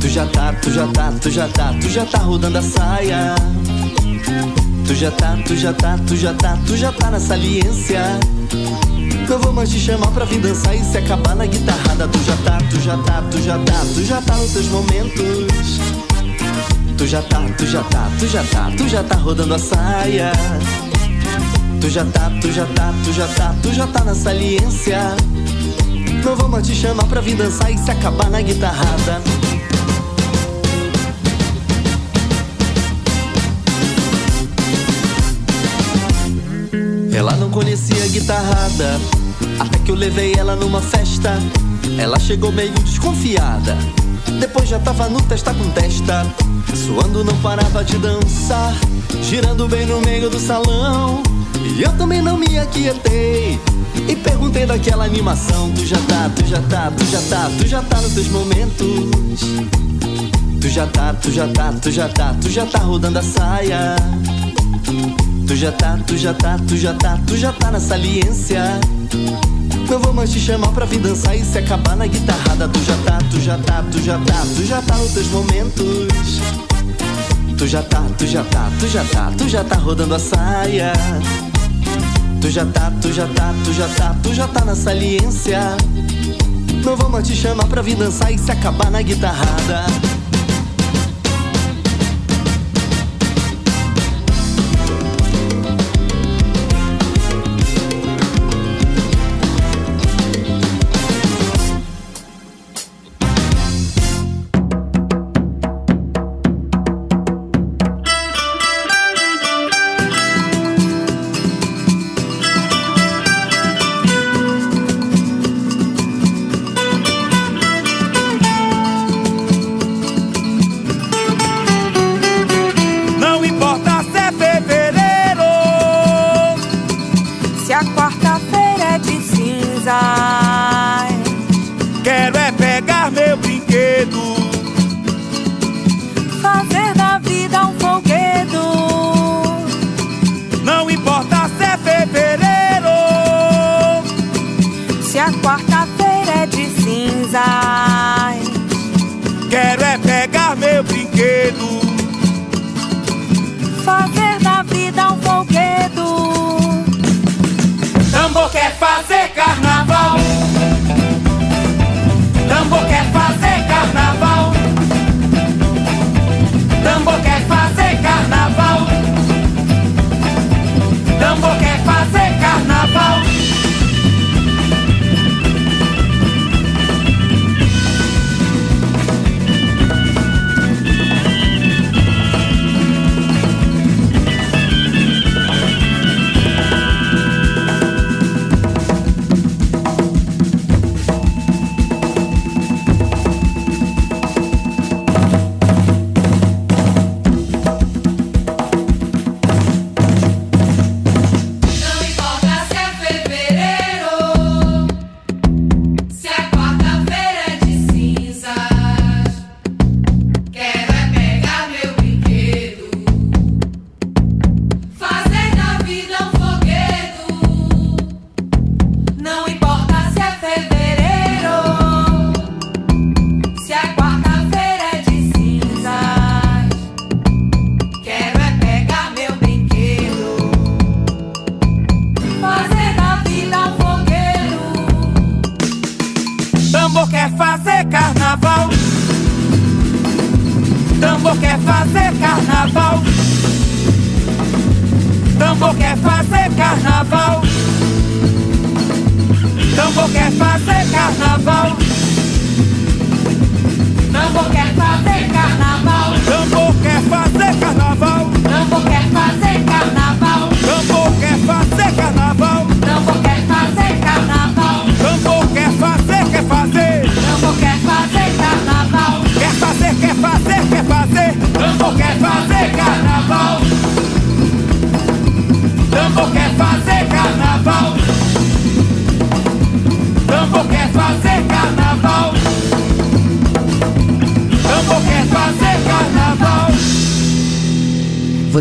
Tu 0.00 0.08
já 0.08 0.26
tá, 0.26 0.52
tu 0.52 0.70
já 0.70 0.86
tá, 0.86 1.12
tu 1.20 1.28
já 1.28 1.48
tá, 1.48 1.74
tu 1.80 1.90
já 1.90 2.06
tá 2.06 2.18
rodando 2.18 2.58
a 2.58 2.62
saia. 2.62 3.34
Tu 4.86 4.94
já 4.94 5.10
tá, 5.10 5.36
tu 5.44 5.56
já 5.56 5.72
tá, 5.72 5.98
tu 6.06 6.16
já 6.16 6.34
tá, 6.34 6.56
tu 6.64 6.76
já 6.76 6.92
tá 6.92 7.10
na 7.10 7.18
saliência. 7.18 8.00
Não 9.28 9.38
vou 9.38 9.52
mais 9.52 9.70
te 9.70 9.80
chamar 9.80 10.08
pra 10.08 10.24
vir 10.24 10.40
dançar 10.40 10.76
e 10.76 10.84
se 10.84 10.98
acabar 10.98 11.34
na 11.34 11.46
guitarrada. 11.46 12.06
Tu 12.08 12.18
já 12.24 12.36
tá, 12.44 12.58
tu 12.70 12.80
já 12.80 12.96
tá, 12.98 13.22
tu 13.30 13.42
já 13.42 13.58
tá, 13.58 13.80
tu 13.94 14.04
já 14.04 14.22
tá 14.22 14.36
nos 14.36 14.52
teus 14.52 14.68
momentos. 14.68 15.80
Tu 16.96 17.06
já 17.06 17.22
tá, 17.22 17.42
tu 17.56 17.66
já 17.66 17.82
tá, 17.84 18.10
tu 18.18 18.28
já 18.28 18.44
tá, 18.44 18.70
tu 18.76 18.88
já 18.88 19.02
tá 19.02 19.16
rodando 19.16 19.54
a 19.54 19.58
saia. 19.58 20.32
Tu 21.80 21.90
já 21.90 22.04
tá, 22.04 22.30
tu 22.40 22.52
já 22.52 22.66
tá, 22.66 22.94
tu 23.04 23.12
já 23.12 23.26
tá, 23.28 23.54
tu 23.62 23.72
já 23.72 23.86
tá 23.86 24.04
na 24.04 24.14
saliência. 24.14 25.00
Não 26.24 26.36
vou 26.36 26.48
mais 26.48 26.66
te 26.66 26.74
chamar 26.74 27.04
pra 27.06 27.20
vir 27.20 27.36
dançar 27.36 27.70
e 27.70 27.78
se 27.78 27.90
acabar 27.90 28.30
na 28.30 28.40
guitarrada. 28.40 29.22
Ela 37.14 37.36
não 37.36 37.48
conhecia 37.48 38.08
guitarrada, 38.08 39.00
até 39.60 39.78
que 39.78 39.90
eu 39.92 39.94
levei 39.94 40.34
ela 40.34 40.56
numa 40.56 40.80
festa. 40.80 41.38
Ela 41.96 42.18
chegou 42.18 42.50
meio 42.50 42.72
desconfiada, 42.72 43.78
depois 44.40 44.68
já 44.68 44.80
tava 44.80 45.08
no 45.08 45.22
testa 45.22 45.54
com 45.54 45.70
testa. 45.70 46.26
Suando 46.74 47.22
não 47.22 47.36
parava 47.36 47.84
de 47.84 47.96
dançar, 47.98 48.74
girando 49.22 49.68
bem 49.68 49.86
no 49.86 50.00
meio 50.00 50.28
do 50.28 50.40
salão. 50.40 51.22
E 51.76 51.82
eu 51.82 51.92
também 51.92 52.20
não 52.20 52.36
me 52.36 52.58
aquietei. 52.58 53.60
E 54.08 54.16
perguntei 54.16 54.66
daquela 54.66 55.04
animação: 55.04 55.70
Tu 55.70 55.86
já 55.86 55.98
tá, 56.08 56.28
tu 56.34 56.44
já 56.44 56.60
tá, 56.62 56.90
tu 56.90 57.04
já 57.04 57.22
tá, 57.22 57.50
tu 57.56 57.68
já 57.68 57.82
tá 57.82 58.00
nos 58.00 58.12
teus 58.12 58.28
momentos. 58.28 59.40
Tu 60.60 60.68
já 60.68 60.86
tá, 60.88 61.14
tu 61.14 61.30
já 61.30 61.46
tá, 61.46 61.72
tu 61.80 61.92
já 61.92 62.08
tá, 62.08 62.34
tu 62.40 62.50
já 62.50 62.66
tá 62.66 62.80
rodando 62.80 63.20
a 63.20 63.22
saia. 63.22 63.94
Tu 65.46 65.56
já 65.56 65.70
tá, 65.72 65.98
tu 66.06 66.16
já 66.16 66.32
tá, 66.32 66.58
tu 66.66 66.76
já 66.76 66.94
tá, 66.94 67.18
tu 67.26 67.36
já 67.36 67.52
tá 67.52 67.70
na 67.70 67.78
saliência. 67.78 68.62
Não 69.88 69.98
vou 69.98 70.12
mais 70.12 70.32
te 70.32 70.40
chamar 70.40 70.68
pra 70.68 70.86
vir 70.86 71.00
dançar 71.00 71.36
e 71.36 71.44
se 71.44 71.58
acabar 71.58 71.94
na 71.96 72.06
guitarrada. 72.06 72.66
Tu 72.68 72.82
já 72.82 72.96
tá, 73.04 73.18
tu 73.30 73.40
já 73.40 73.58
tá, 73.58 73.84
tu 73.92 74.02
já 74.02 74.18
tá, 74.18 74.42
tu 74.56 74.64
já 74.64 74.82
tá 74.82 74.96
nos 74.96 75.12
teus 75.12 75.28
momentos. 75.28 76.40
Tu 77.58 77.66
já 77.66 77.82
tá, 77.82 78.02
tu 78.16 78.26
já 78.26 78.42
tá, 78.44 78.70
tu 78.80 78.88
já 78.88 79.04
tá, 79.04 79.32
tu 79.36 79.48
já 79.48 79.62
tá 79.62 79.76
rodando 79.76 80.14
a 80.14 80.18
saia. 80.18 80.92
Tu 82.40 82.50
já 82.50 82.64
tá, 82.64 82.90
tu 83.00 83.12
já 83.12 83.26
tá, 83.26 83.54
tu 83.64 83.72
já 83.72 83.88
tá, 83.88 84.16
tu 84.22 84.34
já 84.34 84.48
tá 84.48 84.64
na 84.64 84.74
saliência. 84.74 85.60
Não 86.84 86.96
vou 86.96 87.10
mais 87.10 87.28
te 87.28 87.36
chamar 87.36 87.66
pra 87.66 87.82
vir 87.82 87.96
dançar 87.96 88.32
e 88.32 88.38
se 88.38 88.50
acabar 88.50 88.90
na 88.90 89.02
guitarrada. 89.02 89.84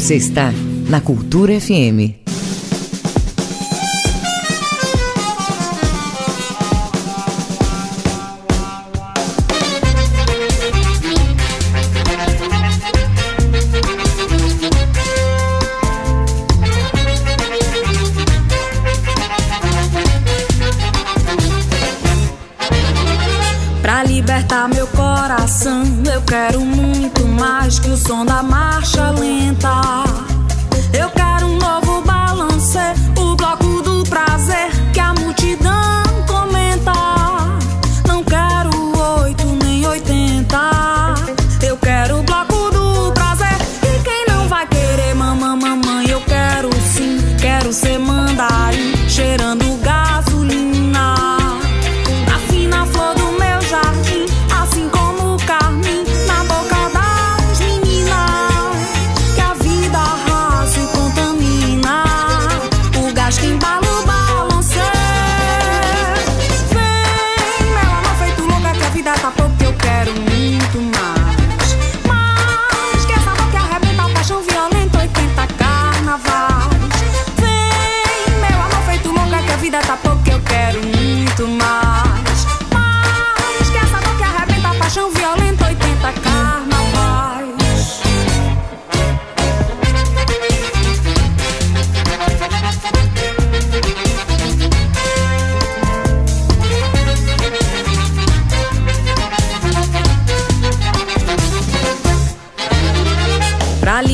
Você 0.04 0.16
está 0.16 0.52
na 0.90 1.00
Cultura 1.00 1.58
FM. 1.58 2.12
Pra 23.82 24.04
libertar 24.04 24.68
meu 24.68 24.86
coração, 24.88 25.86
eu 26.14 26.22
quero 26.24 26.63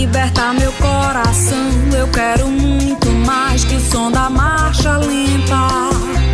libertar 0.10 0.56
meu 0.56 0.72
coração. 0.74 1.70
Eu 1.96 2.08
quero 2.08 2.48
muito 2.48 3.08
mais 3.10 3.64
que 3.64 3.76
o 3.76 3.80
som 3.80 4.12
da 4.12 4.28
marcha 4.28 4.98
lenta. 4.98 6.29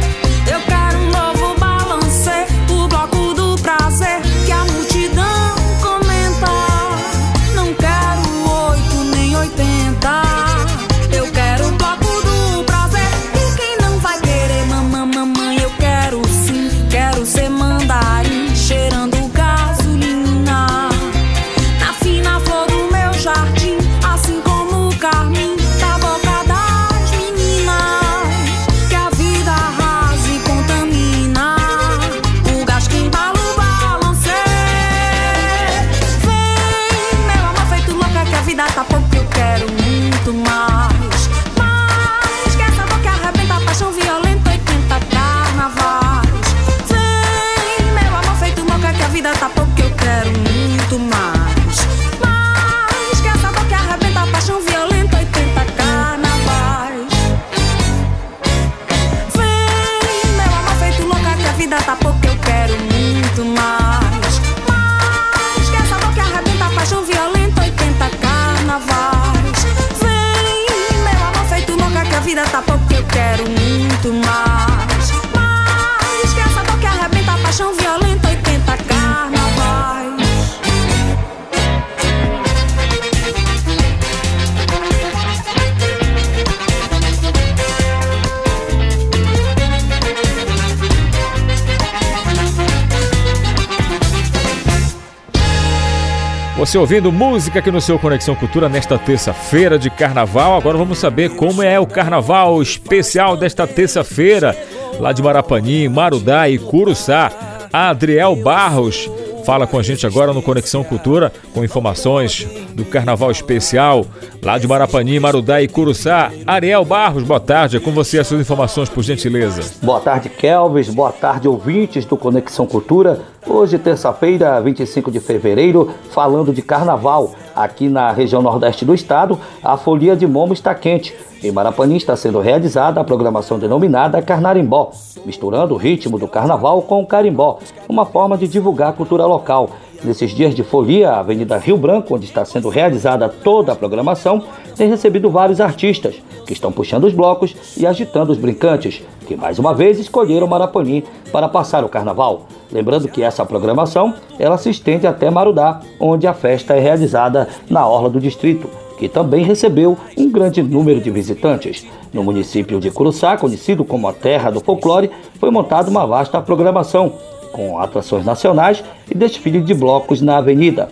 Você 96.76 96.80
ouvindo 96.80 97.10
música 97.10 97.60
aqui 97.60 97.72
no 97.72 97.80
seu 97.80 97.97
Conexão 97.97 98.35
Cultura 98.35 98.68
nesta 98.68 98.97
terça-feira 98.99 99.80
de 99.80 99.89
carnaval. 99.89 100.57
Agora 100.57 100.77
vamos 100.77 100.97
saber 100.97 101.30
como 101.30 101.64
é 101.64 101.80
o 101.80 101.88
carnaval 101.88 102.61
especial 102.61 103.38
desta 103.38 103.65
terça-feira, 103.65 104.53
lá 104.99 105.14
de 105.14 105.23
Marapani, 105.23 105.88
Marudá 105.88 106.49
e 106.49 106.60
Curuçá. 106.60 107.31
Adriel 107.72 108.35
Barros 108.35 109.10
fala 109.45 109.67
com 109.67 109.77
a 109.77 109.84
gente 109.84 110.07
agora 110.07 110.34
no 110.34 110.41
Conexão 110.41 110.84
Cultura 110.84 111.31
com 111.53 111.63
informações 111.63 112.47
do 112.73 112.84
Carnaval 112.84 113.30
Especial 113.30 114.05
lá 114.41 114.57
de 114.57 114.67
Marapani, 114.67 115.19
Marudá 115.19 115.61
e 115.61 115.67
Curuçá. 115.67 116.31
Ariel 116.45 116.84
Barros, 116.84 117.23
boa 117.23 117.39
tarde. 117.39 117.77
É 117.77 117.80
com 117.80 117.91
você 117.91 118.19
as 118.19 118.27
suas 118.27 118.41
informações, 118.41 118.89
por 118.89 119.03
gentileza. 119.03 119.61
Boa 119.81 119.99
tarde, 119.99 120.30
Kelvis. 120.30 120.88
Boa 120.89 121.11
tarde, 121.11 121.47
ouvintes 121.47 122.05
do 122.05 122.15
Conexão 122.17 122.65
Cultura. 122.65 123.22
Hoje, 123.47 123.77
terça-feira, 123.77 124.59
25 124.61 125.11
de 125.11 125.19
fevereiro, 125.19 125.91
falando 126.11 126.51
de 126.51 126.61
carnaval. 126.61 127.34
Aqui 127.56 127.88
na 127.88 128.11
região 128.11 128.41
nordeste 128.41 128.84
do 128.84 128.94
estado, 128.94 129.40
a 129.64 129.77
folia 129.77 130.15
de 130.15 130.27
Momo 130.27 130.53
está 130.53 130.76
quente. 130.76 131.15
Em 131.41 131.52
Marapani 131.52 131.95
está 131.95 132.15
sendo 132.15 132.41
realizada 132.41 132.99
a 132.99 133.03
programação 133.03 133.57
denominada 133.57 134.22
Carnarimbó, 134.22 134.91
misturando 135.26 135.73
o 135.73 135.77
ritmo 135.77 136.19
do 136.19 136.27
carnaval 136.27 136.82
com 136.82 137.02
o 137.02 137.06
carimbó, 137.06 137.60
uma 137.88 138.06
forma 138.06 138.38
de 138.38 138.48
divulgar 138.48 138.90
a 138.90 138.94
cultura 138.94 139.26
local. 139.26 139.69
Nesses 140.03 140.31
dias 140.31 140.53
de 140.53 140.63
folia, 140.63 141.11
a 141.11 141.19
Avenida 141.19 141.57
Rio 141.57 141.77
Branco, 141.77 142.15
onde 142.15 142.26
está 142.26 142.45
sendo 142.45 142.69
realizada 142.69 143.27
toda 143.30 143.72
a 143.72 143.76
programação, 143.76 144.43
tem 144.76 144.89
recebido 144.89 145.30
vários 145.30 145.59
artistas 145.59 146.15
que 146.45 146.53
estão 146.53 146.72
puxando 146.72 147.05
os 147.05 147.13
blocos 147.13 147.55
e 147.77 147.88
agitando 147.88 148.31
os 148.31 148.38
brincantes, 148.38 149.01
que 149.26 149.35
mais 149.35 149.57
uma 149.57 149.73
vez 149.73 149.99
escolheram 149.99 150.47
Marapani 150.47 151.03
para 151.31 151.49
passar 151.49 151.84
o 151.84 151.89
carnaval. 151.89 152.45
Lembrando 152.72 153.07
que 153.07 153.23
essa 153.23 153.45
programação 153.45 154.13
ela 154.38 154.57
se 154.57 154.69
estende 154.69 155.07
até 155.07 155.30
Marudá, 155.30 155.81
onde 155.99 156.27
a 156.27 156.34
festa 156.34 156.76
é 156.76 156.80
realizada 156.80 157.47
na 157.69 157.88
orla 157.88 158.09
do 158.09 158.19
distrito 158.19 158.69
que 158.97 159.09
também 159.09 159.43
recebeu 159.43 159.97
um 160.17 160.31
grande 160.31 160.63
número 160.63 161.01
de 161.01 161.11
visitantes. 161.11 161.85
No 162.13 162.23
município 162.23 162.80
de 162.80 162.89
Curuçá, 162.89 163.38
conhecido 163.38 163.84
como 163.84 164.07
a 164.07 164.13
terra 164.13 164.49
do 164.49 164.61
folclore, 164.61 165.11
foi 165.39 165.51
montada 165.51 165.89
uma 165.89 166.05
vasta 166.05 166.41
programação, 166.41 167.11
com 167.56 167.80
atrações 167.80 168.26
nacionais 168.26 168.84
e 169.10 169.15
desfile 169.15 169.61
de 169.61 169.73
blocos 169.73 170.22
na 170.22 170.38
avenida. 170.38 170.90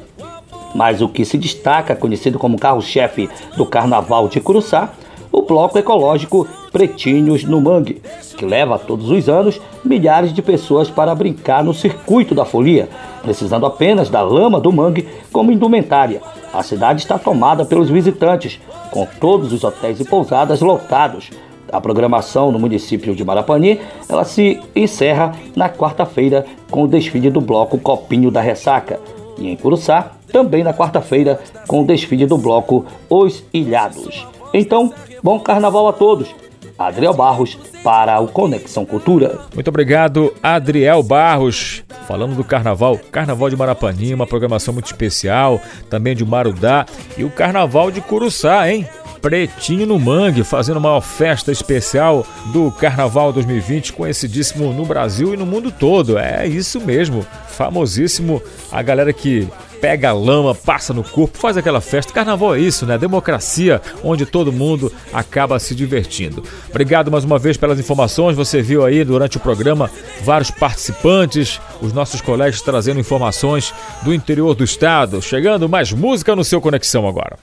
Mas 0.74 1.02
o 1.02 1.10
que 1.10 1.26
se 1.26 1.38
destaca, 1.38 1.94
conhecido 1.94 2.40
como 2.40 2.58
carro-chefe 2.58 3.30
do 3.58 3.66
Carnaval 3.66 4.30
de 4.30 4.40
Curuçá, 4.40 4.94
o 5.30 5.42
bloco 5.42 5.78
ecológico 5.78 6.48
Pretinhos 6.72 7.44
no 7.44 7.60
Mangue, 7.60 8.02
que 8.38 8.46
leva 8.46 8.80
todos 8.80 9.10
os 9.10 9.28
anos 9.28 9.60
milhares 9.84 10.32
de 10.34 10.42
pessoas 10.42 10.90
para 10.90 11.14
brincar 11.14 11.66
no 11.66 11.74
circuito 11.74 12.34
da 12.34 12.46
folia, 12.46 12.88
precisando 13.22 13.66
apenas 13.66 14.10
da 14.10 14.22
lama 14.22 14.60
do 14.60 14.72
mangue 14.72 15.08
como 15.34 15.52
indumentária. 15.52 16.22
A 16.54 16.64
cidade 16.64 17.02
está 17.02 17.20
tomada 17.20 17.66
pelos 17.66 17.90
visitantes, 17.90 18.58
com 18.90 19.06
todos 19.20 19.52
os 19.52 19.66
hotéis 19.66 20.00
e 20.00 20.06
pousadas 20.06 20.62
lotados. 20.62 21.30
A 21.74 21.82
programação 21.82 22.52
no 22.52 22.60
município 22.60 23.16
de 23.16 23.26
Marapani, 23.26 23.82
ela 24.08 24.24
se 24.24 24.62
encerra 24.76 25.36
na 25.56 25.68
quarta-feira 25.68 26.46
com 26.70 26.84
o 26.84 26.88
desfile 26.88 27.32
do 27.32 27.42
bloco 27.42 27.80
Copinho 27.80 28.30
da 28.30 28.42
Ressaca. 28.42 29.00
E 29.40 29.50
em 29.50 29.56
Curuçá, 29.56 30.12
também 30.32 30.64
na 30.64 30.72
quarta-feira, 30.72 31.40
com 31.68 31.82
o 31.82 31.86
desfile 31.86 32.28
do 32.28 32.38
bloco 32.38 32.86
Os 33.10 33.44
Ilhados. 33.52 34.28
Então, 34.54 34.94
bom 35.24 35.40
carnaval 35.40 35.88
a 35.88 35.94
todos! 35.94 36.30
Adriel 36.78 37.14
Barros 37.14 37.58
para 37.84 38.20
o 38.20 38.28
Conexão 38.28 38.86
Cultura. 38.86 39.40
Muito 39.54 39.68
obrigado, 39.68 40.32
Adriel 40.44 41.02
Barros. 41.02 41.84
Falando 42.08 42.36
do 42.36 42.44
carnaval, 42.44 43.00
Carnaval 43.12 43.50
de 43.50 43.56
Marapani, 43.56 44.14
uma 44.14 44.28
programação 44.28 44.74
muito 44.74 44.88
especial, 44.88 45.60
também 45.90 46.16
de 46.16 46.26
Marudá 46.26 46.86
e 47.18 47.24
o 47.24 47.30
Carnaval 47.30 47.90
de 47.90 48.02
Curuçá, 48.02 48.70
hein? 48.70 48.88
Pretinho 49.24 49.88
no 49.88 49.98
Mangue, 49.98 50.44
fazendo 50.44 50.80
uma 50.80 51.02
festa 51.02 51.50
especial 51.50 52.28
do 52.52 52.70
Carnaval 52.70 53.32
2020, 53.32 53.94
conhecidíssimo 53.94 54.74
no 54.74 54.86
Brasil 54.86 55.34
e 55.34 55.38
no 55.38 55.46
mundo 55.46 55.72
todo. 55.72 56.18
É 56.18 56.46
isso 56.46 56.82
mesmo, 56.82 57.26
famosíssimo. 57.48 58.44
A 58.70 58.82
galera 58.82 59.14
que 59.14 59.48
pega 59.80 60.10
a 60.10 60.14
lama, 60.14 60.54
passa 60.54 60.94
no 60.94 61.06
corpo, 61.06 61.38
faz 61.38 61.56
aquela 61.56 61.80
festa. 61.80 62.12
Carnaval 62.12 62.56
é 62.56 62.60
isso, 62.60 62.86
né? 62.86 62.98
Democracia, 62.98 63.82
onde 64.04 64.26
todo 64.26 64.52
mundo 64.52 64.92
acaba 65.14 65.58
se 65.58 65.74
divertindo. 65.74 66.44
Obrigado 66.70 67.10
mais 67.10 67.24
uma 67.24 67.40
vez 67.40 67.56
pelas 67.56 67.80
informações. 67.80 68.36
Você 68.36 68.62
viu 68.62 68.84
aí 68.84 69.06
durante 69.06 69.38
o 69.38 69.40
programa 69.40 69.90
vários 70.22 70.52
participantes, 70.52 71.62
os 71.82 71.94
nossos 71.94 72.20
colegas 72.20 72.62
trazendo 72.62 73.00
informações 73.00 73.74
do 74.02 74.14
interior 74.14 74.54
do 74.54 74.66
estado. 74.66 75.22
Chegando 75.22 75.70
mais 75.70 75.94
música 75.94 76.36
no 76.36 76.44
seu 76.44 76.60
Conexão 76.60 77.08
agora. 77.08 77.38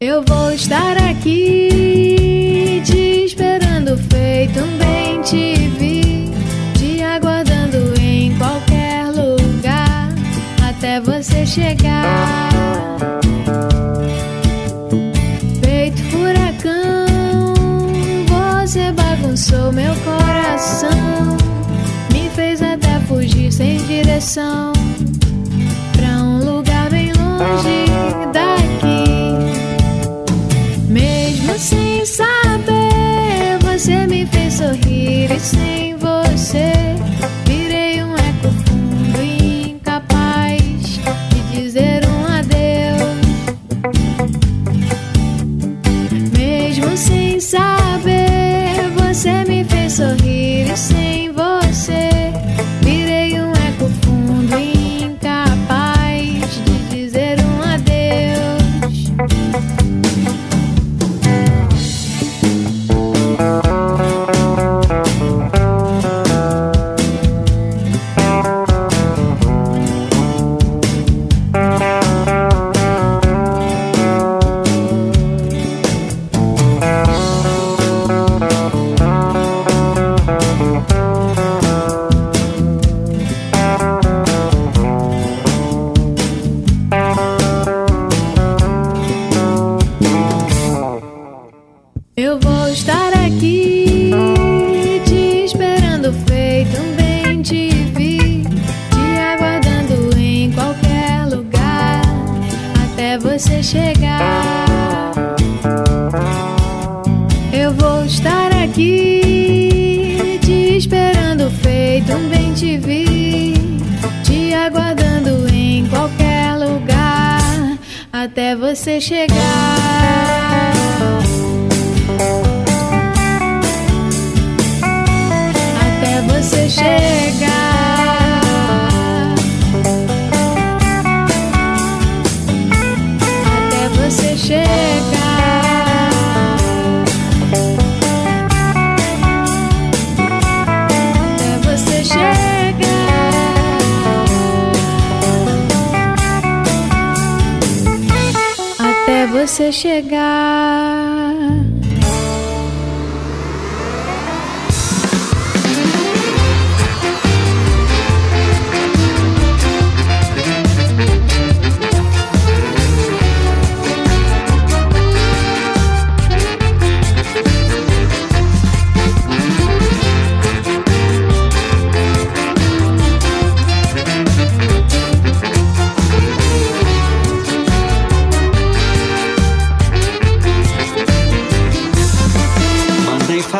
Eu 0.00 0.22
vou 0.22 0.52
estar 0.52 0.96
aqui 0.96 2.80
te 2.84 3.24
esperando 3.24 3.98
feito 4.10 4.60
um 4.60 4.78
bem 4.78 5.20
te 5.22 5.68
vi, 5.78 6.30
te 6.78 7.02
aguardando 7.02 8.00
em 8.00 8.38
qualquer 8.38 9.06
lugar 9.06 10.10
até 10.62 11.00
você 11.00 11.44
chegar. 11.44 12.97
Você 19.38 19.52
bagunçou 19.54 19.72
meu 19.72 19.94
coração, 19.96 21.36
me 22.12 22.28
fez 22.30 22.60
até 22.60 22.98
fugir 23.06 23.52
sem 23.52 23.78
direção 23.86 24.72
pra 25.92 26.08
um 26.24 26.44
lugar 26.44 26.90
bem 26.90 27.12
longe 27.12 27.84
daqui. 28.32 29.04
Mesmo 30.88 31.56
sem 31.56 32.04
saber, 32.04 33.58
você 33.62 34.06
me 34.08 34.26
fez 34.26 34.54
sorrir 34.54 35.30
e 35.30 35.38
sem 35.38 35.87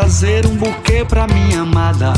fazer 0.01 0.47
um 0.47 0.55
buquê 0.55 1.05
pra 1.05 1.27
minha 1.27 1.63
amada, 1.63 2.13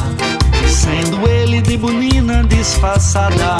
sendo 0.66 1.26
ele 1.26 1.62
de 1.62 1.78
bonina 1.78 2.44
disfarçada. 2.44 3.56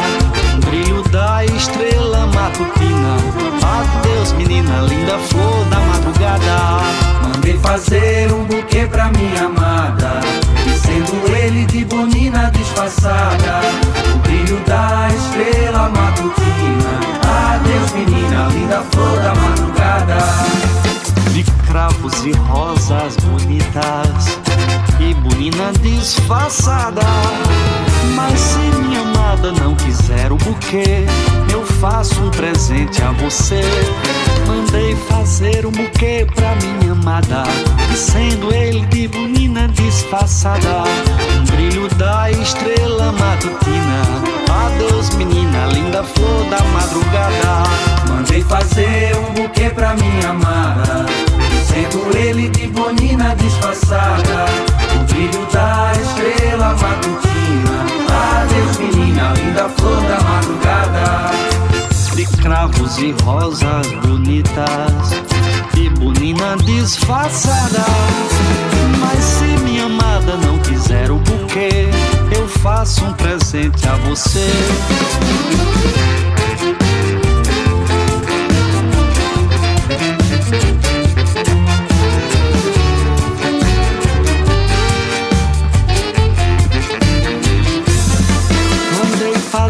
Um 0.54 0.60
brilho 0.60 1.02
da 1.08 1.44
estrela 1.44 2.26
matutina. 2.26 3.16
Adeus, 3.62 4.32
menina 4.32 4.82
linda, 4.82 5.18
flor 5.18 5.64
da 5.70 5.80
madrugada. 5.80 6.80
Mandei 7.22 7.58
fazer 7.58 8.30
um 8.32 8.44
buquê 8.44 8.86
pra 8.86 9.10
minha 9.10 9.46
amada 9.46 10.20
Sendo 10.82 11.34
ele 11.34 11.64
de 11.66 11.84
bonina 11.86 12.50
disfarçada 12.50 13.60
O 14.14 14.18
brilho 14.18 14.60
da 14.66 15.08
estrela 15.08 15.88
matutina 15.88 17.54
Adeus 17.54 17.92
menina, 17.92 18.48
linda 18.52 18.82
flor 18.90 19.18
da 19.20 19.34
madrugada 19.34 20.89
cravos 21.70 22.24
e 22.24 22.32
rosas 22.32 23.16
bonitas 23.16 24.38
e 24.98 25.14
bonina 25.14 25.72
disfarçada. 25.80 27.02
Mas 28.16 28.38
se 28.40 28.58
minha 28.58 29.00
amada 29.00 29.52
não 29.52 29.76
quiser 29.76 30.32
o 30.32 30.36
buquê, 30.36 31.06
eu 31.52 31.64
faço 31.64 32.20
um 32.22 32.30
presente 32.30 33.00
a 33.02 33.12
você. 33.12 33.60
Mandei 34.48 34.96
fazer 35.08 35.64
um 35.64 35.70
buquê 35.70 36.26
pra 36.34 36.56
minha 36.56 36.92
amada, 36.92 37.44
e 37.92 37.96
sendo 37.96 38.52
ele 38.52 38.84
de 38.86 39.06
bonina 39.06 39.68
disfarçada, 39.68 40.82
um 41.38 41.44
brilho 41.44 41.88
da 41.94 42.30
estrela 42.32 43.12
matutina. 43.12 44.02
Adeus, 44.66 45.10
menina 45.10 45.66
linda, 45.66 46.02
flor 46.02 46.44
da 46.50 46.62
madrugada. 46.64 47.62
Mandei 48.08 48.42
fazer 48.42 49.16
um 49.16 49.34
buquê 49.34 49.70
pra 49.70 49.94
minha 49.94 50.30
amada 50.30 51.06
Sendo 51.70 52.16
ele 52.16 52.48
de 52.50 52.66
bonina 52.68 53.34
disfarçada 53.36 54.46
O 55.00 55.04
brilho 55.04 55.46
da 55.52 55.92
estrela 55.92 56.76
matutina 56.76 57.80
Adeus 58.42 58.76
menina, 58.78 59.32
linda 59.34 59.68
flor 59.68 60.00
da 60.02 60.20
madrugada 60.20 61.30
de 62.20 62.26
cravos 62.36 62.98
e 62.98 63.12
rosas 63.22 63.86
bonitas 64.04 65.14
e 65.74 65.88
bonina 65.88 66.56
disfarçada. 66.64 67.84
Mas 68.98 69.24
se 69.24 69.44
minha 69.64 69.86
amada 69.86 70.36
não 70.36 70.58
quiser 70.58 71.10
o 71.10 71.16
buquê, 71.16 71.88
eu 72.36 72.46
faço 72.46 73.04
um 73.04 73.12
presente 73.14 73.88
a 73.88 73.94
você. 74.06 74.50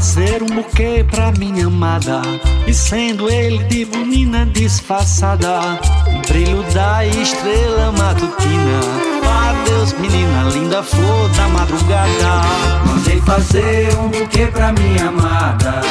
Fazer 0.01 0.43
um 0.43 0.47
buquê 0.47 1.05
pra 1.11 1.31
minha 1.33 1.67
amada. 1.67 2.23
E 2.67 2.73
sendo 2.73 3.29
ele 3.29 3.63
de 3.65 3.85
bonina 3.85 4.47
disfarçada 4.47 5.79
O 6.07 6.27
brilho 6.27 6.63
da 6.73 7.05
estrela 7.05 7.93
matutina. 7.93 8.81
Adeus 9.51 9.93
menina 10.01 10.49
linda, 10.55 10.83
flor 10.83 11.29
da 11.37 11.49
madrugada. 11.49 12.41
Mandei 12.87 13.21
fazer 13.21 13.95
um 13.99 14.09
buquê 14.09 14.47
pra 14.47 14.73
minha 14.73 15.09
amada. 15.09 15.83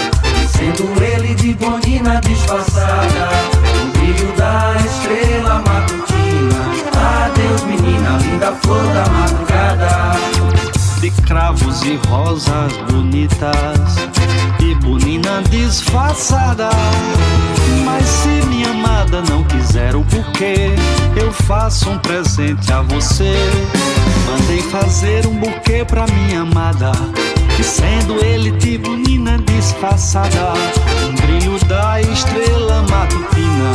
Sendo 0.57 1.03
ele 1.03 1.35
de 1.35 1.53
bonina 1.53 2.19
disfarçada 2.21 3.29
O 3.83 3.91
brilho 3.95 4.33
da 4.35 4.75
estrela 4.85 5.61
matutina. 5.67 7.25
Adeus 7.25 7.63
menina, 7.63 8.17
linda 8.23 8.53
flor 8.53 8.83
da 8.91 9.05
madrugada 9.11 10.58
de 10.99 11.09
cravos 11.11 11.81
e 11.83 11.97
rosas 12.07 12.73
bonitas 12.91 13.95
e 14.59 14.75
bonina 14.75 15.41
disfarçada. 15.49 16.69
Mas 17.85 18.05
se 18.05 18.47
minha 18.47 18.71
amada 18.71 19.21
não 19.29 19.43
quiser 19.45 19.95
o 19.95 20.03
buquê, 20.03 20.75
eu 21.15 21.31
faço 21.31 21.89
um 21.89 21.97
presente 21.99 22.71
a 22.73 22.81
você. 22.81 23.33
Mandei 24.29 24.61
fazer 24.63 25.25
um 25.25 25.35
buquê 25.35 25.85
pra 25.85 26.05
minha 26.07 26.41
amada, 26.41 26.91
e 27.57 27.63
sendo 27.63 28.23
ele 28.23 28.51
de 28.51 28.77
bonina 28.77 29.37
disfarçada, 29.39 30.53
um 31.07 31.15
brilho 31.15 31.57
da 31.65 32.01
estrela 32.01 32.83
matutina. 32.89 33.71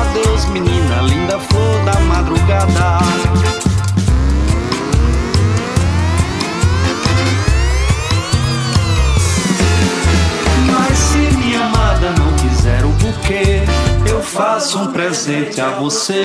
Adeus, 0.00 0.46
menina 0.46 1.02
linda, 1.02 1.38
flor 1.38 1.84
da 1.84 2.00
madrugada. 2.00 3.73
Buquê, 13.14 13.62
eu 14.10 14.22
faço 14.22 14.78
um 14.78 14.92
presente 14.92 15.60
a 15.60 15.70
você. 15.70 16.24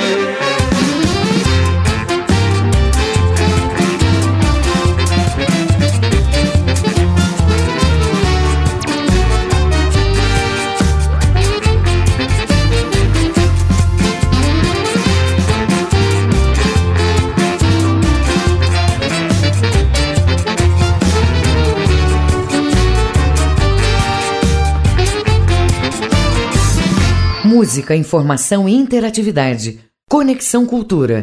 Música, 27.60 27.94
informação 27.94 28.70
e 28.70 28.74
interatividade. 28.74 29.82
Conexão 30.10 30.66
Cultura. 30.66 31.22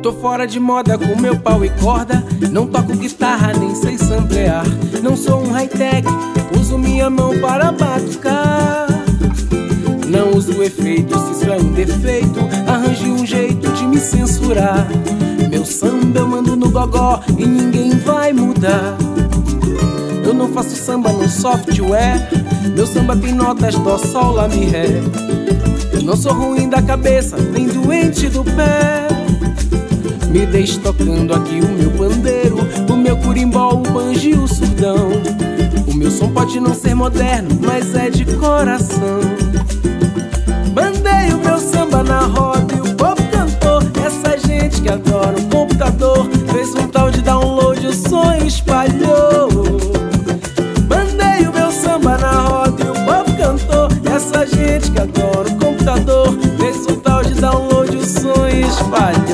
Tô 0.00 0.12
fora 0.12 0.46
de 0.46 0.60
moda 0.60 0.96
com 0.96 1.20
meu 1.20 1.36
pau 1.40 1.64
e 1.64 1.68
corda. 1.68 2.24
Não 2.52 2.68
toco 2.68 2.96
guitarra, 2.96 3.54
nem 3.54 3.74
sei 3.74 3.98
samplear. 3.98 4.62
Não 5.02 5.16
sou 5.16 5.44
um 5.44 5.50
high-tech, 5.50 6.06
uso 6.56 6.78
minha 6.78 7.10
mão 7.10 7.36
para 7.40 7.72
batucar. 7.72 8.86
Não 10.06 10.30
uso 10.30 10.62
efeito, 10.62 11.18
se 11.18 11.32
isso 11.32 11.50
é 11.50 11.56
um 11.56 11.72
defeito, 11.72 12.38
arranje 12.68 13.10
um 13.10 13.26
jeito 13.26 13.68
de 13.72 13.84
me 13.84 13.98
censurar. 13.98 14.86
Meu 15.50 15.64
samba 15.64 16.20
eu 16.20 16.28
mando 16.28 16.54
no 16.54 16.70
gogó 16.70 17.20
e 17.38 17.46
ninguém 17.46 17.90
vai 17.90 18.32
mudar. 18.32 18.96
Eu 20.24 20.34
não 20.34 20.48
faço 20.48 20.76
samba 20.76 21.10
no 21.10 21.26
software. 21.26 22.28
Meu 22.74 22.86
samba 22.86 23.16
tem 23.16 23.32
notas 23.32 23.74
dó, 23.76 23.96
sol, 23.96 24.32
lá, 24.32 24.46
mi, 24.46 24.66
ré. 24.66 24.86
Eu 25.92 26.02
não 26.02 26.16
sou 26.16 26.32
ruim 26.34 26.68
da 26.68 26.82
cabeça, 26.82 27.38
nem 27.38 27.66
doente 27.66 28.28
do 28.28 28.44
pé. 28.44 29.08
Me 30.30 30.44
deixe 30.44 30.78
tocando 30.80 31.32
aqui 31.32 31.60
o 31.60 31.68
meu 31.68 31.90
pandeiro, 31.92 32.58
o 32.90 32.96
meu 32.96 33.16
curimbó, 33.16 33.72
o 33.72 33.78
banjo 33.90 34.28
e 34.28 34.34
o 34.34 34.46
surdão. 34.46 35.08
O 35.86 35.94
meu 35.94 36.10
som 36.10 36.30
pode 36.30 36.60
não 36.60 36.74
ser 36.74 36.94
moderno, 36.94 37.48
mas 37.62 37.94
é 37.94 38.10
de 38.10 38.26
coração. 38.36 39.20
Mandei 40.74 41.32
o 41.32 41.38
meu 41.38 41.58
samba 41.58 42.02
na 42.02 42.20
roda 42.20 42.47
o 58.90 59.27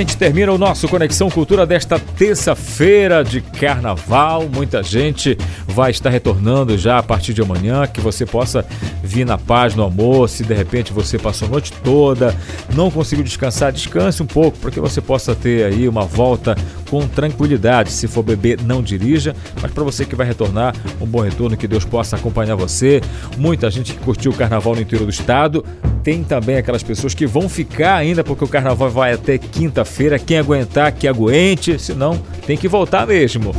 gente 0.00 0.16
termina 0.16 0.50
o 0.50 0.56
nosso 0.56 0.88
Conexão 0.88 1.28
Cultura 1.28 1.66
desta 1.66 1.98
terça-feira 1.98 3.22
de 3.22 3.42
carnaval. 3.42 4.48
Muita 4.48 4.82
gente 4.82 5.36
vai 5.68 5.90
estar 5.90 6.08
retornando 6.08 6.78
já 6.78 6.98
a 6.98 7.02
partir 7.02 7.34
de 7.34 7.42
amanhã. 7.42 7.86
Que 7.86 8.00
você 8.00 8.24
possa 8.24 8.64
vir 9.02 9.26
na 9.26 9.36
paz 9.36 9.74
no 9.74 9.82
almoço. 9.82 10.36
Se 10.36 10.44
de 10.44 10.54
repente 10.54 10.90
você 10.90 11.18
passou 11.18 11.48
a 11.48 11.50
noite 11.50 11.72
toda, 11.84 12.34
não 12.74 12.90
conseguiu 12.90 13.22
descansar, 13.22 13.72
descanse 13.72 14.22
um 14.22 14.26
pouco 14.26 14.56
para 14.58 14.70
que 14.70 14.80
você 14.80 15.02
possa 15.02 15.34
ter 15.34 15.64
aí 15.64 15.86
uma 15.86 16.06
volta 16.06 16.56
com 16.88 17.06
tranquilidade. 17.06 17.92
Se 17.92 18.08
for 18.08 18.22
beber, 18.22 18.58
não 18.62 18.82
dirija. 18.82 19.36
Mas 19.60 19.70
para 19.70 19.84
você 19.84 20.06
que 20.06 20.16
vai 20.16 20.26
retornar, 20.26 20.74
um 20.98 21.06
bom 21.06 21.20
retorno, 21.20 21.58
que 21.58 21.68
Deus 21.68 21.84
possa 21.84 22.16
acompanhar 22.16 22.56
você. 22.56 23.02
Muita 23.36 23.70
gente 23.70 23.92
que 23.92 23.98
curtiu 23.98 24.32
o 24.32 24.34
carnaval 24.34 24.74
no 24.74 24.80
interior 24.80 25.04
do 25.04 25.10
estado. 25.10 25.62
Tem 26.02 26.24
também 26.24 26.56
aquelas 26.56 26.82
pessoas 26.82 27.14
que 27.14 27.26
vão 27.26 27.48
ficar 27.48 27.96
ainda 27.96 28.24
porque 28.24 28.44
o 28.44 28.48
carnaval 28.48 28.90
vai 28.90 29.12
até 29.12 29.36
quinta-feira. 29.36 30.18
Quem 30.18 30.38
aguentar, 30.38 30.92
que 30.92 31.06
aguente, 31.06 31.78
senão 31.78 32.20
tem 32.46 32.56
que 32.56 32.68
voltar 32.68 33.06
mesmo. 33.06 33.54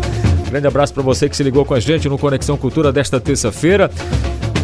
Grande 0.49 0.67
abraço 0.67 0.93
para 0.93 1.03
você 1.03 1.29
que 1.29 1.37
se 1.37 1.43
ligou 1.43 1.63
com 1.63 1.73
a 1.73 1.79
gente 1.79 2.09
no 2.09 2.17
Conexão 2.17 2.57
Cultura 2.57 2.91
desta 2.91 3.19
terça-feira. 3.19 3.89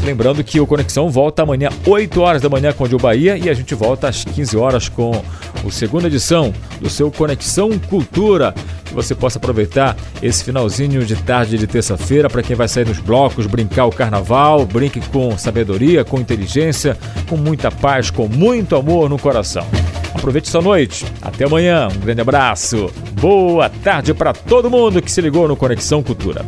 Lembrando 0.04 0.44
que 0.44 0.60
o 0.60 0.66
Conexão 0.66 1.10
volta 1.10 1.44
amanhã, 1.44 1.70
8 1.86 2.22
horas 2.22 2.42
da 2.42 2.50
manhã 2.50 2.72
com 2.72 2.86
o 2.86 2.98
Bahia 2.98 3.38
e 3.38 3.50
a 3.50 3.54
gente 3.54 3.76
volta 3.76 4.08
às 4.08 4.24
15 4.24 4.56
horas 4.56 4.90
com 4.90 5.12
a 5.12 5.72
segunda 5.72 6.08
edição 6.08 6.54
do 6.80 6.90
seu 6.90 7.12
Conexão 7.12 7.78
Cultura. 7.78 8.56
Que 8.88 8.94
você 8.94 9.14
possa 9.14 9.38
aproveitar 9.38 9.96
esse 10.22 10.44
finalzinho 10.44 11.06
de 11.06 11.16
tarde 11.16 11.58
de 11.58 11.68
terça-feira 11.68 12.30
para 12.30 12.42
quem 12.42 12.56
vai 12.56 12.68
sair 12.68 12.88
nos 12.88 13.00
blocos, 13.00 13.46
brincar 13.46 13.86
o 13.86 13.92
carnaval, 13.92 14.66
brinque 14.66 15.02
com 15.10 15.38
sabedoria, 15.38 16.04
com 16.04 16.20
inteligência, 16.20 16.98
com 17.30 17.38
muita 17.38 17.70
paz, 17.70 18.10
com 18.10 18.28
muito 18.28 18.76
amor 18.76 19.10
no 19.10 19.20
coração. 19.20 19.66
Aproveite 20.14 20.50
sua 20.50 20.62
noite. 20.62 21.06
Até 21.22 21.46
amanhã. 21.46 21.88
Um 21.96 22.00
grande 22.00 22.22
abraço. 22.22 22.92
Boa 23.20 23.70
tarde 23.70 24.14
para 24.14 24.34
todo 24.34 24.70
mundo 24.70 25.02
que 25.02 25.12
se 25.12 25.22
ligou 25.22 25.48
no 25.48 25.56
Conexão 25.56 26.02
Cultura. 26.02 26.46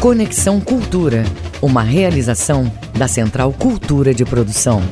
Conexão 0.00 0.60
Cultura, 0.60 1.24
uma 1.60 1.82
realização 1.82 2.70
da 2.96 3.08
Central 3.08 3.52
Cultura 3.52 4.14
de 4.14 4.24
Produção. 4.24 4.82